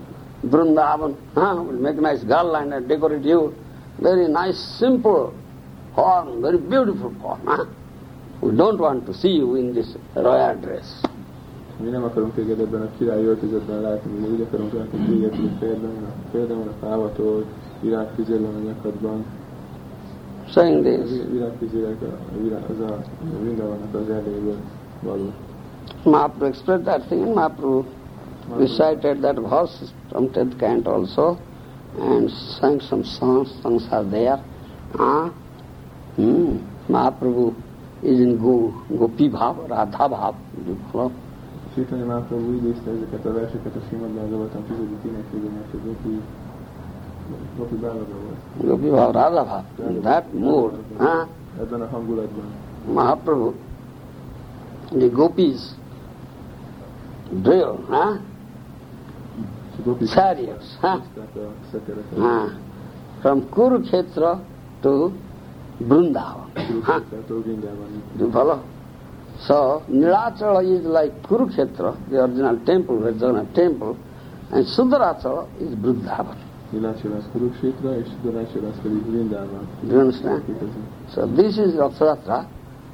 Vrindavan. 0.50 1.18
Huh? 1.36 1.64
Will 1.64 1.74
make 1.74 1.98
nice 1.98 2.24
garland 2.24 2.74
and 2.74 2.88
decorate 2.88 3.24
you. 3.24 3.56
Very 4.00 4.28
nice, 4.28 4.58
simple 4.80 5.34
form, 5.96 6.42
very 6.42 6.58
beautiful 6.58 7.14
form. 7.22 7.42
Huh? 7.46 7.66
We 8.42 8.56
don't 8.56 8.80
want 8.80 9.06
to 9.08 9.14
see 9.14 9.30
you 9.30 9.56
in 9.56 9.74
this 9.74 9.98
royal 10.16 10.56
dress. 10.56 11.04
Mi 11.84 11.90
nem 11.90 12.04
akarunk 12.04 12.34
téged 12.34 12.60
ebben 12.60 12.82
a 12.82 12.90
királyi 12.98 13.26
öltözetben 13.26 13.82
látni, 13.82 14.12
mi 14.12 14.28
úgy 14.28 14.42
akarunk 14.42 14.74
látni 14.74 15.00
téged, 15.10 15.36
hogy 15.36 15.82
van 15.82 16.52
a, 16.52 16.54
van 16.56 16.68
a 16.68 16.86
fávatól, 16.86 17.46
van 17.82 18.56
a 18.56 18.60
nyakadban. 18.66 19.26
Saying 20.48 20.84
this, 20.86 21.10
vi- 21.10 21.32
virágfüzérek, 21.32 22.02
a, 22.02 22.06
a 22.06 22.42
virág, 22.42 22.64
az 22.70 22.80
a, 22.80 22.94
a 22.94 23.44
Vindavannak 23.44 23.94
az 23.94 24.10
erdélyből 24.10 24.58
való. 25.02 25.32
Mahaprabhu 26.04 26.46
expressed 26.46 26.84
that 26.86 27.08
thing 27.08 27.24
and 27.24 27.36
Mahaprabhu 27.36 27.84
recited 28.58 29.20
that 29.22 29.38
verse 29.38 29.94
from 30.10 30.30
10th 30.32 30.58
cant 30.58 30.88
also 30.88 31.38
and 32.00 32.30
sang 32.30 32.82
some 32.82 33.04
songs, 33.04 33.50
songs 33.62 33.88
are 33.92 34.10
there. 34.10 34.40
Ah, 34.98 35.32
hmm. 36.16 36.58
Mahaprabhu 36.88 37.54
is 38.02 38.20
in 38.20 38.38
Go, 38.38 38.74
Gopi 38.98 39.30
Bhav, 39.30 39.70
Radha 39.70 40.10
Bhav. 40.10 40.36
You 40.66 40.78
follow? 40.92 41.12
Sitanya 41.74 42.06
Máprabhu 42.06 42.52
idézte 42.52 42.90
ezeket 42.90 43.26
a 43.26 43.34
verseket 43.34 43.76
a 43.76 43.80
Simadban 43.90 44.30
Gavatam 44.30 44.64
10. 44.68 44.78
énekében, 45.06 45.64
és 45.68 45.74
az 45.74 45.80
Gopi 45.86 46.22
Gopi 47.58 47.76
Bálada 47.76 48.16
volt. 48.24 48.68
Gopi 48.70 48.90
Bálada 48.90 49.46
volt. 49.78 50.02
That 50.02 50.34
mood. 50.34 50.72
Huh? 50.98 51.28
Ebben 51.60 51.82
a 51.82 51.88
hangulatban. 51.88 52.46
Mahaprabhu. 52.94 53.54
The 54.90 55.08
Gopis 55.10 55.76
drill, 57.30 57.80
huh? 57.88 58.18
Chariots, 60.08 60.78
huh? 60.82 61.02
huh? 62.18 62.50
From 63.22 63.50
Kurukshetra 63.50 64.40
to 64.82 65.12
Vrindavan. 65.78 66.50
Huh? 66.84 67.00
Do 67.28 67.44
you 68.18 68.32
follow? 68.32 68.60
So, 69.38 69.84
Nilachala 69.90 70.64
is 70.64 70.86
like 70.86 71.22
Kurukshetra, 71.24 72.10
the 72.10 72.24
original 72.24 72.60
temple, 72.66 73.00
Jagannath 73.06 73.54
temple, 73.54 73.98
and 74.52 74.66
Sudarachala 74.66 75.48
is 75.60 75.76
Vrindavan. 75.76 76.36
Nilácsala 76.72 77.16
az 77.16 77.24
Kurukshétra, 77.32 77.98
és 77.98 78.08
Sudarácsala 78.22 78.68
az 78.68 78.76
pedig 78.82 79.30
Do 79.30 79.94
you 79.94 80.00
understand? 80.00 80.44
So 81.14 81.26
this 81.26 81.58
is 81.58 81.76
Rathayatra, 81.76 82.46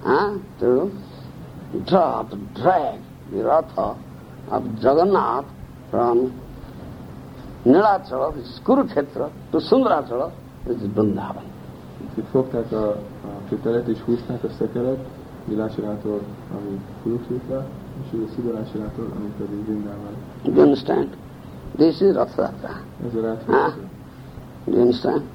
huh, 0.03 0.39
to 0.59 0.89
draw, 1.85 2.23
to 2.29 2.37
drag 2.53 2.99
the 3.31 3.41
Ratha 3.41 3.97
of 4.49 4.63
Jagannath 4.81 5.45
from 5.89 6.31
Nilachala, 7.63 8.33
which 8.33 8.47
is 8.47 8.59
Kurukshetra, 8.63 9.29
to 9.51 9.59
Sundarachala, 9.59 10.31
which 10.65 10.81
is 10.81 10.89
Vrindavan. 10.95 11.43
Fogták 12.31 12.71
a, 12.71 12.87
a 12.87 13.49
kötelet 13.49 13.87
és 13.87 13.99
húzták 13.99 14.43
a 14.43 14.49
szekeret, 14.49 14.97
Nilácsalától, 14.97 15.24
إلى 15.49 15.69
صراط 15.69 16.03
العميد 16.05 16.79
Kurukshetra, 17.03 17.63
Shiva 18.09 18.57
ami 19.15 19.29
pedig 19.37 19.59
Vrindavan. 19.65 20.15
Do 20.43 20.51
you 20.51 20.61
understand? 20.61 21.15
This 21.77 22.01
is 22.01 22.15
Rath 22.15 22.39
Ez 22.39 23.15
a 23.15 23.21
Rath 23.21 23.43
huh? 23.45 23.71
Do 24.65 24.71
you 24.71 24.81
understand? 24.81 25.29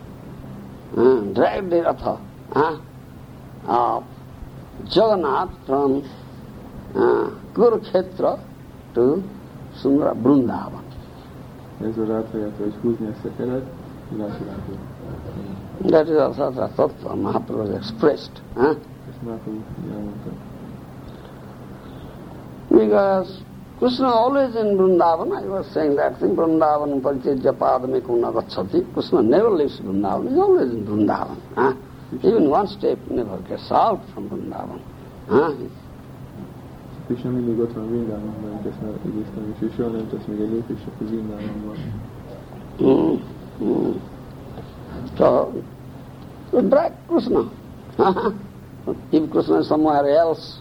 Huh? 0.97 1.21
Drive 1.33 1.71
the 1.71 1.83
Ratha 1.83 2.19
huh? 2.53 2.77
of 3.67 4.05
Jagannath 4.89 5.51
from 5.67 6.03
uh, 6.95 7.31
Kurukshetra 7.55 8.41
to 8.95 9.23
Sundara 9.81 10.15
Vrindavan. 10.15 10.85
That's 11.81 11.97
the 11.97 12.03
Rath 12.03 12.33
Yatra. 12.35 12.67
It's 12.67 12.77
Kuznya 12.79 13.15
Sekarat, 13.23 13.65
That 15.91 16.09
is 16.09 16.19
also 16.19 16.51
the 16.51 16.69
Tattva 16.69 17.15
Mahaprabhu 17.15 17.77
expressed. 17.79 18.41
Huh? 18.57 18.75
Ezt 19.21 19.29
már 19.29 19.39
fogjuk. 19.45 19.65
Because 22.69 23.31
Krishna 23.79 24.09
always 24.09 24.55
in 24.55 24.77
Vrindavan, 24.77 25.33
I 25.33 25.47
was 25.47 25.67
saying 25.73 25.97
that 25.97 26.19
thing, 26.19 26.37
Vrindavan 26.37 27.01
Parichajya 27.01 27.53
Padame 27.53 28.01
Kuna 28.01 28.31
Gacchati. 28.31 28.87
Krishna 28.93 29.21
never 29.21 29.51
leaves 29.51 29.81
Vrindavan, 29.81 30.29
he's 30.29 30.39
always 30.39 30.73
in 30.73 30.85
Vrindavan. 30.87 31.37
Huh? 31.55 31.75
Even 32.23 32.49
one 32.49 32.67
step 32.67 32.99
never 33.11 33.39
gets 33.49 33.71
out 33.71 34.01
from 34.15 34.29
Vrindavan. 34.29 34.81
Huh? 35.29 35.53
Mm, 35.53 35.63
mm. 35.63 35.71
Krishna 37.07 37.31
mindig 37.31 37.59
ott 37.59 37.73
van 37.73 37.89
Vrindában, 37.89 38.35
mert 38.45 38.67
ezt 38.67 38.83
már 38.83 38.93
idéztem, 39.07 39.55
és 39.55 39.63
ő 39.63 39.71
soha 39.77 39.89
nem 39.89 40.09
tesz 40.09 40.25
még 40.27 40.41
egy 40.41 40.51
lépést 40.51 40.87
a 40.87 40.91
If 49.13 49.31
Krishna 49.31 49.61
is 49.61 49.69
somewhere 49.69 50.09
else, 50.09 50.61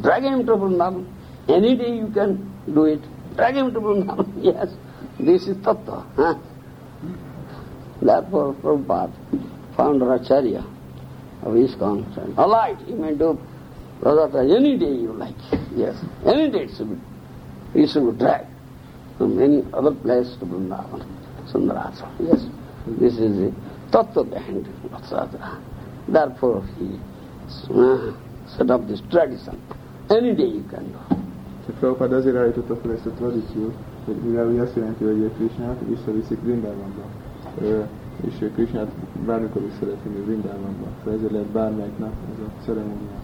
drag 0.00 0.22
him 0.24 0.46
to 0.46 0.52
Vrindavan. 0.52 1.06
Any 1.48 1.76
day 1.76 1.96
you 1.96 2.08
can 2.08 2.52
do 2.72 2.84
it. 2.84 3.00
Drag 3.36 3.54
him 3.56 3.72
to 3.72 3.80
Vrindavan. 3.80 4.32
yes, 4.42 4.68
this 5.18 5.46
is 5.46 5.56
tattva. 5.58 6.06
Huh? 6.16 6.34
Therefore, 8.00 8.54
Prabhupada, 8.54 9.12
founder 9.76 10.14
Acharya 10.14 10.64
of 11.42 11.54
ISKCON, 11.54 12.14
said, 12.14 12.34
all 12.36 12.50
right, 12.50 12.76
you 12.88 12.96
may 12.96 13.14
do 13.14 13.38
Radhata 14.00 14.42
any 14.56 14.76
day 14.76 14.92
you 14.92 15.12
like. 15.12 15.36
Yes, 15.76 15.96
any 16.26 16.50
day 16.50 16.64
it 16.64 16.70
should 16.76 16.90
be, 16.90 17.80
you 17.80 17.86
should 17.86 18.18
drag 18.18 18.46
from 19.18 19.40
any 19.40 19.64
other 19.72 19.92
place 19.92 20.34
to 20.40 20.46
Vrindavan. 20.46 21.06
Sundarasa. 21.46 22.08
Yes, 22.20 22.46
this 22.86 23.14
is 23.18 23.36
the 23.38 23.54
tattva 23.90 24.28
behind 24.28 24.66
Vatsatra. 24.90 25.60
Therefore, 26.08 26.64
he 26.78 26.98
Uh, 27.68 28.12
set 28.56 28.70
up 28.70 28.86
this 28.86 29.00
tradition. 29.08 29.56
Any 30.08 30.34
day 30.34 30.48
you 30.48 30.64
can 30.70 30.84
do. 30.92 31.16
Csak 31.66 31.74
Prabhupád 31.78 32.12
azért 32.12 32.36
állította 32.36 32.76
fel 32.76 32.92
ezt 32.92 33.06
a 33.06 33.10
tradíciót, 33.10 33.74
hogy 34.04 34.16
mivel 34.16 34.46
ugye 34.46 34.62
azt 34.62 34.76
jelenti, 34.76 35.04
hogy 35.04 35.30
Krishnát 35.36 35.76
visszaviszik 35.88 36.40
Vrindávamba. 36.42 37.02
És 38.26 38.40
ő 38.40 38.50
Krishnát 38.52 38.88
bármikor 39.26 39.62
is 39.62 39.72
szereti 39.78 40.08
vinni 40.08 40.24
Vrindávamba. 40.24 40.86
Szóval 40.98 41.14
ezért 41.14 41.32
lehet 41.32 41.46
bármelyik 41.46 41.98
nap 41.98 42.12
ez 42.32 42.46
a 42.46 42.62
ceremónia. 42.64 43.20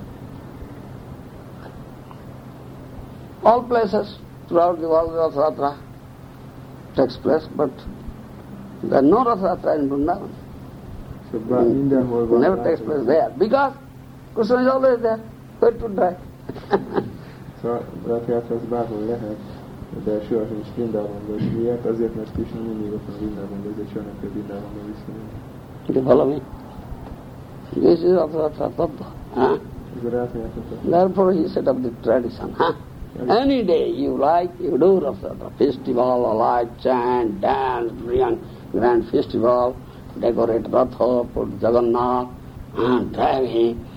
All 3.43 3.65
places 3.67 4.09
throughout 4.47 4.79
the 4.79 4.87
world 4.87 5.15
Rathayatra 5.15 5.77
takes 6.95 7.17
place, 7.17 7.47
but 7.57 7.71
there 8.89 9.03
is 9.03 9.09
no 9.09 9.23
Rathayatra 9.23 9.75
in 9.75 9.89
Vrindavan. 9.89 10.31
Szóval 11.31 11.57
bár 11.57 11.67
mindenhol 11.67 12.27
van. 12.27 12.41
Never 12.41 12.59
takes 12.63 12.81
place 12.81 13.05
there 13.05 13.33
because 13.39 13.73
Is 14.39 14.49
there. 14.49 15.21
Where 15.59 15.73
to 15.73 15.89
drag? 15.89 16.17
Szóval 17.63 17.85
Rathyátra 18.07 18.55
az 18.55 18.63
bárhol 18.69 19.01
lehet, 19.01 19.37
de 20.05 20.21
soha 20.29 20.45
sincs 20.47 20.67
Vrindávamba. 20.75 21.35
És 21.37 21.43
miért? 21.57 21.87
Azért, 21.87 22.15
mert 22.15 22.33
Krishna 22.33 22.61
mindig 22.61 22.93
ott 22.93 23.03
van 23.07 23.17
Vrindávamba, 23.17 23.69
ezért 23.73 23.91
soha 23.93 24.05
nem 24.05 24.15
kell 24.21 24.31
Vrindávamba 24.31 24.81
visszamenni. 24.87 25.31
you 25.87 26.03
follow 26.03 26.29
me? 26.29 26.41
This 27.71 28.03
is 28.03 28.15
Rathayatra 28.15 28.71
tattva. 28.77 29.07
Huh? 29.35 29.59
Ez. 30.05 30.29
Therefore 30.91 31.33
he 31.33 31.49
set 31.49 31.67
up 31.67 31.81
the 31.81 31.91
tradition. 32.03 32.55
Huh? 32.55 32.75
Any 33.29 33.65
day 33.65 34.01
you 34.03 34.17
like, 34.17 34.53
you 34.63 34.79
do 34.79 35.01
Rathayatra. 35.01 35.51
Festival, 35.57 36.25
a 36.25 36.33
light, 36.33 36.71
chant, 36.81 37.41
dance, 37.41 37.93
grand, 38.05 38.39
grand 38.73 39.05
festival, 39.05 39.75
decorate 40.21 40.69
Ratha, 40.71 41.25
put 41.33 41.49
Jagannath, 41.61 42.29
and 42.77 43.47
him, 43.47 43.88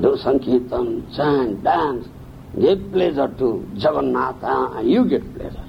do 0.00 0.16
Sankirtan, 0.16 1.06
chant, 1.14 1.62
dance, 1.62 2.06
give 2.60 2.92
pleasure 2.92 3.28
to 3.38 3.66
Jagannath, 3.74 4.40
huh? 4.40 4.78
and 4.78 4.90
you 4.90 5.04
get 5.08 5.22
pleasure. 5.34 5.66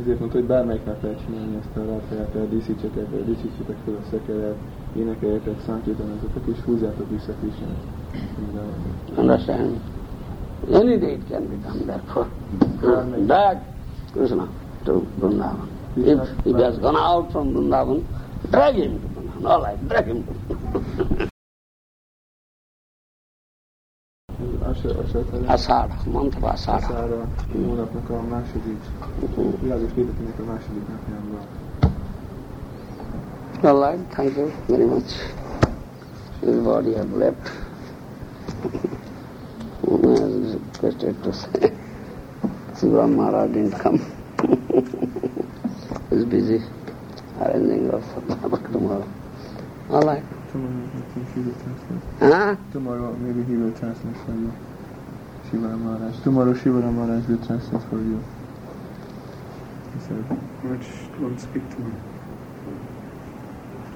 Ezért 0.00 0.18
mondta, 0.18 0.38
hogy 0.38 0.46
bármelyik 0.46 0.84
nap 0.84 1.02
lehet 1.02 1.20
csinálni 1.26 1.56
ezt 1.56 1.76
a 1.76 1.84
Rathyátrát, 1.84 2.48
díszítsetek, 2.48 3.24
díszítsetek 3.24 3.76
fel 3.84 3.94
a 3.94 4.08
szekeret, 4.10 4.56
énekeljetek, 4.96 5.60
szankítanázatok, 5.66 6.42
és 6.46 6.58
húzzátok 6.64 7.10
vissza 7.10 7.32
Krishnát. 7.40 7.76
Understand? 9.16 9.80
Any 10.72 10.98
day 10.98 11.12
it 11.12 11.28
can 11.28 11.48
be 11.48 11.56
done, 11.56 11.84
therefore. 11.84 12.28
Drag 13.26 13.58
Krishna 14.12 14.48
to 14.84 15.06
Vrindavan. 15.20 15.68
If, 15.96 16.18
if 16.44 16.56
he 16.56 16.62
has 16.62 16.78
gone 16.78 16.96
out 16.96 17.30
from 17.30 17.52
Vrindavan, 17.52 18.02
drag 18.50 18.74
him 18.74 19.00
to 19.00 19.20
Vrindavan. 19.20 19.50
All 19.50 19.62
right, 19.62 19.88
drag 19.88 20.06
him 20.06 20.24
to 20.24 21.04
Vrindavan. 24.82 25.48
Asa, 25.48 25.74
asa, 25.74 25.88
Asada, 25.88 26.06
month 26.06 26.36
of 26.36 26.42
Asada. 26.42 26.76
Aszára 26.76 27.28
hónapnak 27.52 28.10
a 28.10 28.22
második, 28.28 28.82
világos 29.60 29.90
létetének 29.94 30.38
a 30.38 30.44
második 30.44 30.88
napjában. 30.88 31.46
All 33.62 33.80
right, 33.80 34.14
thank 34.14 34.36
you 34.36 34.50
very 34.66 34.84
much. 34.84 35.12
Everybody 36.42 36.94
have 36.94 37.16
left. 37.16 37.50
Who 39.80 40.08
has 40.10 40.52
requested 40.52 41.22
to 41.22 41.32
say? 41.32 41.72
Sivaram 42.74 43.14
Maharaj 43.14 43.50
didn't 43.50 43.78
come. 43.78 44.00
He's 46.10 46.24
busy 46.24 46.62
arranging 47.40 47.90
of 47.90 48.04
for 48.04 48.58
tomorrow. 48.72 49.06
All 49.90 50.02
right. 50.02 50.22
Tomorrow, 50.52 50.88
I 50.94 51.00
think 51.12 51.34
he 51.34 51.40
will 51.40 51.54
translate. 51.54 52.02
Huh? 52.20 52.56
Tomorrow, 52.72 53.16
maybe 53.16 53.42
he 53.44 53.56
will 53.56 53.72
translate 53.72 54.16
for 54.24 54.32
you. 54.32 54.52
Shivara 55.50 55.78
Maharaj. 55.78 56.22
Tomorrow, 56.22 56.52
Shivara 56.52 56.92
Maharaj 56.92 57.26
will 57.26 57.46
translate 57.46 57.82
for 57.88 57.96
you. 57.96 58.22
He 59.94 60.00
said, 60.00 60.24
Raj 60.62 60.84
won't 61.18 61.40
speak 61.40 61.70
to 61.70 61.80
me. 61.80 61.92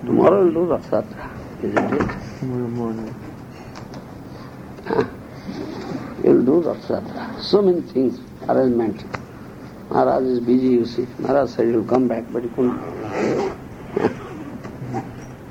Tomorrow 0.07 0.45
we'll 0.45 0.53
do 0.55 0.61
Rathayatra, 0.73 1.31
isn't 1.63 1.93
it? 1.93 2.39
tomorrow 2.39 2.69
morning. 2.69 3.15
You'll 6.25 6.43
do 6.43 6.63
Rathayatra. 6.63 7.41
So 7.43 7.61
many 7.61 7.83
things, 7.83 8.19
arrangement. 8.49 9.05
Maharaj 9.91 10.23
is 10.25 10.41
busy, 10.41 10.69
you 10.69 10.87
see. 10.87 11.07
Maharaj 11.19 11.51
said 11.51 11.69
he'll 11.69 11.85
come 11.85 12.09
back, 12.09 12.25
but 12.33 12.45
he 12.45 12.49
couldn't. 12.49 12.81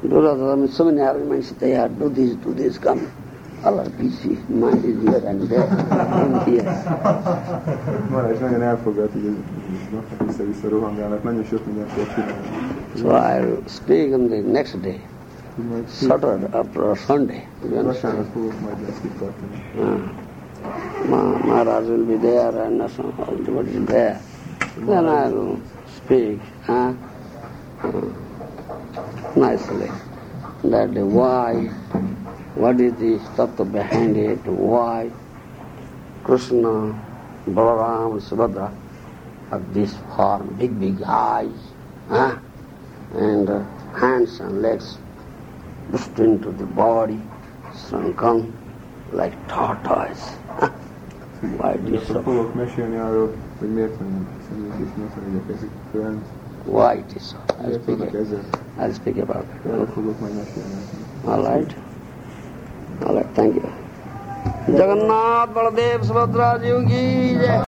do 0.02 0.10
Rathayatra, 0.10 0.57
means 0.57 0.76
so 0.76 0.86
many 0.86 0.99
arrangements 1.02 1.52
there, 1.52 1.88
do 1.90 2.10
this, 2.10 2.36
do 2.38 2.56
this, 2.56 2.80
come. 2.80 3.20
All 3.63 3.79
are 3.79 3.89
busy. 3.89 4.38
Mind 4.49 4.83
is 4.85 5.01
here 5.03 5.23
and 5.27 5.41
there, 5.49 5.67
and 5.69 6.41
here. 6.47 6.63
Maharaj 8.09 8.39
nagyon 8.39 8.61
elfogadt, 8.61 9.11
hogy 9.11 9.38
vissza-vissza 10.25 10.69
rohangálnak, 10.69 11.23
nagyon 11.23 11.43
sok 11.43 11.65
mindent. 11.65 11.89
So 12.95 13.07
I'll 13.09 13.61
speak 13.67 14.13
on 14.13 14.27
the 14.27 14.41
next 14.41 14.81
day, 14.81 14.99
Saturday 15.88 16.47
after 16.51 16.95
Sunday. 16.97 17.47
Vasárnap 17.83 18.25
fogok 18.33 18.59
majd 18.61 18.75
ezt 18.89 19.03
itt 19.03 19.17
tartani. 19.19 19.63
Ma- 21.09 21.38
Maharaj 21.45 21.85
will 21.88 22.05
be 22.05 22.17
there 22.17 22.63
and 22.65 22.81
everybody 22.81 23.69
is 23.69 23.85
there. 23.85 24.21
Then 24.85 25.05
I 25.05 25.27
will 25.29 25.57
speak 25.95 26.39
huh? 26.65 26.93
uh, 27.83 27.89
nicely. 29.35 29.89
That 30.63 30.89
why, 30.93 31.71
what 32.56 32.80
is 32.80 32.94
the 32.95 33.18
tattva 33.36 33.72
behind 33.72 34.18
it, 34.18 34.45
why 34.45 35.10
Krishna, 36.23 36.94
Balaram, 37.48 38.19
Subhadra 38.22 38.72
have 39.49 39.73
this 39.73 39.94
form, 40.15 40.56
big, 40.60 40.80
big 40.80 41.02
eyes, 41.03 41.49
huh? 42.10 42.38
and 43.15 43.49
uh, 43.49 43.64
hands 43.95 44.40
and 44.40 44.61
legs 44.61 44.98
pushed 45.91 46.19
into 46.19 46.52
the 46.52 46.65
body, 46.65 47.19
shrunken 47.76 48.53
like 49.11 49.34
tortoise. 49.48 50.36
Huh? 50.48 50.69
Why 51.57 51.72
it 51.72 51.90
is 51.94 52.10
Akkor 52.10 52.15
so? 52.15 52.22
fogok 52.22 52.53
mesélni 52.53 52.98
arról, 52.98 53.34
hogy 53.60 53.73
miért 53.73 53.98
van 53.98 54.28
személyek 54.49 54.76
és 54.80 54.90
miért 54.98 55.14
van 55.15 55.23
igyekezik 55.30 55.69
olyan, 55.95 56.22
Why 56.65 56.94
it 56.98 57.15
is 57.15 57.23
so? 57.23 57.38
I'll 57.48 57.82
speak, 57.82 57.98
vannak 57.98 58.14
it. 58.14 58.19
ezzel. 58.19 58.40
I'll 58.80 58.94
speak 58.94 59.18
about 59.18 59.44
it. 59.44 59.94
fogok 59.94 60.19
majd 60.19 60.34
mesélni. 60.34 60.73
All 61.26 61.56
right? 61.56 61.76
Thank 63.38 63.56
you 63.56 64.78
Jagannath 64.78 65.48
Baldev 65.48 66.03
Subhadra 66.03 66.56
ji 66.57 66.72
की 66.86 67.70